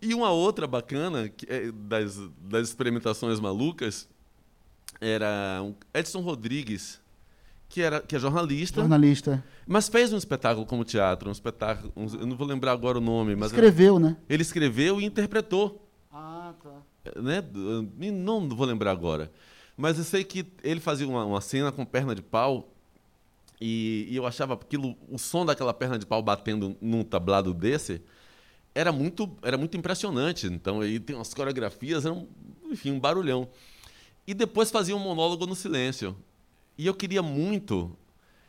E 0.00 0.14
uma 0.14 0.30
outra 0.30 0.66
bacana, 0.66 1.28
que 1.28 1.46
é 1.48 1.72
das, 1.72 2.16
das 2.40 2.68
experimentações 2.68 3.40
malucas, 3.40 4.08
era 5.00 5.60
Edson 5.92 6.20
Rodrigues 6.20 7.00
que, 7.74 7.82
era, 7.82 8.00
que 8.00 8.14
é 8.14 8.18
jornalista. 8.20 8.80
Jornalista. 8.80 9.44
Mas 9.66 9.88
fez 9.88 10.12
um 10.12 10.16
espetáculo 10.16 10.64
como 10.64 10.84
teatro, 10.84 11.28
um 11.28 11.32
espetáculo. 11.32 11.92
Um, 11.96 12.06
eu 12.20 12.24
não 12.24 12.36
vou 12.36 12.46
lembrar 12.46 12.70
agora 12.70 12.98
o 12.98 13.00
nome, 13.00 13.34
mas. 13.34 13.50
Escreveu, 13.50 13.98
né? 13.98 14.16
Ele 14.28 14.42
escreveu 14.42 15.00
e 15.00 15.04
interpretou. 15.04 15.84
Ah, 16.12 16.54
tá. 16.62 17.20
Né? 17.20 17.42
Não 18.12 18.48
vou 18.48 18.64
lembrar 18.64 18.92
agora. 18.92 19.28
Mas 19.76 19.98
eu 19.98 20.04
sei 20.04 20.22
que 20.22 20.46
ele 20.62 20.78
fazia 20.78 21.08
uma, 21.08 21.24
uma 21.24 21.40
cena 21.40 21.72
com 21.72 21.84
perna 21.84 22.14
de 22.14 22.22
pau 22.22 22.68
e, 23.60 24.06
e, 24.08 24.14
eu 24.14 24.24
achava 24.24 24.54
aquilo, 24.54 24.96
o 25.10 25.18
som 25.18 25.44
daquela 25.44 25.74
perna 25.74 25.98
de 25.98 26.06
pau 26.06 26.22
batendo 26.22 26.76
num 26.80 27.02
tablado 27.02 27.52
desse 27.52 28.00
era 28.72 28.92
muito, 28.92 29.28
era 29.42 29.58
muito 29.58 29.76
impressionante. 29.76 30.46
Então 30.46 30.80
aí 30.80 31.00
tem 31.00 31.16
umas 31.16 31.34
coreografias, 31.34 32.04
era 32.04 32.14
um, 32.14 32.28
enfim, 32.70 32.92
um 32.92 33.00
barulhão. 33.00 33.48
E 34.24 34.32
depois 34.32 34.70
fazia 34.70 34.94
um 34.94 35.00
monólogo 35.00 35.44
no 35.44 35.56
silêncio. 35.56 36.16
E 36.76 36.86
eu 36.86 36.94
queria 36.94 37.22
muito, 37.22 37.96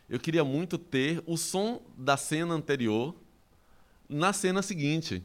eu 0.09 0.19
queria 0.19 0.43
muito 0.43 0.77
ter 0.77 1.21
o 1.25 1.37
som 1.37 1.81
da 1.97 2.17
cena 2.17 2.53
anterior 2.53 3.15
na 4.09 4.33
cena 4.33 4.61
seguinte. 4.61 5.23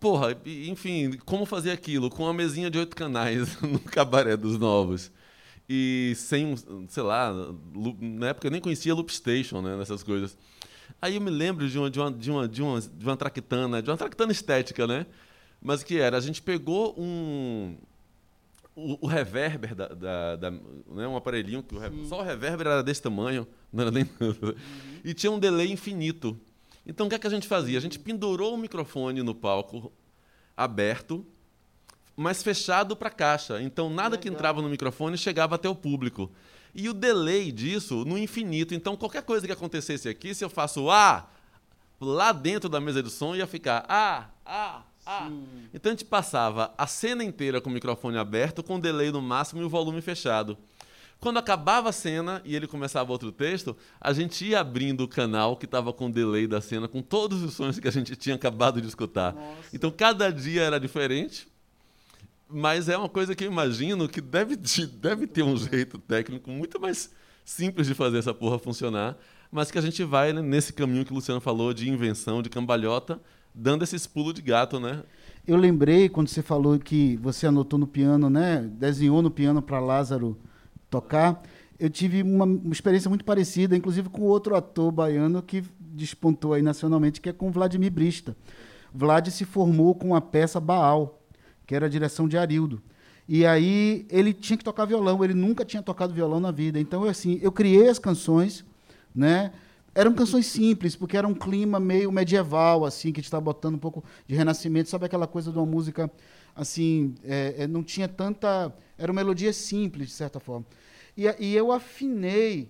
Porra, 0.00 0.36
enfim, 0.44 1.18
como 1.24 1.46
fazer 1.46 1.70
aquilo? 1.70 2.10
Com 2.10 2.24
uma 2.24 2.34
mesinha 2.34 2.70
de 2.70 2.78
oito 2.78 2.96
canais 2.96 3.60
no 3.62 3.78
cabaré 3.78 4.36
dos 4.36 4.58
novos. 4.58 5.12
E 5.68 6.12
sem, 6.16 6.54
sei 6.88 7.02
lá, 7.02 7.32
na 8.00 8.28
época 8.28 8.46
eu 8.46 8.50
nem 8.50 8.60
conhecia 8.60 8.94
Loop 8.94 9.12
Station, 9.12 9.62
né, 9.62 9.76
nessas 9.76 10.02
coisas. 10.02 10.36
Aí 11.00 11.14
eu 11.14 11.20
me 11.20 11.30
lembro 11.30 11.68
de 11.68 11.78
uma, 11.78 11.90
de 11.90 12.00
uma, 12.00 12.10
de 12.10 12.30
uma, 12.30 12.48
de 12.48 12.62
uma, 12.62 12.80
de 12.80 13.04
uma 13.04 13.16
traquitana, 13.16 13.82
de 13.82 13.90
uma 13.90 13.96
traquitana 13.96 14.32
estética, 14.32 14.86
né? 14.86 15.06
Mas 15.62 15.82
que 15.82 15.98
era, 15.98 16.16
a 16.16 16.20
gente 16.20 16.42
pegou 16.42 16.94
um, 16.98 17.76
o, 18.76 19.06
o 19.06 19.06
reverber 19.06 19.74
da, 19.74 19.88
da, 19.88 20.36
da, 20.36 20.50
né, 20.50 21.06
um 21.06 21.16
aparelhinho 21.16 21.62
que 21.62 21.74
o, 21.74 22.04
só 22.06 22.20
o 22.20 22.22
reverber 22.22 22.66
era 22.66 22.82
desse 22.82 23.02
tamanho, 23.02 23.46
não 23.72 23.82
era 23.82 23.90
nem 23.90 24.04
uhum. 24.20 24.54
e 25.04 25.14
tinha 25.14 25.30
um 25.30 25.38
delay 25.38 25.70
infinito. 25.70 26.38
Então 26.86 27.06
o 27.06 27.08
que 27.08 27.14
é 27.14 27.18
que 27.18 27.26
a 27.26 27.30
gente 27.30 27.46
fazia? 27.46 27.78
A 27.78 27.80
gente 27.80 27.98
pendurou 27.98 28.54
o 28.54 28.58
microfone 28.58 29.22
no 29.22 29.34
palco 29.34 29.92
aberto, 30.56 31.24
mas 32.16 32.42
fechado 32.42 32.96
para 32.96 33.08
a 33.08 33.12
caixa. 33.12 33.62
Então 33.62 33.88
nada 33.88 34.16
Legal. 34.16 34.22
que 34.22 34.28
entrava 34.28 34.60
no 34.60 34.68
microfone 34.68 35.16
chegava 35.16 35.54
até 35.54 35.68
o 35.68 35.74
público. 35.74 36.30
E 36.74 36.88
o 36.88 36.94
delay 36.94 37.52
disso 37.52 38.04
no 38.04 38.18
infinito. 38.18 38.74
Então 38.74 38.96
qualquer 38.96 39.22
coisa 39.22 39.46
que 39.46 39.52
acontecesse 39.52 40.08
aqui, 40.08 40.34
se 40.34 40.44
eu 40.44 40.50
faço 40.50 40.90
A, 40.90 41.28
lá 42.00 42.32
dentro 42.32 42.68
da 42.68 42.80
mesa 42.80 43.02
de 43.02 43.10
som 43.10 43.34
ia 43.34 43.46
ficar 43.46 43.84
A, 43.88 44.26
A, 44.44 44.78
ah, 44.78 44.82
então 45.72 45.90
a 45.90 45.94
gente 45.94 46.04
passava 46.04 46.72
a 46.78 46.86
cena 46.86 47.22
inteira 47.22 47.60
com 47.60 47.68
o 47.68 47.72
microfone 47.72 48.16
aberto, 48.16 48.62
com 48.62 48.76
o 48.76 48.80
delay 48.80 49.10
no 49.10 49.20
máximo 49.20 49.60
e 49.60 49.64
o 49.64 49.68
volume 49.68 50.00
fechado. 50.00 50.56
Quando 51.20 51.38
acabava 51.38 51.88
a 51.88 51.92
cena 51.92 52.42
e 52.44 52.54
ele 52.54 52.66
começava 52.66 53.10
outro 53.10 53.32
texto, 53.32 53.76
a 54.00 54.12
gente 54.12 54.44
ia 54.44 54.60
abrindo 54.60 55.04
o 55.04 55.08
canal 55.08 55.56
que 55.56 55.64
estava 55.64 55.92
com 55.92 56.06
o 56.06 56.12
delay 56.12 56.46
da 56.46 56.60
cena, 56.60 56.86
com 56.86 57.00
todos 57.00 57.42
os 57.42 57.54
sons 57.54 57.78
que 57.78 57.88
a 57.88 57.90
gente 57.90 58.14
tinha 58.16 58.34
acabado 58.34 58.80
de 58.80 58.88
escutar. 58.88 59.32
Nossa. 59.32 59.68
Então 59.72 59.90
cada 59.90 60.30
dia 60.30 60.62
era 60.62 60.78
diferente, 60.78 61.48
mas 62.48 62.88
é 62.88 62.96
uma 62.96 63.08
coisa 63.08 63.34
que 63.34 63.44
eu 63.44 63.50
imagino 63.50 64.08
que 64.08 64.20
deve, 64.20 64.56
deve 65.00 65.26
ter 65.26 65.42
um 65.42 65.56
jeito 65.56 65.98
técnico 65.98 66.50
muito 66.50 66.80
mais 66.80 67.10
simples 67.44 67.86
de 67.86 67.94
fazer 67.94 68.18
essa 68.18 68.34
porra 68.34 68.58
funcionar, 68.58 69.16
mas 69.50 69.70
que 69.70 69.78
a 69.78 69.82
gente 69.82 70.02
vai 70.04 70.32
né, 70.32 70.42
nesse 70.42 70.72
caminho 70.72 71.04
que 71.04 71.12
o 71.12 71.14
Luciano 71.14 71.40
falou 71.40 71.72
de 71.72 71.88
invenção, 71.88 72.42
de 72.42 72.48
cambalhota, 72.48 73.20
dando 73.54 73.84
esses 73.84 74.06
pulos 74.06 74.34
de 74.34 74.42
gato, 74.42 74.80
né? 74.80 75.02
Eu 75.46 75.56
lembrei 75.56 76.08
quando 76.08 76.28
você 76.28 76.42
falou 76.42 76.78
que 76.78 77.16
você 77.18 77.46
anotou 77.46 77.78
no 77.78 77.86
piano, 77.86 78.28
né? 78.28 78.68
Desenhou 78.78 79.22
no 79.22 79.30
piano 79.30 79.62
para 79.62 79.78
Lázaro 79.78 80.36
tocar. 80.90 81.42
Eu 81.78 81.90
tive 81.90 82.22
uma, 82.22 82.44
uma, 82.44 82.72
experiência 82.72 83.08
muito 83.08 83.24
parecida, 83.24 83.76
inclusive 83.76 84.08
com 84.08 84.22
outro 84.22 84.56
ator 84.56 84.90
baiano 84.90 85.42
que 85.42 85.62
despontou 85.78 86.54
aí 86.54 86.62
nacionalmente, 86.62 87.20
que 87.20 87.28
é 87.28 87.32
com 87.32 87.50
Vladimir 87.50 87.92
Brista. 87.92 88.36
Vlad 88.92 89.28
se 89.28 89.44
formou 89.44 89.94
com 89.94 90.14
a 90.14 90.20
peça 90.20 90.58
Baal, 90.58 91.20
que 91.66 91.74
era 91.74 91.86
a 91.86 91.90
direção 91.90 92.26
de 92.26 92.38
Arildo. 92.38 92.80
E 93.28 93.44
aí 93.44 94.06
ele 94.10 94.32
tinha 94.32 94.56
que 94.56 94.64
tocar 94.64 94.84
violão, 94.84 95.22
ele 95.24 95.34
nunca 95.34 95.64
tinha 95.64 95.82
tocado 95.82 96.14
violão 96.14 96.40
na 96.40 96.50
vida. 96.50 96.78
Então, 96.78 97.04
assim, 97.04 97.38
eu 97.42 97.50
criei 97.50 97.88
as 97.88 97.98
canções, 97.98 98.64
né? 99.14 99.52
Eram 99.94 100.12
canções 100.12 100.46
simples, 100.46 100.96
porque 100.96 101.16
era 101.16 101.26
um 101.28 101.34
clima 101.34 101.78
meio 101.78 102.10
medieval, 102.10 102.84
assim, 102.84 103.12
que 103.12 103.20
a 103.20 103.22
gente 103.22 103.26
estava 103.26 103.44
botando 103.44 103.76
um 103.76 103.78
pouco 103.78 104.02
de 104.26 104.34
renascimento. 104.34 104.90
Sabe 104.90 105.06
aquela 105.06 105.26
coisa 105.26 105.52
de 105.52 105.58
uma 105.58 105.66
música, 105.66 106.10
assim, 106.54 107.14
é, 107.22 107.54
é, 107.58 107.66
não 107.68 107.82
tinha 107.82 108.08
tanta... 108.08 108.74
Era 108.98 109.12
uma 109.12 109.20
melodia 109.20 109.52
simples, 109.52 110.08
de 110.08 110.14
certa 110.14 110.40
forma. 110.40 110.66
E, 111.16 111.26
e 111.38 111.54
eu 111.54 111.70
afinei, 111.70 112.68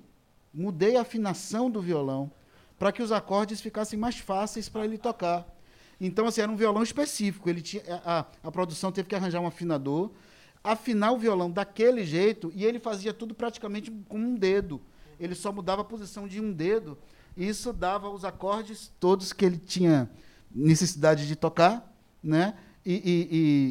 mudei 0.53 0.97
a 0.97 1.01
afinação 1.01 1.71
do 1.71 1.81
violão 1.81 2.31
para 2.79 2.93
que 2.93 3.03
os 3.03 3.11
acordes 3.11 3.61
ficassem 3.61 3.99
mais 3.99 4.19
fáceis 4.19 4.69
para 4.69 4.85
ele 4.85 4.99
tocar. 4.99 5.49
Então, 5.99 6.27
assim, 6.27 6.43
era 6.43 6.53
um 6.53 6.57
violão 6.57 6.83
específico. 6.83 7.49
Ele 7.49 7.63
tinha, 7.63 7.83
a, 8.05 8.27
a 8.43 8.53
produção 8.53 8.93
teve 8.93 9.09
que 9.09 9.15
arranjar 9.15 9.41
um 9.41 9.47
afinador, 9.47 10.11
afinar 10.63 11.13
o 11.13 11.19
violão 11.19 11.51
daquele 11.51 12.05
jeito, 12.05 12.53
e 12.55 12.67
ele 12.67 12.79
fazia 12.79 13.15
tudo 13.15 13.35
praticamente 13.35 13.91
com 14.09 14.19
um 14.19 14.35
dedo. 14.35 14.79
Ele 15.19 15.35
só 15.35 15.51
mudava 15.51 15.81
a 15.81 15.85
posição 15.85 16.29
de 16.29 16.39
um 16.39 16.53
dedo 16.53 16.99
isso 17.37 17.73
dava 17.73 18.09
os 18.09 18.25
acordes 18.25 18.91
todos 19.01 19.33
que 19.33 19.45
ele 19.45 19.59
tinha 19.59 20.11
necessidade 20.55 21.27
de 21.27 21.35
tocar, 21.35 21.93
né? 22.23 22.55
E, 22.87 22.95
e, 22.95 23.29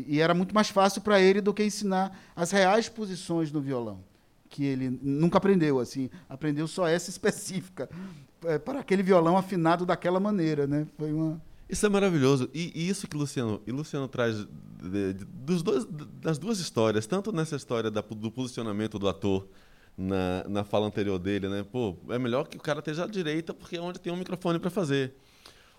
e, 0.10 0.16
e 0.16 0.20
era 0.20 0.34
muito 0.34 0.56
mais 0.56 0.70
fácil 0.70 1.02
para 1.02 1.22
ele 1.22 1.40
do 1.40 1.54
que 1.54 1.64
ensinar 1.64 2.20
as 2.36 2.52
reais 2.52 2.90
posições 2.90 3.52
no 3.52 3.62
violão, 3.62 4.04
que 4.50 4.66
ele 4.66 4.90
nunca 5.02 5.38
aprendeu 5.38 5.80
assim, 5.80 6.10
aprendeu 6.28 6.68
só 6.68 6.88
essa 6.88 7.10
específica 7.10 7.90
é, 8.44 8.58
para 8.58 8.80
aquele 8.80 9.04
violão 9.04 9.38
afinado 9.38 9.86
daquela 9.86 10.20
maneira, 10.20 10.66
né? 10.66 10.88
Foi 10.98 11.14
uma 11.14 11.40
isso 11.74 11.88
é 11.88 11.90
maravilhoso. 11.90 12.52
E, 12.54 12.72
e 12.76 12.88
isso 12.88 13.08
que 13.08 13.18
Luciano, 13.18 13.60
e 13.66 13.72
Luciano 13.72 14.08
traz 14.08 14.36
de, 14.38 15.14
de, 15.14 15.26
dos 15.26 15.64
dois, 15.64 15.88
das 16.22 16.38
duas 16.38 16.60
histórias, 16.60 17.08
tanto 17.08 17.32
nessa 17.32 17.56
história 17.56 17.90
da, 17.90 18.02
do 18.02 18.30
posicionamento 18.30 19.00
do 19.00 19.08
ator 19.08 19.48
na, 19.98 20.44
na 20.48 20.64
fala 20.64 20.88
anterior 20.88 21.20
dele, 21.20 21.48
né? 21.48 21.64
Pô, 21.64 21.96
é 22.10 22.18
melhor 22.18 22.48
que 22.48 22.58
o 22.58 22.62
cara 22.62 22.80
esteja 22.80 23.04
à 23.04 23.08
direita 23.08 23.54
porque 23.54 23.78
é 23.78 23.82
onde 23.82 24.00
tem 24.00 24.12
um 24.12 24.18
microfone 24.18 24.60
para 24.60 24.70
fazer. 24.70 25.16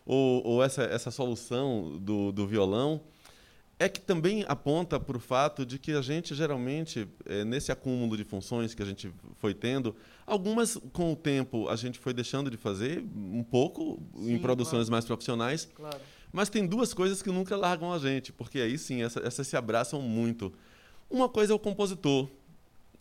Ou, 0.07 0.47
ou 0.47 0.63
essa, 0.63 0.83
essa 0.83 1.11
solução 1.11 1.99
do, 1.99 2.31
do 2.31 2.47
violão 2.47 3.01
é 3.79 3.89
que 3.89 4.01
também 4.01 4.45
aponta 4.47 5.01
para 5.01 5.17
o 5.17 5.21
fato 5.21 5.67
de 5.67 5.79
que 5.79 5.93
a 5.93 6.01
gente 6.01 6.35
geralmente, 6.35 7.09
é, 7.27 7.45
nesse 7.45 7.73
acúmulo 7.73 8.17
de 8.17 8.23
funções 8.23 8.75
que 8.75 8.83
a 8.83 8.87
gente 8.87 9.13
foi 9.37 9.53
tendo, 9.53 9.97
algumas 10.27 10.79
com 10.93 11.13
o 11.13 11.17
tempo 11.17 11.69
a 11.69 11.77
gente 11.77 11.99
foi 11.99 12.13
deixando 12.13 12.51
de 12.51 12.57
fazer 12.57 13.05
um 13.17 13.43
pouco 13.43 14.01
sim, 14.17 14.35
em 14.35 14.39
produções 14.39 14.73
claro. 14.73 14.91
mais 14.93 15.05
profissionais. 15.05 15.69
Claro. 15.75 15.99
Mas 16.33 16.49
tem 16.49 16.67
duas 16.67 16.93
coisas 16.93 17.23
que 17.23 17.31
nunca 17.31 17.57
largam 17.57 17.93
a 17.93 17.99
gente, 17.99 18.33
porque 18.33 18.59
aí 18.59 18.77
sim, 18.77 19.03
essas 19.03 19.25
essa 19.25 19.45
se 19.45 19.57
abraçam 19.57 20.01
muito. 20.01 20.53
Uma 21.09 21.29
coisa 21.29 21.53
é 21.53 21.57
o 21.57 21.59
compositor, 21.59 22.29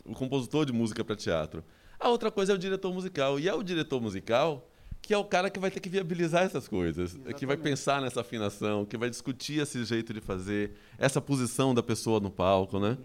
o 0.06 0.14
compositor 0.14 0.66
de 0.66 0.74
música 0.74 1.04
para 1.04 1.16
teatro. 1.16 1.64
A 2.00 2.10
outra 2.10 2.30
coisa 2.30 2.52
é 2.52 2.56
o 2.56 2.58
diretor 2.58 2.94
musical. 2.94 3.40
E 3.40 3.48
é 3.48 3.54
o 3.54 3.64
diretor 3.64 4.02
musical 4.02 4.68
que 5.04 5.14
é 5.14 5.18
o 5.18 5.26
cara 5.26 5.50
que 5.50 5.60
vai 5.60 5.70
ter 5.70 5.82
que 5.82 5.90
viabilizar 5.90 6.44
essas 6.44 6.66
coisas, 6.66 7.12
Exatamente. 7.12 7.38
que 7.38 7.46
vai 7.46 7.58
pensar 7.58 8.02
nessa 8.02 8.22
afinação, 8.22 8.86
que 8.86 8.98
vai 8.98 9.10
discutir 9.10 9.62
esse 9.62 9.84
jeito 9.84 10.14
de 10.14 10.22
fazer, 10.22 10.72
essa 10.98 11.20
posição 11.20 11.74
da 11.74 11.84
pessoa 11.84 12.22
no 12.22 12.32
palco, 12.32 12.80
né? 12.80 12.98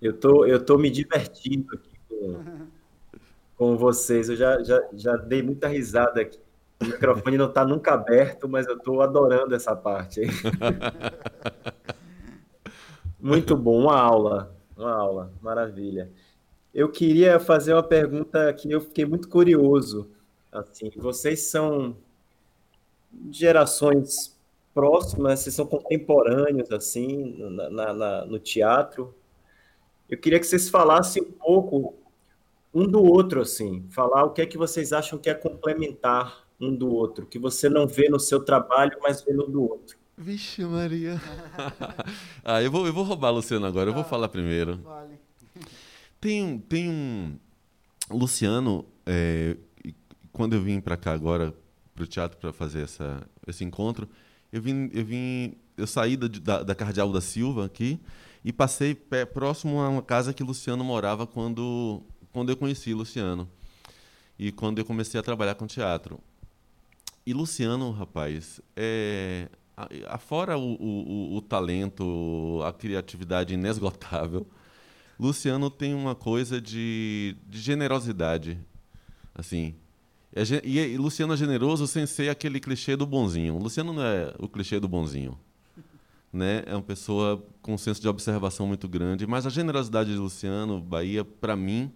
Eu 0.00 0.14
tô, 0.14 0.46
eu 0.46 0.64
tô 0.64 0.78
me 0.78 0.90
divertindo 0.90 1.74
aqui 1.74 1.98
com, 2.08 2.66
com 3.58 3.76
vocês. 3.76 4.30
Eu 4.30 4.36
já, 4.36 4.62
já, 4.62 4.82
já 4.94 5.16
dei 5.16 5.42
muita 5.42 5.68
risada 5.68 6.22
aqui. 6.22 6.38
O 6.80 6.86
microfone 6.86 7.36
não 7.36 7.48
está 7.48 7.62
nunca 7.62 7.92
aberto, 7.92 8.48
mas 8.48 8.66
eu 8.66 8.76
estou 8.76 9.02
adorando 9.02 9.54
essa 9.54 9.76
parte. 9.76 10.22
Muito 13.24 13.56
bom, 13.56 13.80
uma 13.80 13.98
aula, 13.98 14.54
uma 14.76 14.92
aula, 14.92 15.32
maravilha. 15.40 16.12
Eu 16.74 16.90
queria 16.90 17.40
fazer 17.40 17.72
uma 17.72 17.82
pergunta 17.82 18.52
que 18.52 18.70
eu 18.70 18.82
fiquei 18.82 19.06
muito 19.06 19.30
curioso. 19.30 20.10
Assim, 20.52 20.90
vocês 20.96 21.40
são 21.40 21.96
gerações 23.30 24.38
próximas, 24.74 25.40
vocês 25.40 25.54
são 25.54 25.66
contemporâneos 25.66 26.70
assim 26.70 27.34
na, 27.38 27.70
na, 27.70 27.92
na, 27.94 28.24
no 28.26 28.38
teatro. 28.38 29.14
Eu 30.10 30.18
queria 30.18 30.38
que 30.38 30.46
vocês 30.46 30.68
falassem 30.68 31.22
um 31.22 31.32
pouco 31.32 31.94
um 32.74 32.86
do 32.86 33.02
outro, 33.02 33.40
assim, 33.40 33.86
falar 33.88 34.24
o 34.24 34.32
que 34.32 34.42
é 34.42 34.46
que 34.46 34.58
vocês 34.58 34.92
acham 34.92 35.18
que 35.18 35.30
é 35.30 35.34
complementar 35.34 36.44
um 36.60 36.74
do 36.74 36.92
outro, 36.92 37.24
que 37.24 37.38
você 37.38 37.68
não 37.68 37.86
vê 37.86 38.08
no 38.08 38.18
seu 38.18 38.44
trabalho, 38.44 38.98
mas 39.00 39.22
vê 39.22 39.32
no 39.32 39.46
do 39.46 39.62
outro. 39.62 39.96
Vixe, 40.16 40.64
Maria. 40.64 41.20
ah, 42.44 42.62
eu 42.62 42.70
vou, 42.70 42.86
eu 42.86 42.92
vou 42.92 43.04
roubar 43.04 43.28
a 43.28 43.32
Luciano 43.32 43.66
agora, 43.66 43.90
eu 43.90 43.94
vou 43.94 44.02
ah, 44.02 44.06
falar 44.06 44.28
primeiro. 44.28 44.78
Vale. 44.78 45.18
Tem, 46.20 46.58
tem 46.58 46.88
um. 46.88 47.36
Luciano, 48.10 48.86
é, 49.04 49.56
quando 50.32 50.54
eu 50.54 50.62
vim 50.62 50.80
para 50.80 50.96
cá 50.96 51.12
agora, 51.12 51.54
para 51.94 52.04
o 52.04 52.06
teatro, 52.06 52.38
para 52.38 52.52
fazer 52.52 52.82
essa, 52.82 53.26
esse 53.46 53.64
encontro, 53.64 54.08
eu 54.52 54.62
vim, 54.62 54.90
eu 54.92 55.04
vim. 55.04 55.54
Eu 55.76 55.86
saí 55.86 56.16
da, 56.16 56.28
da, 56.28 56.62
da 56.62 56.74
Cardeal 56.74 57.10
da 57.10 57.20
Silva 57.20 57.66
aqui 57.66 57.98
e 58.44 58.52
passei 58.52 58.94
pé, 58.94 59.24
próximo 59.24 59.80
a 59.80 59.88
uma 59.88 60.02
casa 60.02 60.32
que 60.32 60.42
Luciano 60.42 60.84
morava 60.84 61.26
quando, 61.26 62.02
quando 62.32 62.50
eu 62.50 62.56
conheci 62.56 62.94
Luciano. 62.94 63.48
E 64.38 64.52
quando 64.52 64.78
eu 64.78 64.84
comecei 64.84 65.18
a 65.18 65.22
trabalhar 65.22 65.54
com 65.54 65.66
teatro. 65.66 66.20
E 67.26 67.32
Luciano, 67.32 67.90
rapaz, 67.90 68.60
é, 68.76 69.48
afora 70.08 70.56
o, 70.56 70.74
o, 70.74 71.36
o, 71.36 71.42
talento, 71.42 72.60
a 72.64 72.72
criatividade 72.72 73.54
inesgotável, 73.54 74.46
Luciano 75.18 75.70
tem 75.70 75.94
uma 75.94 76.14
coisa 76.14 76.60
de, 76.60 77.36
de 77.46 77.60
generosidade, 77.60 78.58
assim. 79.34 79.74
É, 80.34 80.42
e, 80.64 80.78
e, 80.78 80.96
Luciano 80.96 81.34
é 81.34 81.36
generoso 81.36 81.86
sem 81.86 82.06
ser 82.06 82.28
aquele 82.28 82.58
clichê 82.58 82.96
do 82.96 83.06
bonzinho. 83.06 83.56
Luciano 83.58 83.92
não 83.92 84.02
é 84.02 84.34
o 84.38 84.48
clichê 84.48 84.78
do 84.80 84.88
bonzinho. 84.88 85.38
Né? 86.34 86.64
É 86.66 86.74
uma 86.74 86.82
pessoa 86.82 87.40
com 87.62 87.74
um 87.74 87.78
senso 87.78 88.00
de 88.00 88.08
observação 88.08 88.66
muito 88.66 88.88
grande. 88.88 89.24
Mas 89.24 89.46
a 89.46 89.50
generosidade 89.50 90.10
de 90.10 90.18
Luciano, 90.18 90.80
Bahia, 90.80 91.24
para 91.24 91.54
mim, 91.54 91.92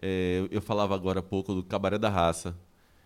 é, 0.00 0.46
eu 0.48 0.62
falava 0.62 0.94
agora 0.94 1.18
há 1.18 1.22
pouco 1.24 1.52
do 1.52 1.60
Cabaré 1.60 1.98
da 1.98 2.08
Raça 2.08 2.56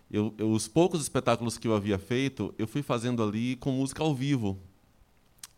eu, 0.09 0.33
eu, 0.37 0.51
os 0.51 0.67
poucos 0.67 1.01
espetáculos 1.01 1.57
que 1.57 1.67
eu 1.67 1.75
havia 1.75 1.99
feito, 1.99 2.53
eu 2.57 2.67
fui 2.67 2.81
fazendo 2.81 3.21
ali 3.21 3.55
com 3.57 3.71
música 3.71 4.01
ao 4.01 4.15
vivo. 4.15 4.59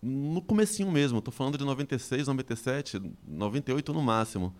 No 0.01 0.41
comecinho 0.41 0.91
mesmo, 0.91 1.19
estou 1.19 1.33
falando 1.33 1.57
de 1.57 1.65
96, 1.65 2.27
97, 2.27 3.01
98 3.27 3.93
no 3.93 4.01
máximo. 4.01 4.55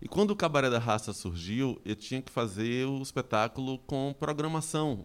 E 0.00 0.08
quando 0.08 0.30
o 0.30 0.36
Cabaré 0.36 0.70
da 0.70 0.78
Raça 0.78 1.12
surgiu, 1.12 1.80
eu 1.84 1.96
tinha 1.96 2.22
que 2.22 2.30
fazer 2.30 2.86
o 2.86 3.02
espetáculo 3.02 3.78
com 3.80 4.14
programação 4.18 5.04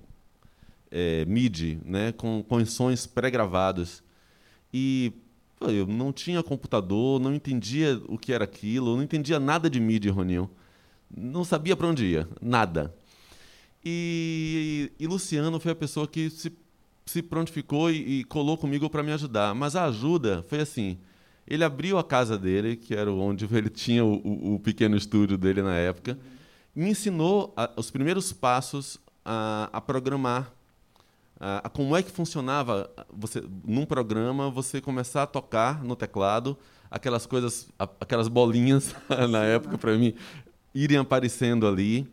é, 0.91 1.25
MIDI, 1.25 1.79
né, 1.85 2.11
com, 2.11 2.43
com 2.43 2.63
sons 2.65 3.07
pré-gravados. 3.07 4.03
E 4.73 5.13
pô, 5.57 5.69
eu 5.69 5.87
não 5.87 6.11
tinha 6.11 6.43
computador, 6.43 7.19
não 7.19 7.33
entendia 7.33 8.01
o 8.07 8.17
que 8.17 8.33
era 8.33 8.43
aquilo, 8.43 8.95
não 8.95 9.03
entendia 9.03 9.39
nada 9.39 9.69
de 9.69 9.79
MIDI, 9.79 10.09
Roninho. 10.09 10.49
Não 11.09 11.43
sabia 11.43 11.75
para 11.75 11.87
onde 11.87 12.05
ia, 12.05 12.27
nada. 12.41 12.93
E, 13.83 14.91
e, 14.99 15.07
Luciano 15.07 15.59
foi 15.59 15.71
a 15.71 15.75
pessoa 15.75 16.07
que 16.07 16.29
se, 16.29 16.51
se 17.05 17.21
prontificou 17.21 17.89
e, 17.89 18.19
e 18.19 18.23
colou 18.25 18.57
comigo 18.57 18.89
para 18.89 19.01
me 19.01 19.11
ajudar. 19.11 19.55
Mas 19.55 19.75
a 19.75 19.85
ajuda 19.85 20.45
foi 20.47 20.59
assim: 20.59 20.99
ele 21.47 21.63
abriu 21.63 21.97
a 21.97 22.03
casa 22.03 22.37
dele, 22.37 22.75
que 22.75 22.93
era 22.93 23.11
onde 23.11 23.47
ele 23.55 23.69
tinha 23.69 24.05
o, 24.05 24.15
o, 24.15 24.55
o 24.55 24.59
pequeno 24.59 24.95
estúdio 24.95 25.37
dele 25.37 25.61
na 25.61 25.75
época, 25.75 26.17
me 26.75 26.89
ensinou 26.89 27.53
a, 27.57 27.69
os 27.75 27.89
primeiros 27.89 28.31
passos 28.31 28.99
a, 29.25 29.69
a 29.73 29.81
programar 29.81 30.51
a, 31.41 31.67
como 31.69 31.97
é 31.97 32.03
que 32.03 32.11
funcionava 32.11 32.89
você 33.11 33.43
num 33.65 33.85
programa 33.85 34.49
você 34.51 34.79
começar 34.79 35.23
a 35.23 35.27
tocar 35.27 35.83
no 35.83 35.95
teclado 35.95 36.55
aquelas 36.89 37.25
coisas 37.25 37.67
aquelas 37.99 38.27
bolinhas 38.27 38.95
na 39.29 39.43
época 39.43 39.77
para 39.77 39.97
mim 39.97 40.13
irem 40.73 40.97
aparecendo 40.97 41.67
ali 41.67 42.07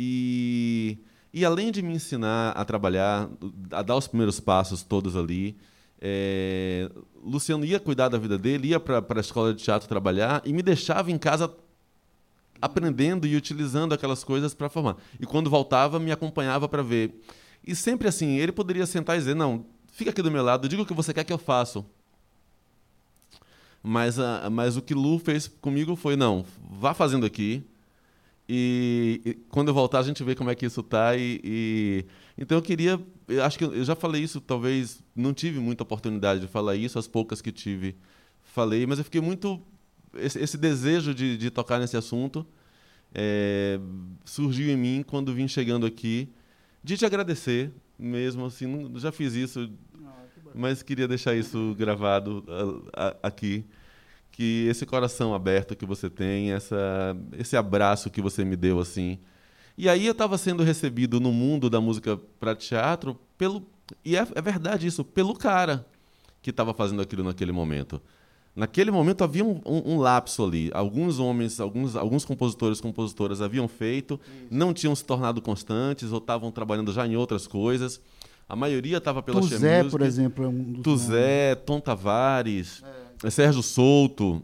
e 0.00 0.98
e 1.32 1.44
além 1.44 1.70
de 1.70 1.82
me 1.82 1.94
ensinar 1.94 2.50
a 2.52 2.64
trabalhar 2.64 3.28
a 3.70 3.82
dar 3.82 3.96
os 3.96 4.08
primeiros 4.08 4.40
passos 4.40 4.82
todos 4.82 5.16
ali 5.16 5.56
é, 6.00 6.90
Luciano 7.22 7.64
ia 7.64 7.78
cuidar 7.78 8.08
da 8.08 8.18
vida 8.18 8.38
dele 8.38 8.68
ia 8.68 8.80
para 8.80 9.04
a 9.08 9.20
escola 9.20 9.52
de 9.52 9.62
teatro 9.62 9.88
trabalhar 9.88 10.42
e 10.44 10.52
me 10.52 10.62
deixava 10.62 11.10
em 11.10 11.18
casa 11.18 11.52
aprendendo 12.60 13.26
e 13.26 13.36
utilizando 13.36 13.92
aquelas 13.92 14.24
coisas 14.24 14.54
para 14.54 14.68
formar 14.68 14.96
e 15.20 15.26
quando 15.26 15.50
voltava 15.50 15.98
me 15.98 16.10
acompanhava 16.10 16.68
para 16.68 16.82
ver 16.82 17.20
e 17.66 17.74
sempre 17.74 18.08
assim, 18.08 18.38
ele 18.38 18.52
poderia 18.52 18.86
sentar 18.86 19.16
e 19.16 19.18
dizer: 19.18 19.34
Não, 19.34 19.64
fica 19.92 20.10
aqui 20.10 20.22
do 20.22 20.30
meu 20.30 20.42
lado, 20.42 20.68
diga 20.68 20.82
o 20.82 20.86
que 20.86 20.94
você 20.94 21.12
quer 21.12 21.24
que 21.24 21.32
eu 21.32 21.38
faça. 21.38 21.84
Mas, 23.82 24.16
mas 24.52 24.76
o 24.76 24.82
que 24.82 24.94
Lu 24.94 25.18
fez 25.18 25.48
comigo 25.60 25.94
foi: 25.96 26.16
Não, 26.16 26.44
vá 26.70 26.94
fazendo 26.94 27.26
aqui. 27.26 27.62
E, 28.52 29.20
e 29.24 29.34
quando 29.48 29.68
eu 29.68 29.74
voltar, 29.74 30.00
a 30.00 30.02
gente 30.02 30.24
vê 30.24 30.34
como 30.34 30.50
é 30.50 30.56
que 30.56 30.66
isso 30.66 30.80
está. 30.80 31.16
E, 31.16 31.40
e, 31.44 32.04
então 32.36 32.58
eu 32.58 32.62
queria. 32.62 33.00
Eu 33.28 33.44
acho 33.44 33.56
que 33.56 33.62
eu 33.62 33.84
já 33.84 33.94
falei 33.94 34.24
isso, 34.24 34.40
talvez 34.40 35.04
não 35.14 35.32
tive 35.32 35.60
muita 35.60 35.84
oportunidade 35.84 36.40
de 36.40 36.48
falar 36.48 36.74
isso, 36.74 36.98
as 36.98 37.06
poucas 37.06 37.40
que 37.40 37.52
tive, 37.52 37.94
falei, 38.42 38.84
mas 38.86 38.98
eu 38.98 39.04
fiquei 39.04 39.20
muito. 39.20 39.62
Esse, 40.16 40.40
esse 40.40 40.58
desejo 40.58 41.14
de, 41.14 41.36
de 41.36 41.48
tocar 41.48 41.78
nesse 41.78 41.96
assunto 41.96 42.44
é, 43.14 43.78
surgiu 44.24 44.68
em 44.68 44.76
mim 44.76 45.04
quando 45.06 45.32
vim 45.32 45.46
chegando 45.46 45.86
aqui 45.86 46.28
de 46.82 46.96
te 46.96 47.06
agradecer 47.06 47.70
mesmo, 47.96 48.46
assim, 48.46 48.90
já 48.96 49.12
fiz 49.12 49.34
isso, 49.34 49.70
mas 50.52 50.82
queria 50.82 51.06
deixar 51.06 51.36
isso 51.36 51.72
gravado 51.78 52.44
aqui, 53.22 53.64
que 54.40 54.66
esse 54.70 54.86
coração 54.86 55.34
aberto 55.34 55.76
que 55.76 55.84
você 55.84 56.08
tem, 56.08 56.52
essa, 56.52 57.14
esse 57.38 57.58
abraço 57.58 58.08
que 58.08 58.22
você 58.22 58.42
me 58.42 58.56
deu, 58.56 58.80
assim. 58.80 59.18
E 59.76 59.86
aí 59.86 60.06
eu 60.06 60.12
estava 60.12 60.38
sendo 60.38 60.62
recebido 60.62 61.20
no 61.20 61.30
mundo 61.30 61.68
da 61.68 61.78
música 61.78 62.18
para 62.38 62.56
teatro 62.56 63.20
pelo, 63.36 63.62
e 64.02 64.16
é, 64.16 64.26
é 64.34 64.40
verdade 64.40 64.86
isso, 64.86 65.04
pelo 65.04 65.34
cara 65.34 65.84
que 66.40 66.48
estava 66.48 66.72
fazendo 66.72 67.02
aquilo 67.02 67.22
naquele 67.22 67.52
momento. 67.52 68.00
Naquele 68.56 68.90
momento 68.90 69.22
havia 69.22 69.44
um, 69.44 69.60
um, 69.66 69.92
um, 69.92 69.98
lapso 69.98 70.42
ali. 70.42 70.70
Alguns 70.72 71.18
homens, 71.18 71.60
alguns, 71.60 71.94
alguns 71.94 72.24
compositores 72.24 72.80
compositoras 72.80 73.42
haviam 73.42 73.68
feito, 73.68 74.18
Isso. 74.26 74.46
não 74.50 74.72
tinham 74.72 74.96
se 74.96 75.04
tornado 75.04 75.42
constantes 75.42 76.12
ou 76.12 76.18
estavam 76.18 76.50
trabalhando 76.50 76.94
já 76.94 77.06
em 77.06 77.14
outras 77.14 77.46
coisas. 77.46 78.00
A 78.48 78.56
maioria 78.56 78.96
estava 78.96 79.22
pela 79.22 79.38
Tuzé, 79.38 79.82
Music, 79.82 79.90
por 79.90 80.00
exemplo, 80.00 80.44
é 80.46 80.48
um 80.48 80.62
dos 80.72 80.82
Tuzé, 80.82 81.54
Tom 81.56 81.78
Tavares, 81.78 82.82
é. 82.82 83.09
Sérgio 83.28 83.62
Souto. 83.62 84.42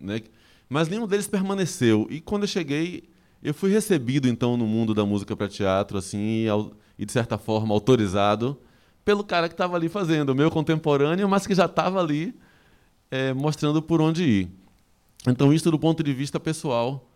Né? 0.00 0.20
Mas 0.68 0.88
nenhum 0.88 1.06
deles 1.06 1.28
permaneceu. 1.28 2.06
E 2.10 2.20
quando 2.20 2.42
eu 2.42 2.48
cheguei, 2.48 3.04
eu 3.42 3.54
fui 3.54 3.70
recebido, 3.70 4.28
então, 4.28 4.56
no 4.56 4.66
mundo 4.66 4.92
da 4.92 5.04
música 5.04 5.36
para 5.36 5.48
teatro, 5.48 5.98
assim, 5.98 6.46
e, 6.98 7.06
de 7.06 7.12
certa 7.12 7.38
forma, 7.38 7.74
autorizado 7.74 8.58
pelo 9.04 9.24
cara 9.24 9.48
que 9.48 9.54
estava 9.54 9.76
ali 9.76 9.88
fazendo, 9.88 10.30
o 10.30 10.34
meu 10.34 10.50
contemporâneo, 10.50 11.28
mas 11.28 11.46
que 11.46 11.54
já 11.54 11.66
estava 11.66 12.00
ali 12.00 12.34
é, 13.10 13.32
mostrando 13.32 13.82
por 13.82 14.00
onde 14.00 14.22
ir. 14.24 14.50
Então, 15.26 15.52
isso 15.52 15.70
do 15.70 15.78
ponto 15.78 16.02
de 16.02 16.12
vista 16.12 16.38
pessoal, 16.40 17.08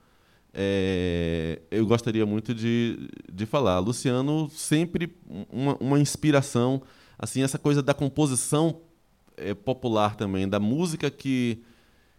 é, 0.52 1.60
eu 1.70 1.86
gostaria 1.86 2.24
muito 2.26 2.54
de, 2.54 3.08
de 3.32 3.46
falar. 3.46 3.78
Luciano, 3.78 4.50
sempre 4.50 5.14
uma, 5.50 5.76
uma 5.80 6.00
inspiração, 6.00 6.82
assim, 7.18 7.42
essa 7.42 7.58
coisa 7.58 7.82
da 7.82 7.94
composição 7.94 8.80
é, 9.36 9.54
popular 9.54 10.16
também, 10.16 10.48
da 10.48 10.60
música 10.60 11.10
que 11.10 11.62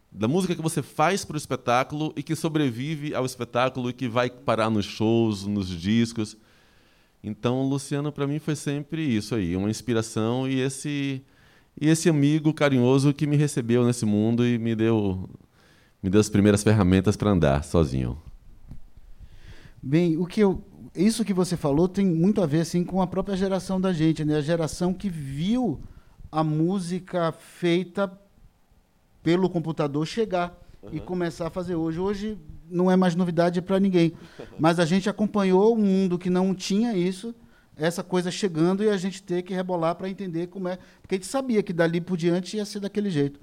da 0.10 0.28
música 0.28 0.56
que 0.56 0.62
você 0.62 0.82
faz 0.82 1.26
para 1.26 1.36
o 1.36 1.38
espetáculo 1.38 2.14
e 2.16 2.24
que 2.24 2.36
sobrevive 2.36 3.14
ao 3.14 3.26
espetáculo 3.26 3.90
e 3.90 3.94
que 3.94 4.08
vai 4.08 4.30
parar 4.30 4.70
nos 4.70 4.86
shows, 4.86 5.46
nos 5.46 5.68
discos. 5.68 6.38
Então, 7.22 7.68
Luciano 7.68 8.12
para 8.12 8.26
mim 8.26 8.40
foi 8.40 8.56
sempre 8.56 9.04
isso 9.04 9.36
aí, 9.36 9.56
uma 9.56 9.70
inspiração 9.70 10.48
e 10.48 10.60
esse 10.60 11.22
e 11.80 11.88
esse 11.88 12.10
amigo 12.10 12.52
carinhoso 12.54 13.14
que 13.14 13.28
me 13.28 13.38
recebeu 13.38 13.86
nesse 13.86 14.06
mundo 14.06 14.46
e 14.46 14.58
me 14.58 14.76
deu, 14.76 15.30
me 16.02 16.10
deu 16.10 16.20
as 16.20 16.30
primeiras 16.30 16.64
ferramentas 16.64 17.16
para 17.16 17.30
andar 17.30 17.64
sozinho. 17.64 18.18
Bem, 19.82 20.18
o 20.18 20.26
que 20.26 20.42
eu, 20.42 20.64
isso 20.96 21.24
que 21.24 21.34
você 21.34 21.56
falou 21.56 21.88
tem 21.88 22.06
muito 22.06 22.42
a 22.42 22.48
ver 22.48 22.62
assim 22.62 22.84
com 22.84 23.00
a 23.00 23.06
própria 23.06 23.38
geração 23.38 23.80
da 23.80 23.94
gente, 23.94 24.26
né? 24.26 24.38
A 24.38 24.42
geração 24.42 24.92
que 24.92 25.08
viu 25.08 25.80
a 26.32 26.44
música 26.44 27.32
feita 27.32 28.12
pelo 29.24 29.50
computador 29.50 30.06
chegar 30.06 30.58
uhum. 30.82 30.90
e 30.94 31.00
começar 31.00 31.48
a 31.48 31.50
fazer 31.50 31.76
hoje. 31.76 32.00
Hoje 32.00 32.38
não 32.70 32.92
é 32.92 32.96
mais 32.96 33.16
novidade 33.16 33.62
para 33.62 33.80
ninguém, 33.80 34.14
mas 34.60 34.80
a 34.80 34.86
gente 34.86 35.10
acompanhou 35.10 35.76
um 35.76 35.82
mundo 35.82 36.18
que 36.18 36.30
não 36.30 36.54
tinha 36.54 36.96
isso 36.96 37.34
essa 37.78 38.04
coisa 38.04 38.32
chegando 38.32 38.84
e 38.84 38.90
a 38.90 38.98
gente 38.98 39.22
ter 39.22 39.44
que 39.44 39.54
rebolar 39.54 39.96
para 39.96 40.10
entender 40.10 40.48
como 40.48 40.68
é. 40.68 40.80
Porque 41.02 41.16
a 41.16 41.18
gente 41.18 41.28
sabia 41.28 41.62
que 41.62 41.72
dali 41.72 42.02
por 42.02 42.18
diante 42.18 42.58
ia 42.58 42.66
ser 42.66 42.80
daquele 42.80 43.10
jeito. 43.10 43.40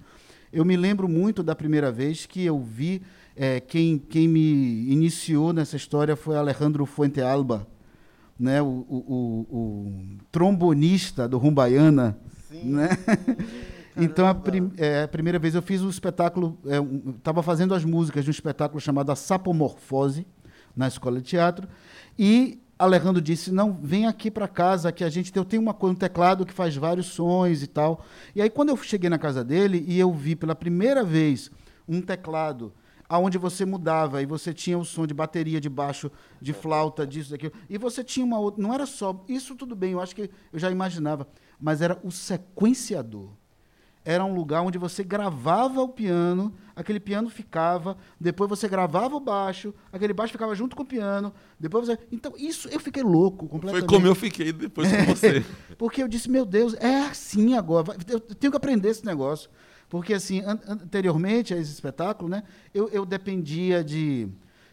Eu 0.53 0.65
me 0.65 0.77
lembro 0.77 1.09
muito 1.09 1.43
da 1.43 1.55
primeira 1.55 1.91
vez 1.91 2.27
que 2.27 2.45
eu 2.45 2.61
vi. 2.61 3.03
É, 3.37 3.59
quem, 3.59 3.99
quem 3.99 4.29
me 4.29 4.91
iniciou 4.91 5.53
nessa 5.53 5.77
história 5.77 6.15
foi 6.15 6.37
Alejandro 6.37 6.87
Fuente 6.87 7.21
Alba, 7.21 7.67
né? 8.39 8.63
o, 8.63 8.87
o, 8.89 8.97
o, 8.97 9.57
o 9.57 10.19
trombonista 10.31 11.29
do 11.29 11.39
Rumbaiana. 11.39 12.17
Sim. 12.61 12.75
Né? 12.75 12.89
Então, 13.97 14.27
a, 14.27 14.35
prim, 14.35 14.73
é, 14.77 15.05
a, 15.05 15.09
primeira 15.09 15.39
vez 15.39 15.55
eu 15.55 15.63
fiz 15.63 15.81
um 15.81 15.89
espetáculo, 15.89 16.59
estava 17.17 17.39
é, 17.39 17.41
um, 17.41 17.43
fazendo 17.45 17.73
as 17.77 17.85
músicas 17.85 18.25
de 18.25 18.31
um 18.31 18.33
espetáculo 18.33 18.81
chamado 18.81 19.15
Sapomorfose, 19.15 20.27
na 20.77 20.89
escola 20.89 21.21
de 21.21 21.29
teatro, 21.29 21.69
e 22.19 22.61
Alejandro 22.77 23.23
disse: 23.23 23.53
Não, 23.53 23.73
vem 23.73 24.07
aqui 24.07 24.31
para 24.31 24.49
casa 24.49 24.91
que 24.91 25.05
a 25.05 25.09
gente 25.09 25.31
eu 25.37 25.45
tenho 25.45 25.63
uma 25.63 25.77
um 25.81 25.95
teclado 25.95 26.45
que 26.45 26.53
faz 26.53 26.75
vários 26.75 27.07
sons 27.07 27.63
e 27.63 27.69
tal. 27.69 28.05
E 28.35 28.43
aí 28.43 28.51
quando 28.51 28.71
eu 28.71 28.77
cheguei 28.77 29.09
na 29.09 29.19
casa 29.19 29.45
dele 29.45 29.85
e 29.87 29.99
eu 29.99 30.13
vi 30.13 30.35
pela 30.35 30.57
primeira 30.57 31.05
vez 31.05 31.51
um 31.89 32.01
teclado 32.01 32.73
aonde 33.09 33.39
você 33.39 33.65
mudava 33.65 34.23
e 34.23 34.27
você 34.27 34.53
tinha 34.53 34.79
o 34.79 34.85
som 34.85 35.07
de 35.07 35.15
bateria, 35.15 35.61
de 35.61 35.69
baixo, 35.69 36.11
de 36.41 36.53
flauta, 36.53 37.07
disso, 37.07 37.31
daquilo. 37.31 37.53
E 37.69 37.79
você 37.79 38.03
tinha 38.03 38.25
uma 38.25 38.39
outra, 38.39 38.63
não 38.63 38.75
era 38.75 38.87
só 38.87 39.23
isso 39.29 39.55
tudo 39.55 39.77
bem, 39.77 39.93
eu 39.93 40.01
acho 40.01 40.17
que 40.17 40.31
eu 40.53 40.59
já 40.59 40.71
imaginava, 40.71 41.29
mas 41.65 41.81
era 41.81 41.99
o 42.03 42.11
sequenciador 42.11 43.31
era 44.05 44.25
um 44.25 44.35
lugar 44.35 44.61
onde 44.61 44.77
você 44.77 45.03
gravava 45.03 45.81
o 45.81 45.89
piano, 45.89 46.53
aquele 46.77 47.01
piano 47.01 47.31
ficava, 47.31 47.97
depois 48.21 48.51
você 48.51 48.69
gravava 48.69 49.17
o 49.17 49.21
baixo, 49.21 49.75
aquele 49.91 50.13
baixo 50.13 50.33
ficava 50.33 50.55
junto 50.55 50.77
com 50.77 50.83
o 50.83 50.87
piano, 50.87 51.33
depois 51.59 51.87
você. 51.87 51.99
Então, 52.13 52.35
isso 52.37 52.69
eu 52.69 52.79
fiquei 52.79 53.03
louco 53.03 53.49
completamente. 53.49 53.89
Foi 53.89 53.97
como 53.97 54.07
eu 54.07 54.15
fiquei 54.15 54.53
depois 54.53 54.91
com 54.95 55.05
você. 55.05 55.43
Porque 55.79 56.03
eu 56.03 56.09
disse, 56.09 56.31
meu 56.31 56.45
Deus, 56.45 56.75
é 56.75 57.07
assim 57.07 57.57
agora, 57.57 57.97
eu 58.09 58.21
tenho 58.21 58.51
que 58.51 58.57
aprender 58.57 58.91
esse 58.91 59.07
negócio. 59.07 59.49
Porque, 59.89 60.13
assim, 60.13 60.41
an 60.41 60.59
anteriormente 60.69 61.55
a 61.55 61.57
esse 61.57 61.73
espetáculo, 61.73 62.29
né, 62.29 62.43
eu, 62.75 62.89
eu 62.91 63.07
dependia 63.07 63.83
de, 63.83 64.29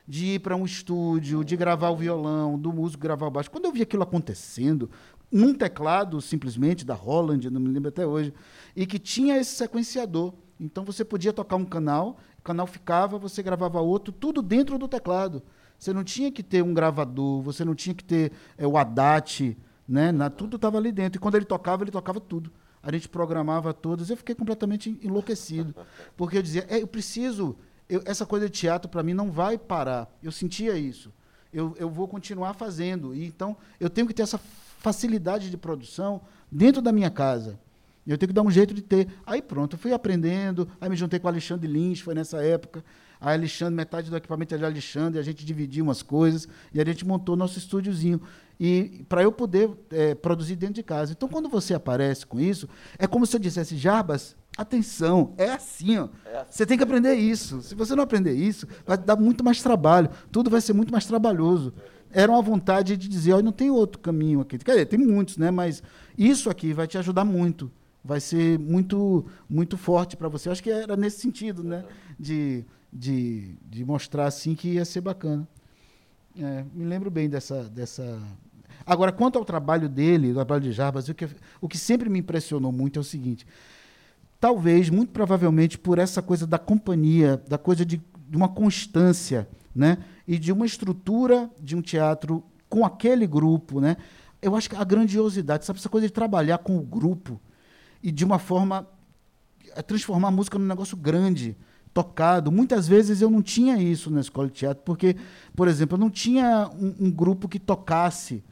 de 0.06 0.26
ir 0.26 0.40
para 0.40 0.56
um 0.56 0.66
estúdio, 0.66 1.44
de 1.44 1.56
gravar 1.56 1.90
o 1.90 1.96
violão, 1.96 2.60
do 2.60 2.74
músico 2.74 3.02
gravar 3.02 3.28
o 3.28 3.32
baixo. 3.32 3.52
Quando 3.52 3.66
eu 3.66 3.72
vi 3.72 3.82
aquilo 3.82 4.04
acontecendo, 4.04 4.90
num 5.32 5.54
teclado 5.54 6.22
simplesmente 6.22 6.86
da 6.86 6.94
Holland, 6.94 7.50
não 7.50 7.62
me 7.62 7.70
lembro 7.70 7.90
até 7.90 8.06
hoje, 8.06 8.34
e 8.76 8.86
que 8.86 9.00
tinha 9.00 9.38
esse 9.38 9.56
sequenciador. 9.56 10.34
Então 10.60 10.84
você 10.84 11.04
podia 11.04 11.34
tocar 11.34 11.56
um 11.56 11.66
canal, 11.66 12.20
o 12.38 12.42
canal 12.42 12.68
ficava, 12.68 13.18
você 13.18 13.42
gravava 13.42 13.80
outro, 13.80 14.12
tudo 14.12 14.42
dentro 14.42 14.78
do 14.78 14.88
teclado. 14.88 15.42
Você 15.78 15.94
não 15.94 16.04
tinha 16.04 16.32
que 16.32 16.44
ter 16.44 16.64
um 16.64 16.74
gravador, 16.74 17.42
você 17.42 17.66
não 17.66 17.74
tinha 17.74 17.96
que 17.96 18.04
ter 18.04 18.32
é, 18.58 18.68
o 18.68 18.78
ADAT, 18.78 19.58
né? 19.88 20.12
Na, 20.12 20.30
tudo 20.30 20.58
estava 20.58 20.78
ali 20.78 20.92
dentro. 20.92 21.18
E 21.18 21.20
quando 21.20 21.36
ele 21.36 21.46
tocava, 21.46 21.84
ele 21.84 21.92
tocava 21.92 22.20
tudo. 22.20 22.52
A 22.84 22.92
gente 22.92 23.10
programava 23.10 23.74
todas. 23.74 24.10
Eu 24.10 24.18
fiquei 24.18 24.36
completamente 24.36 25.00
enlouquecido, 25.02 25.76
porque 26.16 26.38
eu 26.38 26.42
dizia: 26.44 26.68
é, 26.70 26.84
eu 26.84 26.88
preciso 26.88 27.58
eu, 27.92 28.02
essa 28.06 28.26
coisa 28.26 28.50
de 28.50 28.58
teatro 28.58 28.90
para 28.90 29.04
mim 29.04 29.14
não 29.14 29.30
vai 29.30 29.58
parar. 29.58 30.10
Eu 30.24 30.32
sentia 30.32 30.78
isso. 30.78 31.12
Eu, 31.52 31.76
eu 31.78 31.90
vou 31.90 32.08
continuar 32.08 32.54
fazendo. 32.54 33.14
E, 33.14 33.26
então, 33.26 33.58
eu 33.82 33.90
tenho 33.90 34.08
que 34.08 34.14
ter 34.14 34.24
essa 34.24 34.40
facilidade 34.82 35.50
de 35.52 35.58
produção 35.58 36.22
dentro 36.52 36.82
da 36.82 36.92
minha 36.92 37.10
casa. 37.10 37.58
Eu 38.06 38.18
tenho 38.18 38.30
que 38.30 38.34
dar 38.34 38.42
um 38.42 38.50
jeito 38.50 38.74
de 38.74 38.82
ter. 38.82 39.08
Aí 39.26 39.42
pronto, 39.42 39.76
eu 39.76 39.80
fui 39.80 39.94
aprendendo, 39.94 40.68
aí 40.82 40.90
me 40.90 40.96
juntei 40.96 41.20
com 41.20 41.28
o 41.28 41.30
Alexandre 41.30 41.68
Lins, 41.68 42.00
foi 42.00 42.16
nessa 42.16 42.44
época. 42.44 42.84
Aí 43.20 43.36
Alexandre, 43.36 43.76
metade 43.76 44.10
do 44.10 44.18
equipamento 44.18 44.56
é 44.56 44.58
de 44.58 44.66
Alexandre, 44.66 45.20
a 45.20 45.24
gente 45.24 45.46
dividiu 45.46 45.84
umas 45.84 46.02
coisas 46.02 46.48
e 46.74 46.82
a 46.82 46.84
gente 46.84 47.06
montou 47.06 47.36
nosso 47.36 47.60
estúdiozinho. 47.60 48.20
E 48.60 49.06
para 49.08 49.22
eu 49.22 49.32
poder 49.32 49.70
é, 49.92 50.16
produzir 50.16 50.56
dentro 50.56 50.76
de 50.76 50.84
casa. 50.84 51.12
Então, 51.12 51.30
quando 51.30 51.48
você 51.48 51.76
aparece 51.76 52.26
com 52.26 52.40
isso, 52.40 52.68
é 52.98 53.06
como 53.06 53.26
se 53.28 53.36
eu 53.36 53.40
dissesse, 53.40 53.78
Jarbas, 53.78 54.36
atenção, 54.58 55.34
é 55.38 55.52
assim, 55.52 56.00
ó. 56.00 56.10
É 56.26 56.38
assim. 56.38 56.48
Você 56.50 56.66
tem 56.66 56.78
que 56.78 56.84
aprender 56.84 57.14
isso. 57.14 57.62
Se 57.62 57.76
você 57.76 57.96
não 57.96 58.04
aprender 58.04 58.34
isso, 58.34 58.68
vai 58.86 58.98
dar 58.98 59.16
muito 59.16 59.44
mais 59.44 59.62
trabalho. 59.62 60.10
Tudo 60.32 60.50
vai 60.50 60.62
ser 60.62 60.74
muito 60.74 60.92
mais 60.92 61.06
trabalhoso. 61.06 61.72
Era 62.14 62.32
uma 62.32 62.42
vontade 62.42 62.98
de 62.98 63.08
dizer, 63.08 63.34
olha, 63.34 63.44
não 63.44 63.52
tem 63.52 63.70
outro 63.70 64.00
caminho 64.00 64.42
aqui. 64.42 64.58
Quer 64.58 64.72
dizer, 64.72 64.86
tem 64.86 65.00
muitos, 65.00 65.38
né? 65.38 65.52
Mas 65.52 65.82
isso 66.18 66.50
aqui 66.50 66.74
vai 66.74 66.88
te 66.88 66.98
ajudar 66.98 67.26
muito 67.26 67.72
vai 68.04 68.20
ser 68.20 68.58
muito 68.58 69.26
muito 69.50 69.78
forte 69.78 70.18
para 70.18 70.28
você. 70.28 70.50
Acho 70.50 70.64
que 70.64 70.72
era 70.72 70.98
nesse 70.98 71.20
sentido, 71.22 71.64
né? 71.64 71.86
De, 72.20 72.66
de, 72.92 73.56
de 73.64 73.86
mostrar 73.86 74.26
assim 74.26 74.56
que 74.56 74.70
ia 74.70 74.86
ser 74.86 75.02
bacana. 75.02 75.48
É, 76.38 76.66
me 76.74 76.86
lembro 76.86 77.12
bem 77.12 77.30
dessa, 77.30 77.64
dessa. 77.66 78.20
Agora, 78.86 79.12
quanto 79.12 79.38
ao 79.38 79.46
trabalho 79.46 79.88
dele, 79.88 80.32
o 80.32 80.36
trabalho 80.36 80.64
de 80.64 80.72
Jarbas, 80.72 81.08
o 81.10 81.14
que, 81.14 81.28
o 81.60 81.68
que 81.68 81.78
sempre 81.78 82.10
me 82.10 82.20
impressionou 82.20 82.72
muito 82.72 82.98
é 82.98 83.02
o 83.02 83.04
seguinte: 83.04 83.46
talvez, 84.40 84.90
muito 84.90 85.12
provavelmente, 85.12 85.78
por 85.78 86.00
essa 86.00 86.22
coisa 86.22 86.48
da 86.48 86.58
companhia, 86.58 87.42
da 87.48 87.58
coisa 87.58 87.86
de, 87.86 88.02
de 88.30 88.38
uma 88.38 88.50
constância, 88.50 89.48
né? 89.76 89.98
E 90.28 90.38
de 90.38 90.52
uma 90.52 90.66
estrutura 90.66 91.50
de 91.60 91.76
um 91.76 91.82
teatro 91.82 92.44
com 92.70 92.86
aquele 92.86 93.28
grupo, 93.28 93.80
né? 93.80 93.98
Eu 94.42 94.56
acho 94.56 94.70
que 94.70 94.76
a 94.76 94.84
grandiosidade, 94.84 95.66
sabe, 95.66 95.80
essa 95.80 95.90
coisa 95.90 96.08
de 96.08 96.14
trabalhar 96.14 96.58
com 96.60 96.78
o 96.78 96.82
grupo, 96.82 97.40
e 98.04 98.12
de 98.12 98.26
uma 98.26 98.40
forma 98.40 98.88
a 99.76 99.84
transformar 99.84 100.30
a 100.30 100.32
música 100.32 100.58
num 100.58 100.66
negócio 100.66 100.98
grande, 100.98 101.56
tocado. 101.94 102.52
Muitas 102.52 102.88
vezes 102.88 103.22
eu 103.22 103.30
não 103.30 103.42
tinha 103.42 103.78
isso 103.78 104.10
na 104.10 104.22
escola 104.22 104.48
de 104.48 104.54
teatro, 104.54 104.84
porque, 104.84 105.16
por 105.56 105.68
exemplo, 105.68 105.96
eu 105.96 106.00
não 106.00 106.10
tinha 106.10 106.70
um, 106.70 107.08
um 107.08 107.12
grupo 107.12 107.48
que 107.48 107.60
tocasse. 107.60 108.44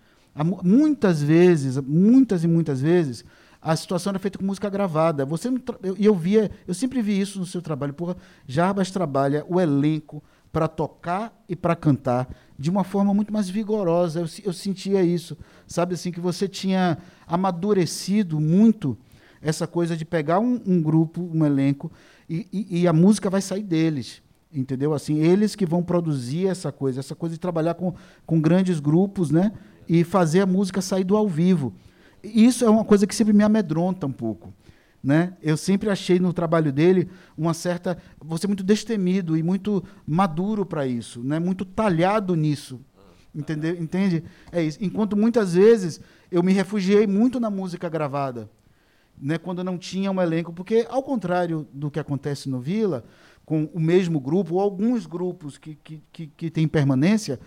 Muitas 0.63 1.21
vezes, 1.21 1.77
muitas 1.77 2.43
e 2.43 2.47
muitas 2.47 2.79
vezes, 2.79 3.25
a 3.61 3.75
situação 3.75 4.11
era 4.11 4.19
feita 4.19 4.37
com 4.37 4.45
música 4.45 4.69
gravada. 4.69 5.25
Você 5.25 5.49
e 5.49 5.61
eu, 5.83 5.95
eu 5.97 6.15
via, 6.15 6.49
eu 6.65 6.73
sempre 6.73 7.01
vi 7.01 7.19
isso 7.19 7.39
no 7.39 7.45
seu 7.45 7.61
trabalho. 7.61 7.93
Porra, 7.93 8.15
Jarbas 8.47 8.91
trabalha 8.91 9.45
o 9.49 9.59
elenco 9.59 10.23
para 10.51 10.67
tocar 10.67 11.33
e 11.47 11.55
para 11.55 11.75
cantar 11.75 12.27
de 12.57 12.69
uma 12.69 12.83
forma 12.83 13.13
muito 13.13 13.31
mais 13.31 13.49
vigorosa. 13.49 14.19
Eu, 14.19 14.27
eu 14.45 14.53
sentia 14.53 15.03
isso, 15.03 15.37
sabe 15.67 15.93
assim 15.93 16.11
que 16.11 16.19
você 16.19 16.47
tinha 16.47 16.97
amadurecido 17.27 18.39
muito 18.39 18.97
essa 19.41 19.65
coisa 19.65 19.95
de 19.95 20.03
pegar 20.03 20.39
um, 20.39 20.61
um 20.65 20.81
grupo, 20.81 21.21
um 21.33 21.45
elenco, 21.45 21.91
e, 22.29 22.47
e, 22.51 22.81
e, 22.81 22.87
a 22.87 22.93
música 22.93 23.29
vai 23.29 23.41
sair 23.41 23.63
deles. 23.63 24.21
Entendeu? 24.51 24.93
Assim, 24.93 25.19
eles 25.19 25.55
que 25.55 25.65
vão 25.65 25.83
produzir 25.83 26.47
essa 26.47 26.71
coisa, 26.71 26.99
essa 26.99 27.15
coisa 27.15 27.35
de 27.35 27.39
trabalhar 27.39 27.75
com, 27.75 27.93
com 28.25 28.41
grandes 28.41 28.79
grupos, 28.79 29.29
né? 29.29 29.51
E 29.87 30.03
fazer 30.03 30.41
a 30.41 30.45
música 30.45 30.81
sair 30.81 31.03
do 31.03 31.15
ao 31.15 31.27
vivo. 31.27 31.73
Isso 32.23 32.65
é 32.65 32.69
uma 32.69 32.83
coisa 32.83 33.05
que 33.07 33.15
sempre 33.15 33.33
me 33.33 33.43
amedronta 33.43 34.07
um 34.07 34.11
pouco. 34.11 34.53
Né? 35.01 35.33
Eu 35.41 35.55
sempre 35.55 35.89
achei 35.89 36.19
no 36.19 36.33
trabalho 36.33 36.73
dele 36.73 37.09
uma 37.37 37.53
certa. 37.53 37.97
Você 38.19 38.47
muito 38.47 38.63
destemido 38.63 39.37
e 39.37 39.43
muito 39.43 39.83
maduro 40.05 40.65
para 40.65 40.85
isso, 40.85 41.23
né? 41.23 41.39
muito 41.39 41.63
talhado 41.63 42.35
nisso. 42.35 42.81
Entendeu? 43.33 43.75
Entende? 43.81 44.23
É 44.51 44.61
isso. 44.61 44.77
Enquanto 44.81 45.15
muitas 45.15 45.53
vezes 45.53 46.01
eu 46.31 46.43
me 46.43 46.51
refugiei 46.51 47.07
muito 47.07 47.39
na 47.39 47.49
música 47.49 47.87
gravada 47.87 48.49
né, 49.21 49.37
quando 49.37 49.63
não 49.63 49.77
tinha 49.77 50.11
um 50.11 50.21
elenco, 50.21 50.53
porque, 50.53 50.87
ao 50.89 51.03
contrário 51.03 51.67
do 51.73 51.91
que 51.91 51.99
acontece 51.99 52.49
no 52.49 52.59
Vila, 52.59 53.03
com 53.45 53.65
o 53.73 53.79
mesmo 53.79 54.19
grupo, 54.19 54.55
ou 54.55 54.61
alguns 54.61 55.05
grupos 55.05 55.57
que, 55.57 55.75
que, 55.75 56.01
que, 56.11 56.27
que 56.27 56.49
têm 56.49 56.67
permanência, 56.67 57.39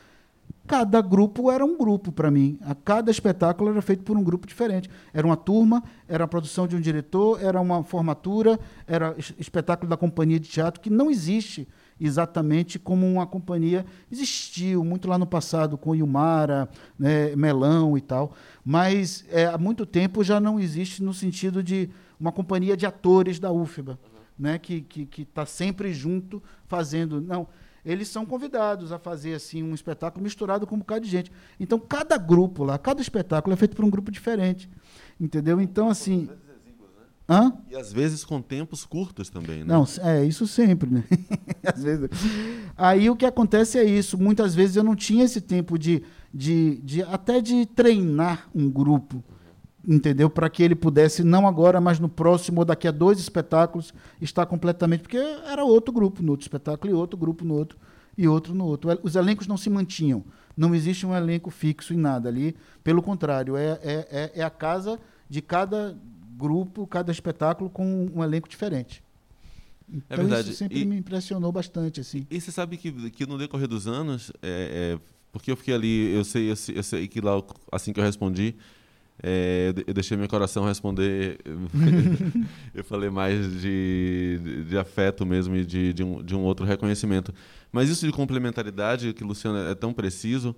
cada 0.72 1.02
grupo 1.02 1.50
era 1.50 1.62
um 1.62 1.76
grupo 1.76 2.10
para 2.10 2.30
mim. 2.30 2.58
A 2.62 2.74
cada 2.74 3.10
espetáculo 3.10 3.68
era 3.68 3.82
feito 3.82 4.02
por 4.02 4.16
um 4.16 4.24
grupo 4.24 4.46
diferente. 4.46 4.88
Era 5.12 5.26
uma 5.26 5.36
turma, 5.36 5.84
era 6.08 6.24
a 6.24 6.26
produção 6.26 6.66
de 6.66 6.74
um 6.74 6.80
diretor, 6.80 7.38
era 7.44 7.60
uma 7.60 7.84
formatura, 7.84 8.58
era 8.86 9.14
espetáculo 9.38 9.90
da 9.90 9.98
companhia 9.98 10.40
de 10.40 10.48
teatro, 10.48 10.80
que 10.80 10.88
não 10.88 11.10
existe 11.10 11.68
exatamente 12.00 12.78
como 12.78 13.06
uma 13.06 13.26
companhia 13.26 13.84
existiu 14.10 14.82
muito 14.82 15.06
lá 15.06 15.18
no 15.18 15.26
passado 15.26 15.76
com 15.76 15.94
Ilmara, 15.94 16.66
né, 16.98 17.36
Melão 17.36 17.96
e 17.98 18.00
tal, 18.00 18.32
mas 18.64 19.26
é, 19.30 19.44
há 19.44 19.58
muito 19.58 19.84
tempo 19.84 20.24
já 20.24 20.40
não 20.40 20.58
existe 20.58 21.02
no 21.02 21.12
sentido 21.12 21.62
de 21.62 21.90
uma 22.18 22.32
companhia 22.32 22.76
de 22.78 22.86
atores 22.86 23.38
da 23.38 23.52
UFBA, 23.52 23.92
uhum. 23.92 24.18
né, 24.38 24.58
que 24.58 24.80
que 24.80 25.22
está 25.22 25.44
sempre 25.44 25.92
junto 25.92 26.42
fazendo 26.66 27.20
não 27.20 27.46
eles 27.84 28.08
são 28.08 28.24
convidados 28.24 28.92
a 28.92 28.98
fazer 28.98 29.34
assim 29.34 29.62
um 29.62 29.74
espetáculo 29.74 30.22
misturado 30.22 30.66
com 30.66 30.76
um 30.76 30.80
bocado 30.80 31.04
de 31.04 31.10
gente. 31.10 31.32
Então 31.58 31.78
cada 31.78 32.16
grupo 32.16 32.64
lá, 32.64 32.78
cada 32.78 33.00
espetáculo 33.00 33.52
é 33.52 33.56
feito 33.56 33.76
por 33.76 33.84
um 33.84 33.90
grupo 33.90 34.10
diferente, 34.10 34.70
entendeu? 35.20 35.60
Então 35.60 35.88
assim 35.88 36.28
Hã? 37.28 37.52
E 37.70 37.76
às 37.76 37.92
vezes 37.92 38.24
com 38.24 38.42
tempos 38.42 38.84
curtos 38.84 39.30
também, 39.30 39.60
né? 39.60 39.64
Não, 39.66 39.86
é 40.02 40.24
isso 40.24 40.46
sempre, 40.46 40.90
né? 40.90 41.04
às 41.64 41.82
vezes. 41.82 42.08
Aí 42.76 43.08
o 43.08 43.16
que 43.16 43.24
acontece 43.24 43.78
é 43.78 43.84
isso. 43.84 44.18
Muitas 44.18 44.54
vezes 44.54 44.76
eu 44.76 44.82
não 44.82 44.96
tinha 44.96 45.24
esse 45.24 45.40
tempo 45.40 45.78
de, 45.78 46.02
de, 46.32 46.80
de 46.82 47.02
até 47.02 47.40
de 47.40 47.64
treinar 47.66 48.48
um 48.54 48.68
grupo, 48.68 49.22
entendeu? 49.86 50.30
Para 50.30 50.48
que 50.48 50.62
ele 50.62 50.74
pudesse, 50.74 51.22
não 51.22 51.46
agora, 51.46 51.80
mas 51.80 51.98
no 51.98 52.08
próximo 52.08 52.60
ou 52.60 52.64
daqui 52.64 52.86
a 52.86 52.90
dois 52.90 53.18
espetáculos, 53.18 53.92
estar 54.20 54.46
completamente. 54.46 55.02
Porque 55.02 55.16
era 55.16 55.64
outro 55.64 55.92
grupo 55.92 56.22
no 56.22 56.32
outro 56.32 56.44
espetáculo 56.44 56.92
e 56.92 56.94
outro 56.94 57.16
grupo 57.16 57.44
no 57.44 57.54
outro 57.54 57.78
e 58.16 58.28
outro 58.28 58.54
no 58.54 58.64
outro. 58.64 58.90
Os 59.02 59.16
elencos 59.16 59.46
não 59.46 59.56
se 59.56 59.70
mantinham. 59.70 60.24
Não 60.56 60.74
existe 60.74 61.06
um 61.06 61.14
elenco 61.14 61.50
fixo 61.50 61.94
em 61.94 61.96
nada 61.96 62.28
ali. 62.28 62.54
Pelo 62.84 63.02
contrário, 63.02 63.56
é, 63.56 63.78
é, 63.82 64.08
é, 64.10 64.32
é 64.36 64.42
a 64.42 64.50
casa 64.50 64.98
de 65.28 65.40
cada 65.40 65.96
grupo, 66.36 66.86
cada 66.86 67.10
espetáculo 67.10 67.70
com 67.70 68.10
um 68.14 68.22
elenco 68.22 68.48
diferente. 68.48 69.02
É 69.90 69.96
então, 69.96 70.04
é 70.10 70.16
verdade. 70.16 70.50
isso 70.50 70.58
sempre 70.58 70.80
e, 70.80 70.84
me 70.84 70.96
impressionou 70.96 71.50
bastante. 71.50 72.00
Assim. 72.00 72.26
E, 72.30 72.40
você 72.40 72.52
sabe 72.52 72.76
que, 72.76 73.10
que 73.10 73.26
no 73.26 73.38
decorrer 73.38 73.68
dos 73.68 73.86
anos, 73.86 74.30
é, 74.42 74.98
é, 74.98 75.00
porque 75.30 75.50
eu 75.50 75.56
fiquei 75.56 75.74
ali, 75.74 76.14
eu 76.14 76.24
sei, 76.24 76.50
eu 76.50 76.56
sei, 76.56 76.78
eu 76.78 76.82
sei 76.82 77.08
que 77.08 77.20
lá, 77.20 77.42
assim 77.70 77.92
que 77.92 78.00
eu 78.00 78.04
respondi, 78.04 78.54
é, 79.20 79.74
eu 79.86 79.94
deixei 79.94 80.16
meu 80.16 80.28
coração 80.28 80.64
responder. 80.64 81.38
eu 82.74 82.82
falei 82.84 83.10
mais 83.10 83.60
de, 83.60 84.64
de 84.68 84.78
afeto 84.78 85.26
mesmo 85.26 85.56
e 85.56 85.64
de, 85.64 85.92
de, 85.92 86.02
um, 86.02 86.22
de 86.22 86.34
um 86.34 86.40
outro 86.42 86.64
reconhecimento. 86.64 87.32
Mas 87.70 87.88
isso 87.88 88.06
de 88.06 88.12
complementaridade, 88.12 89.12
que 89.12 89.24
Luciano 89.24 89.58
é 89.58 89.74
tão 89.74 89.92
preciso, 89.92 90.54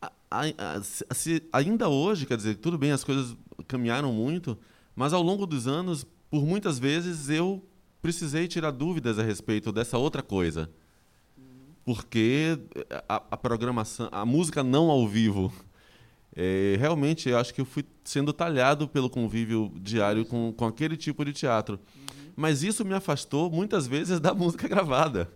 a, 0.00 0.10
a, 0.30 0.42
a, 0.76 0.82
se, 1.14 1.42
ainda 1.52 1.88
hoje, 1.88 2.26
quer 2.26 2.36
dizer, 2.36 2.56
tudo 2.56 2.78
bem, 2.78 2.92
as 2.92 3.04
coisas 3.04 3.36
caminharam 3.66 4.12
muito, 4.12 4.58
mas 4.94 5.12
ao 5.12 5.22
longo 5.22 5.46
dos 5.46 5.66
anos, 5.66 6.06
por 6.30 6.44
muitas 6.44 6.78
vezes, 6.78 7.28
eu 7.28 7.62
precisei 8.02 8.46
tirar 8.46 8.70
dúvidas 8.70 9.18
a 9.18 9.22
respeito 9.22 9.72
dessa 9.72 9.98
outra 9.98 10.22
coisa. 10.22 10.70
Porque 11.84 12.58
a, 13.08 13.22
a 13.30 13.36
programação, 13.36 14.08
a 14.12 14.26
música 14.26 14.62
não 14.62 14.90
ao 14.90 15.08
vivo, 15.08 15.50
é, 16.40 16.76
realmente 16.78 17.28
eu 17.28 17.36
acho 17.36 17.52
que 17.52 17.60
eu 17.60 17.64
fui 17.64 17.84
sendo 18.04 18.32
talhado 18.32 18.86
pelo 18.86 19.10
convívio 19.10 19.72
diário 19.74 20.24
com, 20.24 20.52
com 20.52 20.66
aquele 20.66 20.96
tipo 20.96 21.24
de 21.24 21.32
teatro. 21.32 21.80
Uhum. 21.96 22.30
Mas 22.36 22.62
isso 22.62 22.84
me 22.84 22.94
afastou 22.94 23.50
muitas 23.50 23.88
vezes 23.88 24.20
da 24.22 24.32
música 24.32 24.68
gravada. 24.68 25.28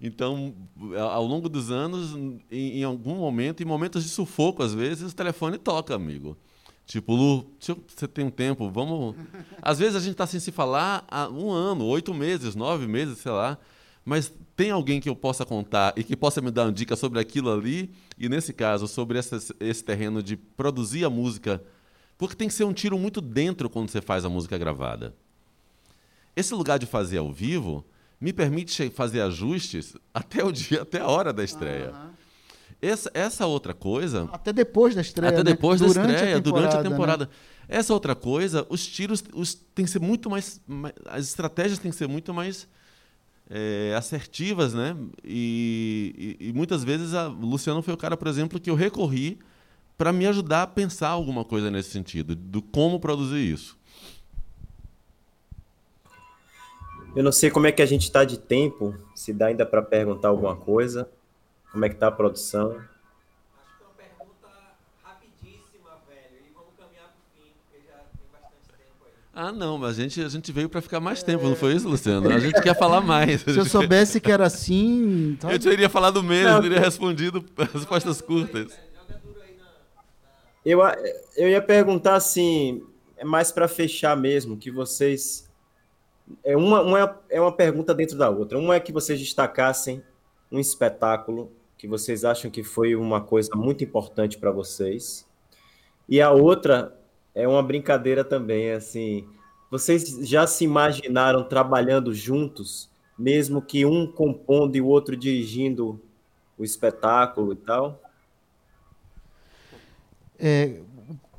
Então, 0.00 0.54
ao 0.96 1.26
longo 1.26 1.48
dos 1.48 1.72
anos, 1.72 2.14
em, 2.52 2.78
em, 2.78 2.84
algum 2.84 3.16
momento, 3.16 3.64
em 3.64 3.66
momentos 3.66 4.04
de 4.04 4.10
sufoco, 4.10 4.62
às 4.62 4.72
vezes, 4.72 5.10
o 5.10 5.16
telefone 5.16 5.58
toca, 5.58 5.92
amigo. 5.92 6.38
Tipo, 6.86 7.16
Lu, 7.16 7.52
você 7.58 8.06
tem 8.06 8.24
um 8.24 8.30
tempo, 8.30 8.70
vamos. 8.70 9.16
Às 9.60 9.80
vezes 9.80 9.96
a 9.96 10.00
gente 10.00 10.12
está 10.12 10.26
sem 10.26 10.38
se 10.38 10.52
falar 10.52 11.04
há 11.10 11.28
um 11.28 11.50
ano, 11.50 11.84
oito 11.84 12.14
meses, 12.14 12.54
nove 12.54 12.86
meses, 12.86 13.18
sei 13.18 13.32
lá. 13.32 13.58
Mas 14.08 14.32
tem 14.56 14.70
alguém 14.70 15.02
que 15.02 15.08
eu 15.10 15.14
possa 15.14 15.44
contar 15.44 15.92
e 15.94 16.02
que 16.02 16.16
possa 16.16 16.40
me 16.40 16.50
dar 16.50 16.64
uma 16.64 16.72
dica 16.72 16.96
sobre 16.96 17.20
aquilo 17.20 17.52
ali, 17.52 17.90
e 18.18 18.26
nesse 18.26 18.54
caso, 18.54 18.88
sobre 18.88 19.18
essa, 19.18 19.38
esse 19.60 19.84
terreno 19.84 20.22
de 20.22 20.34
produzir 20.34 21.04
a 21.04 21.10
música. 21.10 21.62
Porque 22.16 22.34
tem 22.34 22.48
que 22.48 22.54
ser 22.54 22.64
um 22.64 22.72
tiro 22.72 22.98
muito 22.98 23.20
dentro 23.20 23.68
quando 23.68 23.90
você 23.90 24.00
faz 24.00 24.24
a 24.24 24.30
música 24.30 24.56
gravada. 24.56 25.14
Esse 26.34 26.54
lugar 26.54 26.78
de 26.78 26.86
fazer 26.86 27.18
ao 27.18 27.30
vivo 27.30 27.84
me 28.18 28.32
permite 28.32 28.88
fazer 28.88 29.20
ajustes 29.20 29.94
até 30.14 30.42
o 30.42 30.50
dia, 30.50 30.80
até 30.80 31.00
a 31.00 31.06
hora 31.06 31.30
da 31.30 31.44
estreia. 31.44 31.90
Uhum. 31.90 32.08
Essa, 32.80 33.10
essa 33.12 33.46
outra 33.46 33.74
coisa. 33.74 34.26
Até 34.32 34.54
depois 34.54 34.94
da 34.94 35.02
estreia. 35.02 35.34
Até 35.34 35.44
né? 35.44 35.50
depois 35.50 35.82
né? 35.82 35.86
da 35.86 35.92
durante 35.92 36.14
estreia, 36.14 36.36
a 36.36 36.40
durante 36.40 36.76
a 36.76 36.82
temporada. 36.82 37.26
Né? 37.26 37.30
Essa 37.68 37.92
outra 37.92 38.14
coisa, 38.14 38.66
os 38.70 38.86
tiros 38.86 39.22
os, 39.34 39.52
tem 39.74 39.84
que 39.84 39.90
ser 39.90 40.00
muito 40.00 40.30
mais, 40.30 40.62
mais. 40.66 40.94
As 41.04 41.26
estratégias 41.26 41.78
têm 41.78 41.90
que 41.90 41.96
ser 41.98 42.08
muito 42.08 42.32
mais 42.32 42.66
é, 43.50 43.94
assertivas, 43.96 44.74
né? 44.74 44.96
E, 45.24 46.36
e, 46.40 46.48
e, 46.48 46.52
muitas 46.52 46.84
vezes 46.84 47.14
a, 47.14 47.28
o 47.28 47.46
Luciano 47.46 47.82
foi 47.82 47.94
o 47.94 47.96
cara, 47.96 48.16
por 48.16 48.28
exemplo, 48.28 48.60
que 48.60 48.70
eu 48.70 48.74
recorri 48.74 49.38
para 49.96 50.12
me 50.12 50.26
ajudar 50.26 50.62
a 50.62 50.66
pensar 50.66 51.08
alguma 51.08 51.44
coisa 51.44 51.70
nesse 51.70 51.90
sentido, 51.90 52.36
do 52.36 52.62
como 52.62 53.00
produzir 53.00 53.40
isso. 53.40 53.76
Eu 57.16 57.24
não 57.24 57.32
sei 57.32 57.50
como 57.50 57.66
é 57.66 57.72
que 57.72 57.82
a 57.82 57.86
gente 57.86 58.02
está 58.02 58.22
de 58.22 58.38
tempo, 58.38 58.94
se 59.14 59.32
dá 59.32 59.46
ainda 59.46 59.66
para 59.66 59.82
perguntar 59.82 60.28
alguma 60.28 60.54
coisa. 60.54 61.08
Como 61.72 61.84
é 61.84 61.88
que 61.88 61.96
está 61.96 62.08
a 62.08 62.12
produção? 62.12 62.76
Ah, 69.40 69.52
não, 69.52 69.78
mas 69.78 69.96
a 69.96 70.02
gente, 70.02 70.20
a 70.20 70.28
gente 70.28 70.50
veio 70.50 70.68
para 70.68 70.82
ficar 70.82 70.98
mais 70.98 71.22
tempo, 71.22 71.44
é... 71.44 71.48
não 71.48 71.54
foi 71.54 71.72
isso, 71.72 71.88
Luciano? 71.88 72.28
A 72.28 72.40
gente 72.40 72.60
quer 72.60 72.76
falar 72.76 73.00
mais. 73.00 73.42
Se 73.46 73.56
eu 73.56 73.64
soubesse 73.64 74.20
que 74.20 74.32
era 74.32 74.44
assim. 74.44 75.38
Tá... 75.38 75.52
Eu 75.52 75.60
teria 75.60 75.88
falado 75.88 76.20
menos, 76.24 76.54
não, 76.54 76.60
teria 76.60 76.80
respondido 76.80 77.44
respostas 77.72 78.20
curtas. 78.20 78.76
Eu, 80.66 80.80
eu 81.36 81.48
ia 81.48 81.62
perguntar 81.62 82.16
assim, 82.16 82.82
é 83.16 83.24
mais 83.24 83.52
para 83.52 83.68
fechar 83.68 84.16
mesmo, 84.16 84.56
que 84.56 84.72
vocês. 84.72 85.48
É 86.42 86.56
uma, 86.56 86.82
uma, 86.82 87.20
é 87.30 87.40
uma 87.40 87.52
pergunta 87.52 87.94
dentro 87.94 88.18
da 88.18 88.28
outra. 88.28 88.58
Uma 88.58 88.74
é 88.74 88.80
que 88.80 88.90
vocês 88.90 89.20
destacassem 89.20 90.02
um 90.50 90.58
espetáculo 90.58 91.52
que 91.76 91.86
vocês 91.86 92.24
acham 92.24 92.50
que 92.50 92.64
foi 92.64 92.96
uma 92.96 93.20
coisa 93.20 93.54
muito 93.54 93.84
importante 93.84 94.36
para 94.36 94.50
vocês. 94.50 95.24
E 96.08 96.20
a 96.20 96.32
outra 96.32 96.97
é 97.38 97.46
uma 97.46 97.62
brincadeira 97.62 98.24
também, 98.24 98.72
assim. 98.72 99.24
Vocês 99.70 100.28
já 100.28 100.44
se 100.44 100.64
imaginaram 100.64 101.44
trabalhando 101.44 102.12
juntos, 102.12 102.90
mesmo 103.16 103.62
que 103.62 103.86
um 103.86 104.10
compondo 104.10 104.74
e 104.74 104.80
o 104.80 104.86
outro 104.86 105.16
dirigindo 105.16 106.00
o 106.58 106.64
espetáculo 106.64 107.52
e 107.52 107.56
tal? 107.56 108.02
É, 110.36 110.80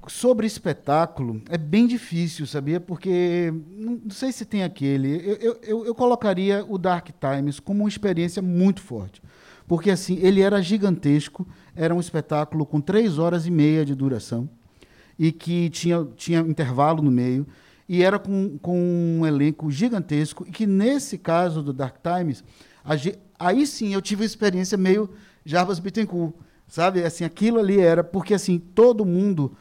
sobre 0.08 0.48
espetáculo, 0.48 1.42
é 1.50 1.58
bem 1.58 1.86
difícil, 1.86 2.48
sabia? 2.48 2.80
Porque 2.80 3.54
não 3.70 4.10
sei 4.10 4.32
se 4.32 4.46
tem 4.46 4.64
aquele. 4.64 5.38
Eu, 5.42 5.60
eu, 5.62 5.86
eu 5.88 5.94
colocaria 5.94 6.66
o 6.66 6.78
Dark 6.78 7.10
Times 7.20 7.60
como 7.60 7.82
uma 7.82 7.90
experiência 7.90 8.42
muito 8.42 8.82
forte. 8.82 9.22
Porque 9.68 9.92
assim, 9.92 10.18
ele 10.22 10.40
era 10.40 10.62
gigantesco, 10.62 11.46
era 11.76 11.94
um 11.94 12.00
espetáculo 12.00 12.66
com 12.66 12.80
três 12.80 13.20
horas 13.20 13.46
e 13.46 13.52
meia 13.52 13.84
de 13.84 13.94
duração 13.94 14.50
e 15.20 15.34
que 15.34 15.70
tinha, 15.70 16.08
tinha 16.16 16.40
intervalo 16.40 17.04
no 17.04 17.12
meio, 17.12 17.46
e 17.90 18.02
era 18.02 18.18
com, 18.18 18.58
com 18.60 18.80
um 19.20 19.28
elenco 19.28 19.70
gigantesco, 19.70 20.46
e 20.48 20.52
que 20.52 20.66
nesse 20.66 21.18
caso 21.18 21.62
do 21.62 21.74
Dark 21.74 21.98
Times, 22.02 22.42
a, 22.86 22.94
aí 23.38 23.68
sim 23.68 23.94
eu 23.94 24.02
tive 24.02 24.22
uma 24.22 24.26
experiência 24.26 24.78
meio 24.78 25.10
Jarbas 25.44 25.78
Bittencourt, 25.80 26.34
sabe? 26.68 27.04
Assim, 27.04 27.26
aquilo 27.26 27.60
ali 27.60 27.82
era, 27.82 28.02
porque 28.02 28.34
assim, 28.34 28.58
todo 28.58 29.06
mundo 29.06 29.58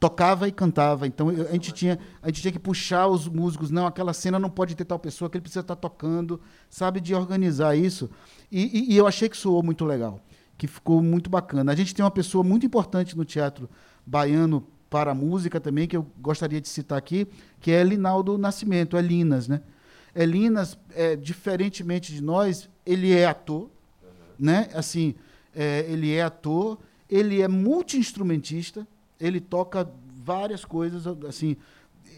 tocava 0.00 0.48
e 0.48 0.52
cantava. 0.52 1.06
Então 1.06 1.28
a 1.28 1.52
gente 1.52 1.70
tinha, 1.70 1.98
a 2.20 2.28
gente 2.28 2.40
tinha 2.40 2.52
que 2.52 2.58
puxar 2.58 3.06
os 3.06 3.28
músicos, 3.28 3.70
não, 3.70 3.86
aquela 3.86 4.12
cena 4.12 4.38
não 4.40 4.50
pode 4.50 4.74
ter 4.74 4.84
tal 4.84 4.98
pessoa, 4.98 5.30
que 5.30 5.36
ele 5.36 5.42
precisa 5.42 5.60
estar 5.60 5.76
tocando, 5.76 6.40
sabe 6.68 7.00
de 7.00 7.14
organizar 7.14 7.76
isso. 7.76 8.10
E, 8.50 8.62
e, 8.62 8.94
e, 8.94 8.96
eu 8.96 9.06
achei 9.06 9.28
que 9.28 9.36
soou 9.36 9.62
muito 9.62 9.84
legal, 9.84 10.20
que 10.58 10.66
ficou 10.66 11.00
muito 11.00 11.30
bacana. 11.30 11.70
A 11.70 11.76
gente 11.76 11.94
tem 11.94 12.04
uma 12.04 12.10
pessoa 12.10 12.42
muito 12.42 12.66
importante 12.66 13.16
no 13.16 13.24
teatro 13.24 13.68
baiano 14.04 14.66
para 14.90 15.12
a 15.12 15.14
música 15.14 15.60
também, 15.60 15.86
que 15.86 15.96
eu 15.96 16.04
gostaria 16.20 16.60
de 16.60 16.68
citar 16.68 16.98
aqui, 16.98 17.26
que 17.60 17.70
é 17.70 17.82
Linaldo 17.84 18.36
Nascimento, 18.36 18.96
é 18.96 19.00
Linas, 19.00 19.46
né? 19.46 19.62
É 20.12 20.26
Linas, 20.26 20.76
é, 20.94 21.14
diferentemente 21.14 22.12
de 22.12 22.20
nós, 22.20 22.68
ele 22.84 23.12
é 23.12 23.24
ator, 23.24 23.70
né? 24.36 24.68
Assim, 24.74 25.14
é, 25.54 25.86
ele 25.88 26.12
é 26.12 26.22
ator, 26.22 26.78
ele 27.08 27.40
é 27.40 27.46
multi-instrumentista, 27.46 28.86
ele 29.20 29.40
toca 29.40 29.88
várias 30.24 30.64
coisas, 30.64 31.06
assim, 31.28 31.56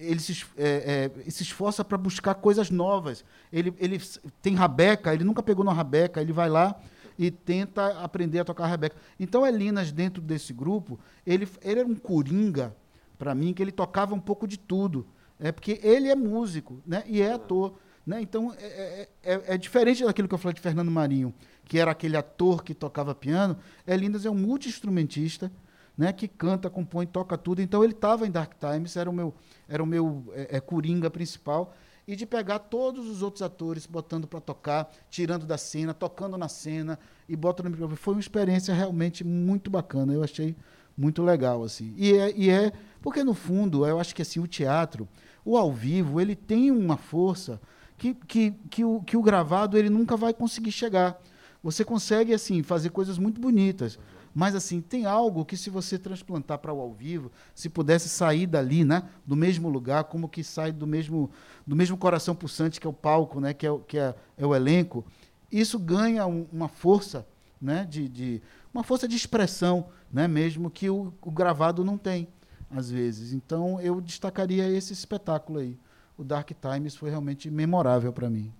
ele 0.00 0.18
se, 0.20 0.44
é, 0.56 1.10
é, 1.26 1.30
se 1.30 1.42
esforça 1.42 1.84
para 1.84 1.98
buscar 1.98 2.34
coisas 2.34 2.70
novas. 2.70 3.22
Ele, 3.52 3.74
ele 3.78 4.00
tem 4.40 4.54
rabeca, 4.54 5.12
ele 5.12 5.24
nunca 5.24 5.42
pegou 5.42 5.64
na 5.64 5.72
rabeca, 5.72 6.22
ele 6.22 6.32
vai 6.32 6.48
lá 6.48 6.80
e 7.18 7.30
tenta 7.30 8.02
aprender 8.02 8.40
a 8.40 8.44
tocar 8.44 8.66
Rebeca. 8.66 8.96
Então, 9.18 9.46
Elinas, 9.46 9.92
dentro 9.92 10.22
desse 10.22 10.52
grupo, 10.52 10.98
ele, 11.26 11.48
ele 11.62 11.80
era 11.80 11.88
um 11.88 11.94
coringa, 11.94 12.74
para 13.18 13.34
mim, 13.34 13.52
que 13.52 13.62
ele 13.62 13.72
tocava 13.72 14.14
um 14.14 14.20
pouco 14.20 14.46
de 14.46 14.58
tudo. 14.58 15.06
É 15.38 15.50
porque 15.50 15.80
ele 15.82 16.08
é 16.08 16.14
músico 16.14 16.80
né, 16.86 17.02
e 17.06 17.20
é 17.20 17.32
ator. 17.32 17.74
Né? 18.06 18.20
Então, 18.20 18.54
é, 18.58 18.64
é, 18.64 19.08
é, 19.34 19.42
é, 19.54 19.58
diferente 19.58 20.04
daquilo 20.04 20.28
que 20.28 20.34
eu 20.34 20.38
falei 20.38 20.54
de 20.54 20.60
Fernando 20.60 20.90
Marinho, 20.90 21.34
que 21.64 21.78
era 21.78 21.90
aquele 21.90 22.16
ator 22.16 22.62
que 22.62 22.74
tocava 22.74 23.14
piano. 23.14 23.56
Elinas 23.86 24.24
é 24.24 24.30
um 24.30 24.34
multi-instrumentista, 24.34 25.50
né, 25.96 26.12
que 26.12 26.26
canta, 26.26 26.70
compõe, 26.70 27.06
toca 27.06 27.36
tudo. 27.36 27.60
Então, 27.60 27.84
ele 27.84 27.92
estava 27.92 28.26
em 28.26 28.30
Dark 28.30 28.54
Times, 28.58 28.96
era 28.96 29.10
o 29.10 29.12
meu, 29.12 29.34
era 29.68 29.82
o 29.82 29.86
meu 29.86 30.24
é, 30.32 30.56
é 30.56 30.60
coringa 30.60 31.10
principal 31.10 31.74
e 32.06 32.16
de 32.16 32.26
pegar 32.26 32.58
todos 32.58 33.08
os 33.08 33.22
outros 33.22 33.42
atores, 33.42 33.86
botando 33.86 34.26
para 34.26 34.40
tocar, 34.40 34.90
tirando 35.08 35.46
da 35.46 35.56
cena, 35.56 35.94
tocando 35.94 36.36
na 36.36 36.48
cena 36.48 36.98
e 37.28 37.36
botando 37.36 37.66
no 37.66 37.70
microfone. 37.72 37.96
Foi 37.96 38.14
uma 38.14 38.20
experiência 38.20 38.74
realmente 38.74 39.24
muito 39.24 39.70
bacana. 39.70 40.12
Eu 40.12 40.22
achei 40.22 40.56
muito 40.96 41.22
legal 41.22 41.62
assim. 41.62 41.94
E 41.96 42.14
é, 42.14 42.32
e 42.36 42.50
é 42.50 42.72
porque 43.00 43.22
no 43.22 43.34
fundo 43.34 43.86
eu 43.86 44.00
acho 44.00 44.14
que 44.14 44.22
assim 44.22 44.40
o 44.40 44.46
teatro, 44.46 45.08
o 45.44 45.56
ao 45.56 45.72
vivo, 45.72 46.20
ele 46.20 46.34
tem 46.34 46.70
uma 46.70 46.96
força 46.96 47.60
que, 47.96 48.14
que, 48.14 48.50
que, 48.68 48.84
o, 48.84 49.00
que 49.02 49.16
o 49.16 49.22
gravado 49.22 49.78
ele 49.78 49.88
nunca 49.88 50.16
vai 50.16 50.34
conseguir 50.34 50.72
chegar. 50.72 51.20
Você 51.62 51.84
consegue 51.84 52.34
assim 52.34 52.62
fazer 52.62 52.90
coisas 52.90 53.18
muito 53.18 53.40
bonitas. 53.40 53.98
Mas 54.34 54.54
assim, 54.54 54.80
tem 54.80 55.04
algo 55.04 55.44
que 55.44 55.56
se 55.56 55.68
você 55.68 55.98
transplantar 55.98 56.58
para 56.58 56.72
o 56.72 56.80
ao 56.80 56.92
vivo, 56.92 57.30
se 57.54 57.68
pudesse 57.68 58.08
sair 58.08 58.46
dali, 58.46 58.84
né, 58.84 59.02
do 59.26 59.36
mesmo 59.36 59.68
lugar, 59.68 60.04
como 60.04 60.28
que 60.28 60.42
sai 60.42 60.72
do 60.72 60.86
mesmo 60.86 61.30
do 61.66 61.76
mesmo 61.76 61.96
coração 61.96 62.34
pulsante 62.34 62.80
que 62.80 62.86
é 62.86 62.90
o 62.90 62.94
palco, 62.94 63.40
né, 63.40 63.52
que 63.52 63.66
é, 63.66 63.78
que 63.86 63.98
é, 63.98 64.14
é 64.36 64.46
o 64.46 64.54
elenco, 64.54 65.04
isso 65.50 65.78
ganha 65.78 66.26
um, 66.26 66.46
uma 66.50 66.68
força, 66.68 67.26
né, 67.60 67.86
de, 67.88 68.08
de, 68.08 68.42
uma 68.72 68.82
força 68.82 69.06
de 69.06 69.14
expressão, 69.14 69.86
né, 70.10 70.26
mesmo 70.26 70.70
que 70.70 70.88
o, 70.88 71.12
o 71.20 71.30
gravado 71.30 71.84
não 71.84 71.98
tem 71.98 72.26
às 72.70 72.90
vezes. 72.90 73.32
Então 73.32 73.80
eu 73.80 74.00
destacaria 74.00 74.68
esse 74.68 74.92
espetáculo 74.92 75.58
aí. 75.58 75.76
O 76.16 76.24
Dark 76.24 76.50
Times 76.50 76.96
foi 76.96 77.10
realmente 77.10 77.50
memorável 77.50 78.12
para 78.12 78.30
mim. 78.30 78.52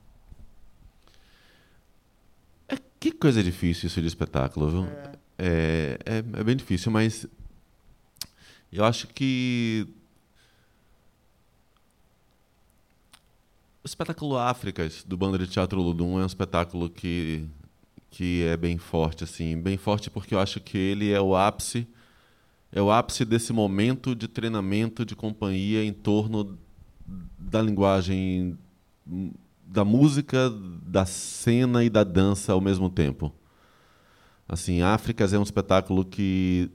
É, 2.69 2.77
que 2.99 3.13
coisa 3.13 3.43
difícil 3.43 3.87
isso 3.87 4.01
de 4.01 4.07
espetáculo, 4.07 4.71
viu? 4.71 4.85
É. 4.85 5.22
É, 5.39 5.99
é, 6.05 6.19
é 6.19 6.45
bem 6.45 6.57
difícil, 6.57 6.93
mas 6.93 7.27
eu 8.73 8.85
acho 8.85 9.07
que 9.09 9.87
o 13.83 13.87
espetáculo 13.87 14.39
Áfricas 14.39 15.03
do 15.03 15.17
Banda 15.17 15.39
de 15.39 15.47
Teatro 15.47 15.81
Ludum 15.81 16.19
é 16.19 16.23
um 16.23 16.27
espetáculo 16.27 16.89
que 16.89 17.47
que 18.11 18.43
é 18.43 18.59
bem 18.59 18.77
forte 18.77 19.25
assim, 19.25 19.61
bem 19.61 19.79
forte 19.79 20.11
porque 20.11 20.35
eu 20.35 20.39
acho 20.39 20.61
que 20.61 20.77
ele 20.77 21.11
é 21.11 21.21
o 21.21 21.35
ápice 21.35 21.89
é 22.71 22.81
o 22.81 22.91
ápice 22.91 23.25
desse 23.25 23.53
momento 23.53 24.15
de 24.15 24.29
treinamento 24.29 25.05
de 25.05 25.17
companhia 25.17 25.83
em 25.83 25.93
torno 25.93 26.59
da 27.39 27.61
linguagem 27.61 28.59
da 29.67 29.85
música, 29.85 30.51
da 30.87 31.05
cena 31.07 31.83
e 31.83 31.91
da 31.91 32.05
dança 32.05 32.53
ao 32.53 32.61
mesmo 32.61 32.91
tempo. 32.91 33.33
Assim, 34.53 34.83
Áfricas 34.83 35.33
é 35.33 35.39
um 35.39 35.43
espetáculo 35.43 36.05
que 36.05 36.71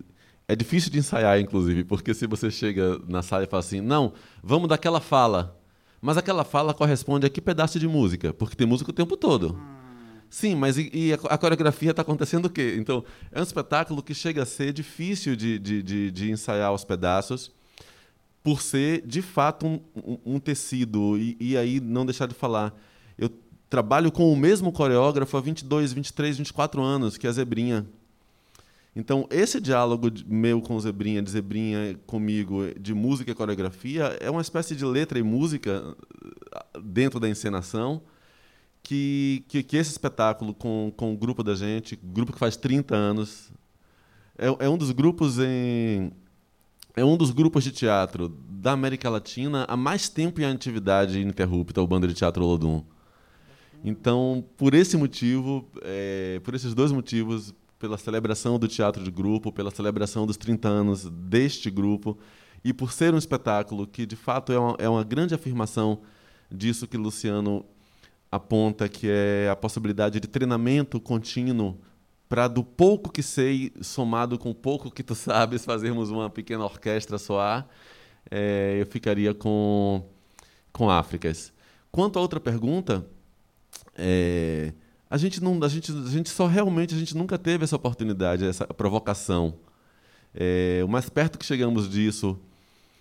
é 0.47 0.55
difícil 0.55 0.91
de 0.91 0.97
ensaiar, 0.97 1.39
inclusive, 1.39 1.83
porque 1.83 2.11
se 2.11 2.25
você 2.25 2.49
chega 2.49 2.99
na 3.07 3.21
sala 3.21 3.43
e 3.43 3.45
fala 3.45 3.59
assim, 3.59 3.81
não, 3.81 4.13
vamos 4.41 4.67
daquela 4.67 4.99
fala, 4.99 5.55
mas 6.01 6.17
aquela 6.17 6.43
fala 6.43 6.73
corresponde 6.73 7.27
a 7.27 7.29
que 7.29 7.39
pedaço 7.39 7.79
de 7.79 7.87
música? 7.87 8.33
Porque 8.33 8.55
tem 8.55 8.65
música 8.65 8.89
o 8.89 8.93
tempo 8.93 9.15
todo. 9.15 9.61
Sim, 10.27 10.55
mas 10.55 10.79
e, 10.79 10.89
e 10.91 11.13
a, 11.13 11.37
coreografia 11.37 11.91
está 11.91 12.01
acontecendo 12.01 12.47
o 12.47 12.49
quê? 12.49 12.77
Então, 12.79 13.05
é 13.31 13.39
um 13.39 13.43
espetáculo 13.43 14.01
que 14.01 14.15
chega 14.15 14.41
a 14.41 14.45
ser 14.47 14.73
difícil 14.73 15.35
de, 15.35 15.59
de, 15.59 15.83
de, 15.83 16.09
de 16.09 16.31
ensaiar 16.31 16.73
os 16.73 16.83
pedaços, 16.83 17.51
por 18.41 18.59
ser, 18.59 19.05
de 19.05 19.21
fato, 19.21 19.67
um, 19.67 19.79
um, 19.95 20.17
um 20.25 20.39
tecido. 20.39 21.15
E, 21.15 21.37
e 21.39 21.55
aí, 21.55 21.79
não 21.79 22.07
deixar 22.07 22.25
de 22.25 22.33
falar, 22.33 22.75
trabalho 23.69 24.11
com 24.11 24.31
o 24.31 24.35
mesmo 24.35 24.71
coreógrafo 24.71 25.35
há 25.37 25.41
22, 25.41 25.93
23, 25.93 26.37
24 26.37 26.81
anos, 26.81 27.17
que 27.17 27.27
é 27.27 27.29
a 27.29 27.33
Zebrinha. 27.33 27.85
Então, 28.95 29.27
esse 29.29 29.61
diálogo 29.61 30.11
meu 30.25 30.59
com 30.59 30.79
Zebrinha, 30.79 31.21
de 31.21 31.29
Zebrinha 31.29 31.99
comigo, 32.07 32.63
de 32.79 32.95
música 32.95 33.29
e 33.29 33.35
coreografia, 33.35 34.17
é 34.19 34.29
uma 34.29 34.41
espécie 34.41 34.75
de 34.75 34.83
letra 34.83 35.19
e 35.19 35.23
música 35.23 35.95
ah, 36.51 36.65
dentro 36.81 37.19
da 37.19 37.29
encenação, 37.29 38.01
que, 38.81 39.43
que, 39.47 39.61
que 39.61 39.77
esse 39.77 39.91
espetáculo 39.91 40.53
com, 40.53 40.91
com 40.97 41.13
o 41.13 41.17
grupo 41.17 41.43
da 41.43 41.53
gente, 41.53 41.95
grupo 42.01 42.33
que 42.33 42.39
faz 42.39 42.57
30 42.57 42.95
anos, 42.95 43.51
é, 44.37 44.47
é 44.65 44.69
um 44.69 44.77
dos 44.77 44.91
grupos 44.91 45.37
em 45.39 46.11
é 46.95 47.05
um 47.05 47.15
dos 47.15 47.29
grupos 47.29 47.63
de 47.63 47.71
teatro 47.71 48.29
da 48.49 48.71
América 48.71 49.07
Latina 49.07 49.65
há 49.69 49.77
mais 49.77 50.09
tempo 50.09 50.41
em 50.41 50.45
atividade 50.45 51.19
ininterrupta, 51.19 51.79
o 51.79 51.85
Banda 51.85 52.07
de 52.07 52.15
Teatro 52.15 52.43
Olodum. 52.43 52.83
Então, 53.83 54.43
por 54.57 54.73
esse 54.73 54.97
motivo, 54.97 55.69
é, 55.81 56.39
por 56.43 56.53
esses 56.53 56.73
dois 56.73 56.91
motivos, 56.91 57.53
pela 57.79 57.97
celebração 57.97 58.57
do 58.57 58.67
teatro 58.67 59.03
de 59.03 59.11
grupo, 59.11 59.51
pela 59.51 59.71
celebração 59.71 60.25
dos 60.25 60.37
30 60.37 60.67
anos 60.67 61.09
deste 61.09 61.69
grupo, 61.69 62.17
e 62.63 62.73
por 62.73 62.91
ser 62.91 63.13
um 63.13 63.17
espetáculo 63.17 63.87
que, 63.87 64.05
de 64.05 64.15
fato, 64.15 64.51
é 64.51 64.59
uma, 64.59 64.75
é 64.79 64.89
uma 64.89 65.03
grande 65.03 65.33
afirmação 65.33 66.01
disso 66.51 66.87
que 66.87 66.97
Luciano 66.97 67.65
aponta, 68.31 68.89
que 68.89 69.07
é 69.09 69.49
a 69.49 69.55
possibilidade 69.55 70.19
de 70.19 70.27
treinamento 70.27 70.99
contínuo 70.99 71.77
para 72.27 72.47
do 72.47 72.63
pouco 72.63 73.11
que 73.11 73.23
sei, 73.23 73.71
somado 73.81 74.37
com 74.37 74.49
o 74.49 74.55
pouco 74.55 74.91
que 74.91 75.03
tu 75.03 75.15
sabes, 75.15 75.63
fazermos 75.63 76.09
uma 76.09 76.29
pequena 76.29 76.65
orquestra 76.65 77.17
soar, 77.17 77.67
é, 78.29 78.77
eu 78.81 78.85
ficaria 78.85 79.33
com, 79.33 80.03
com 80.73 80.89
Áfricas. 80.89 81.53
Quanto 81.91 82.19
à 82.19 82.21
outra 82.21 82.39
pergunta, 82.39 83.07
é, 83.97 84.73
a 85.09 85.17
gente 85.17 85.41
não, 85.41 85.59
a 85.63 85.67
gente, 85.67 85.91
a 85.91 86.09
gente 86.09 86.29
só 86.29 86.45
realmente 86.45 86.93
a 86.93 86.97
gente 86.97 87.15
nunca 87.15 87.37
teve 87.37 87.63
essa 87.63 87.75
oportunidade, 87.75 88.45
essa 88.45 88.65
provocação. 88.65 89.55
É, 90.33 90.81
o 90.83 90.87
mais 90.87 91.09
perto 91.09 91.39
que 91.39 91.45
chegamos 91.45 91.89
disso 91.89 92.39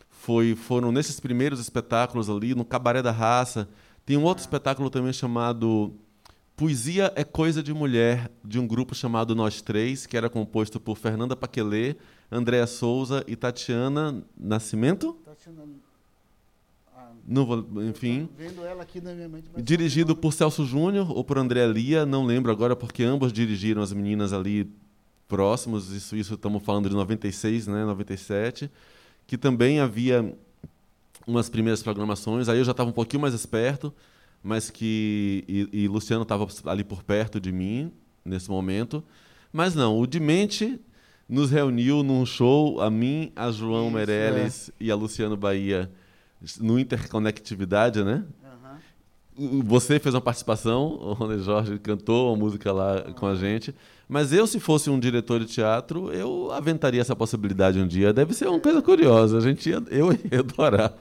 foi, 0.08 0.54
foram 0.54 0.90
nesses 0.90 1.20
primeiros 1.20 1.60
espetáculos 1.60 2.30
ali 2.30 2.54
no 2.54 2.64
Cabaré 2.64 3.02
da 3.02 3.12
Raça. 3.12 3.68
Tem 4.04 4.16
um 4.16 4.24
outro 4.24 4.40
espetáculo 4.40 4.88
também 4.88 5.12
chamado 5.12 5.92
Poesia 6.56 7.12
é 7.14 7.22
Coisa 7.22 7.62
de 7.62 7.74
Mulher, 7.74 8.30
de 8.42 8.58
um 8.58 8.66
grupo 8.66 8.94
chamado 8.94 9.34
Nós 9.34 9.60
Três, 9.60 10.06
que 10.06 10.16
era 10.16 10.30
composto 10.30 10.80
por 10.80 10.96
Fernanda 10.96 11.36
Paquelê, 11.36 11.96
Andréa 12.32 12.66
Souza 12.66 13.22
e 13.26 13.36
Tatiana 13.36 14.24
Nascimento. 14.38 15.18
Tatiana... 15.24 15.64
Não 17.26 17.44
vou, 17.44 17.66
enfim. 17.88 18.28
Mente, 18.38 18.54
Dirigido 19.62 20.14
por 20.14 20.32
Celso 20.32 20.64
Júnior 20.64 21.10
ou 21.10 21.24
por 21.24 21.38
André 21.38 21.66
Lia, 21.66 22.06
não 22.06 22.24
lembro 22.24 22.52
agora, 22.52 22.76
porque 22.76 23.02
ambos 23.02 23.32
dirigiram 23.32 23.82
as 23.82 23.92
meninas 23.92 24.32
ali 24.32 24.70
próximos, 25.26 25.90
isso, 25.90 26.16
isso 26.16 26.34
estamos 26.34 26.62
falando 26.62 26.88
de 26.88 26.94
96, 26.94 27.66
né, 27.66 27.84
97, 27.84 28.70
que 29.26 29.36
também 29.36 29.80
havia 29.80 30.32
umas 31.26 31.48
primeiras 31.48 31.82
programações, 31.82 32.48
aí 32.48 32.58
eu 32.58 32.64
já 32.64 32.70
estava 32.70 32.88
um 32.88 32.92
pouquinho 32.92 33.22
mais 33.22 33.34
esperto, 33.34 33.92
mas 34.42 34.70
que 34.70 35.44
e, 35.48 35.68
e 35.72 35.88
Luciano 35.88 36.22
estava 36.22 36.46
ali 36.66 36.84
por 36.84 37.02
perto 37.02 37.40
de 37.40 37.50
mim 37.50 37.90
nesse 38.24 38.48
momento. 38.48 39.02
Mas 39.52 39.74
não, 39.74 39.98
o 39.98 40.06
Dimente 40.06 40.78
nos 41.28 41.50
reuniu 41.50 42.04
num 42.04 42.24
show, 42.24 42.80
a 42.80 42.88
mim, 42.88 43.32
a 43.34 43.50
João 43.50 43.86
Isso, 43.86 43.96
Meirelles 43.96 44.68
é. 44.68 44.72
e 44.84 44.90
a 44.90 44.94
Luciano 44.94 45.36
Bahia, 45.36 45.90
no 46.60 46.78
Interconectividade, 46.78 48.02
né? 48.04 48.24
Uhum. 49.38 49.62
Você 49.64 49.98
fez 49.98 50.14
uma 50.14 50.20
participação, 50.20 50.86
o 50.86 51.12
Rony 51.12 51.42
Jorge 51.42 51.78
cantou 51.78 52.32
uma 52.32 52.36
música 52.36 52.72
lá 52.72 53.04
uhum. 53.06 53.12
com 53.12 53.26
a 53.26 53.34
gente. 53.34 53.74
Mas 54.08 54.32
eu, 54.32 54.46
se 54.46 54.60
fosse 54.60 54.88
um 54.88 54.98
diretor 54.98 55.40
de 55.40 55.46
teatro, 55.46 56.12
eu 56.12 56.50
aventaria 56.52 57.00
essa 57.00 57.16
possibilidade 57.16 57.78
um 57.78 57.86
dia. 57.86 58.12
Deve 58.12 58.32
ser 58.34 58.48
uma 58.48 58.60
coisa 58.60 58.80
curiosa. 58.80 59.38
A 59.38 59.40
gente 59.40 59.68
ia, 59.68 59.82
eu 59.90 60.12
ia 60.12 60.40
adorar. 60.40 60.94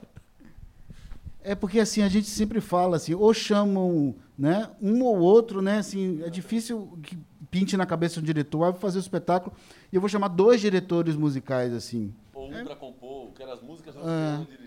É 1.42 1.54
porque 1.54 1.78
assim 1.78 2.02
a 2.02 2.08
gente 2.08 2.26
sempre 2.26 2.60
fala 2.60 2.96
assim, 2.96 3.14
ou 3.14 3.32
chamam, 3.32 4.16
né, 4.36 4.68
um 4.82 5.04
ou 5.04 5.18
outro, 5.18 5.62
né, 5.62 5.78
assim, 5.78 6.20
é 6.24 6.28
difícil 6.28 6.98
que 7.00 7.16
pinte 7.52 7.76
na 7.76 7.86
cabeça 7.86 8.20
do 8.20 8.26
diretor, 8.26 8.64
ah, 8.64 8.70
vou 8.72 8.80
fazer 8.80 8.98
o 8.98 9.00
espetáculo 9.00 9.54
e 9.92 9.94
eu 9.94 10.00
vou 10.00 10.10
chamar 10.10 10.26
dois 10.26 10.60
diretores 10.60 11.14
musicais 11.14 11.72
assim. 11.72 12.12
Ou 12.34 12.48
um 12.50 12.54
é. 12.54 12.64
para 12.64 12.74
compor, 12.74 13.30
que 13.30 13.44
as 13.44 13.62
músicas 13.62 13.94
é. 13.94 14.65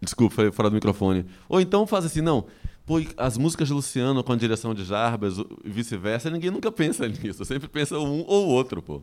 Desculpa, 0.00 0.36
falei 0.36 0.52
fora 0.52 0.70
do 0.70 0.74
microfone. 0.74 1.26
Ou 1.48 1.60
então 1.60 1.86
faz 1.86 2.04
assim, 2.04 2.20
não, 2.20 2.46
pô, 2.86 3.02
as 3.16 3.36
músicas 3.36 3.68
de 3.68 3.74
Luciano 3.74 4.22
com 4.22 4.32
a 4.32 4.36
direção 4.36 4.72
de 4.74 4.84
Jarbas 4.84 5.38
e 5.38 5.70
vice-versa, 5.70 6.30
ninguém 6.30 6.50
nunca 6.50 6.70
pensa 6.70 7.06
nisso, 7.08 7.44
sempre 7.44 7.68
pensa 7.68 7.98
um 7.98 8.24
ou 8.26 8.48
outro, 8.48 8.80
pô. 8.80 9.02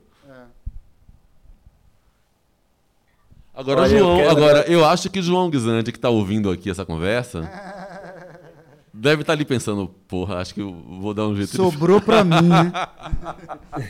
Agora, 3.53 3.81
Olha, 3.81 3.97
João, 3.97 4.19
eu 4.19 4.29
agora, 4.29 4.65
eu 4.69 4.85
acho 4.85 5.09
que 5.09 5.21
João 5.21 5.49
Guizante, 5.49 5.89
que 5.89 5.97
está 5.97 6.09
ouvindo 6.09 6.51
aqui 6.51 6.69
essa 6.69 6.85
conversa, 6.85 7.49
deve 8.93 9.21
estar 9.21 9.31
tá 9.31 9.33
ali 9.33 9.45
pensando, 9.45 9.87
porra, 10.09 10.39
acho 10.39 10.53
que 10.53 10.61
eu 10.61 10.73
vou 10.73 11.13
dar 11.13 11.25
um 11.25 11.35
jeito 11.37 11.55
Sobrou 11.55 12.01
de... 12.01 12.05
para 12.05 12.21
mim, 12.25 12.49
né? 12.49 12.71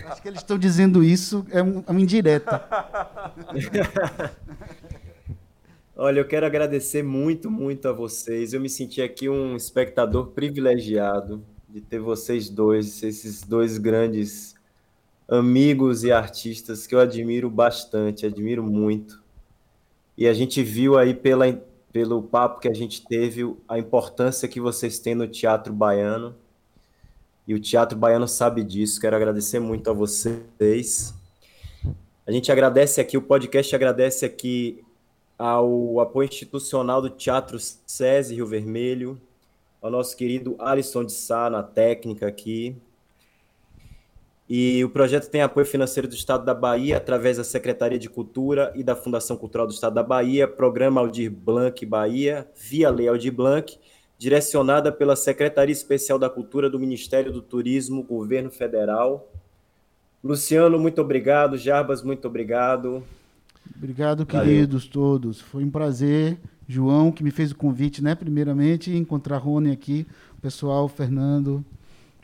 acho 0.08 0.22
que 0.22 0.28
eles 0.28 0.42
estão 0.42 0.56
dizendo 0.56 1.04
isso, 1.04 1.44
é, 1.50 1.64
um, 1.64 1.84
é 1.88 1.92
uma 1.92 2.00
indireta. 2.00 2.64
Olha, 5.98 6.20
eu 6.20 6.28
quero 6.28 6.46
agradecer 6.46 7.02
muito, 7.04 7.50
muito 7.50 7.88
a 7.88 7.94
vocês. 7.94 8.52
Eu 8.52 8.60
me 8.60 8.68
senti 8.68 9.02
aqui 9.02 9.30
um 9.30 9.56
espectador 9.56 10.28
privilegiado 10.28 11.42
de 11.70 11.80
ter 11.80 12.00
vocês 12.00 12.50
dois, 12.50 13.02
esses 13.02 13.44
dois 13.44 13.78
grandes 13.78 14.56
amigos 15.26 16.04
e 16.04 16.12
artistas 16.12 16.86
que 16.86 16.94
eu 16.94 17.00
admiro 17.00 17.50
bastante, 17.50 18.26
admiro 18.26 18.62
muito. 18.62 19.24
E 20.18 20.28
a 20.28 20.34
gente 20.34 20.62
viu 20.62 20.98
aí 20.98 21.14
pela, 21.14 21.50
pelo 21.94 22.22
papo 22.22 22.60
que 22.60 22.68
a 22.68 22.74
gente 22.74 23.06
teve 23.08 23.56
a 23.66 23.80
importância 23.80 24.50
que 24.50 24.60
vocês 24.60 25.00
têm 25.00 25.16
no 25.16 25.30
teatro 25.30 25.72
baiano. 25.72 26.36
E 27.48 27.54
o 27.54 27.60
teatro 27.60 27.98
baiano 27.98 28.28
sabe 28.28 28.66
disso. 28.66 29.00
Quero 29.00 29.16
agradecer 29.16 29.62
muito 29.62 29.90
a 29.90 29.94
vocês. 29.94 31.14
A 32.28 32.34
gente 32.34 32.52
agradece 32.52 33.00
aqui, 33.00 33.16
o 33.16 33.22
podcast 33.22 33.74
agradece 33.74 34.26
aqui 34.26 34.85
ao 35.38 36.00
apoio 36.00 36.28
institucional 36.28 37.02
do 37.02 37.10
Teatro 37.10 37.58
SESI 37.60 38.36
Rio 38.36 38.48
Vermelho, 38.48 39.20
ao 39.82 39.92
nosso 39.92 40.16
querido 40.16 40.56
Alisson 40.60 41.04
de 41.04 41.12
Sá 41.12 41.50
na 41.50 41.62
técnica 41.62 42.28
aqui, 42.28 42.76
e 44.48 44.84
o 44.84 44.90
projeto 44.90 45.28
tem 45.30 45.42
apoio 45.42 45.66
financeiro 45.66 46.08
do 46.08 46.14
Estado 46.14 46.46
da 46.46 46.54
Bahia, 46.54 46.98
através 46.98 47.38
da 47.38 47.44
Secretaria 47.44 47.98
de 47.98 48.08
Cultura 48.08 48.72
e 48.76 48.84
da 48.84 48.96
Fundação 48.96 49.36
Cultural 49.36 49.66
do 49.66 49.74
Estado 49.74 49.96
da 49.96 50.04
Bahia, 50.04 50.48
Programa 50.48 51.02
Aldir 51.02 51.32
Blanc 51.32 51.84
Bahia, 51.84 52.48
via 52.56 52.92
Lei 52.92 53.08
Aldir 53.08 53.34
Blanc, 53.34 53.80
direcionada 54.20 54.92
pela 54.92 55.16
Secretaria 55.16 55.74
Especial 55.74 56.20
da 56.20 56.30
Cultura 56.30 56.70
do 56.70 56.80
Ministério 56.80 57.32
do 57.32 57.42
Turismo, 57.42 58.04
Governo 58.04 58.52
Federal. 58.52 59.28
Luciano, 60.24 60.78
muito 60.78 61.02
obrigado. 61.02 61.58
Jarbas, 61.58 62.04
muito 62.04 62.28
obrigado. 62.28 63.04
Obrigado, 63.76 64.26
queridos 64.26 64.84
Valeu. 64.86 64.92
todos. 64.94 65.42
Foi 65.42 65.64
um 65.64 65.70
prazer. 65.70 66.38
João, 66.68 67.12
que 67.12 67.24
me 67.24 67.32
fez 67.32 67.52
o 67.52 67.56
convite, 67.56 68.04
né? 68.04 68.16
Primeiramente, 68.16 68.92
encontrar 68.92 69.38
Rony 69.38 69.72
aqui, 69.72 70.06
o 70.38 70.42
pessoal, 70.42 70.88
Fernando, 70.88 71.64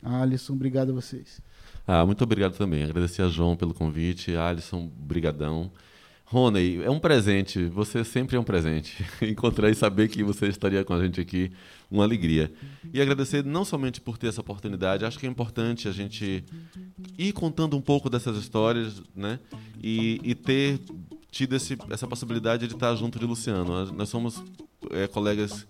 Alisson, 0.02 0.54
obrigado 0.54 0.90
a 0.90 0.94
vocês. 0.94 1.40
Ah, 1.86 2.04
muito 2.04 2.22
obrigado 2.24 2.56
também. 2.56 2.82
Agradecer 2.82 3.22
a 3.22 3.28
João 3.28 3.56
pelo 3.56 3.72
convite, 3.72 4.36
Alisson, 4.36 4.90
brigadão. 4.96 5.70
Rony, 6.24 6.82
é 6.82 6.90
um 6.90 6.98
presente. 6.98 7.66
Você 7.66 8.02
sempre 8.04 8.36
é 8.36 8.40
um 8.40 8.44
presente. 8.44 9.04
Encontrar 9.22 9.70
e 9.70 9.74
saber 9.74 10.08
que 10.08 10.24
você 10.24 10.46
estaria 10.46 10.82
com 10.84 10.94
a 10.94 11.02
gente 11.02 11.20
aqui, 11.20 11.52
uma 11.90 12.04
alegria. 12.04 12.50
E 12.92 13.00
agradecer 13.02 13.44
não 13.44 13.64
somente 13.64 14.00
por 14.00 14.16
ter 14.16 14.28
essa 14.28 14.40
oportunidade, 14.40 15.04
acho 15.04 15.18
que 15.18 15.26
é 15.26 15.28
importante 15.28 15.88
a 15.88 15.92
gente 15.92 16.42
ir 17.18 17.32
contando 17.32 17.76
um 17.76 17.82
pouco 17.82 18.08
dessas 18.08 18.36
histórias, 18.38 19.02
né? 19.14 19.38
E, 19.82 20.20
e 20.24 20.34
ter 20.34 20.80
tido 21.32 21.56
esse, 21.56 21.76
essa 21.90 22.06
possibilidade 22.06 22.68
de 22.68 22.74
estar 22.74 22.94
junto 22.94 23.18
de 23.18 23.24
Luciano. 23.24 23.90
Nós 23.90 24.08
somos 24.10 24.44
é, 24.90 25.08
colegas 25.08 25.66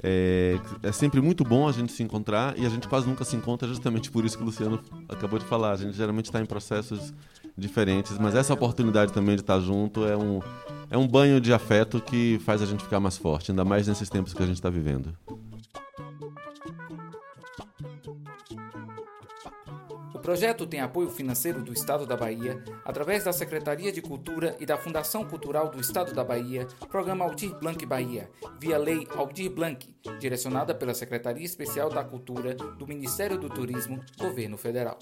é, 0.00 0.56
é, 0.82 0.92
sempre 0.92 1.20
muito 1.20 1.42
bom 1.42 1.68
a 1.68 1.72
gente 1.72 1.92
se 1.92 2.02
encontrar 2.02 2.56
e 2.56 2.64
a 2.64 2.68
gente 2.68 2.86
quase 2.86 3.06
nunca 3.06 3.24
se 3.24 3.34
encontra 3.34 3.66
justamente 3.66 4.10
por 4.10 4.24
isso 4.24 4.36
que 4.36 4.42
o 4.42 4.46
Luciano 4.46 4.80
acabou 5.08 5.38
de 5.38 5.44
falar. 5.44 5.72
A 5.72 5.76
gente 5.76 5.96
geralmente 5.96 6.26
está 6.26 6.40
em 6.40 6.46
processos 6.46 7.12
diferentes, 7.58 8.16
mas 8.18 8.36
essa 8.36 8.54
oportunidade 8.54 9.12
também 9.12 9.34
de 9.34 9.42
estar 9.42 9.58
junto 9.58 10.06
é 10.06 10.16
um, 10.16 10.40
é 10.88 10.96
um 10.96 11.08
banho 11.08 11.40
de 11.40 11.52
afeto 11.52 12.00
que 12.00 12.40
faz 12.44 12.62
a 12.62 12.66
gente 12.66 12.84
ficar 12.84 13.00
mais 13.00 13.18
forte, 13.18 13.50
ainda 13.50 13.64
mais 13.64 13.88
nesses 13.88 14.08
tempos 14.08 14.32
que 14.32 14.42
a 14.42 14.46
gente 14.46 14.56
está 14.56 14.70
vivendo. 14.70 15.12
Projeto 20.24 20.66
tem 20.66 20.80
apoio 20.80 21.10
financeiro 21.10 21.62
do 21.62 21.70
Estado 21.70 22.06
da 22.06 22.16
Bahia, 22.16 22.64
através 22.82 23.24
da 23.24 23.32
Secretaria 23.32 23.92
de 23.92 24.00
Cultura 24.00 24.56
e 24.58 24.64
da 24.64 24.78
Fundação 24.78 25.22
Cultural 25.22 25.68
do 25.68 25.78
Estado 25.78 26.14
da 26.14 26.24
Bahia, 26.24 26.66
Programa 26.88 27.26
Aldir 27.26 27.54
Blanc 27.58 27.84
Bahia, 27.84 28.30
via 28.58 28.78
Lei 28.78 29.06
Aldir 29.14 29.50
Blanc, 29.50 29.86
direcionada 30.18 30.74
pela 30.74 30.94
Secretaria 30.94 31.44
Especial 31.44 31.90
da 31.90 32.02
Cultura 32.02 32.54
do 32.54 32.86
Ministério 32.86 33.36
do 33.36 33.50
Turismo, 33.50 34.02
Governo 34.18 34.56
Federal. 34.56 34.98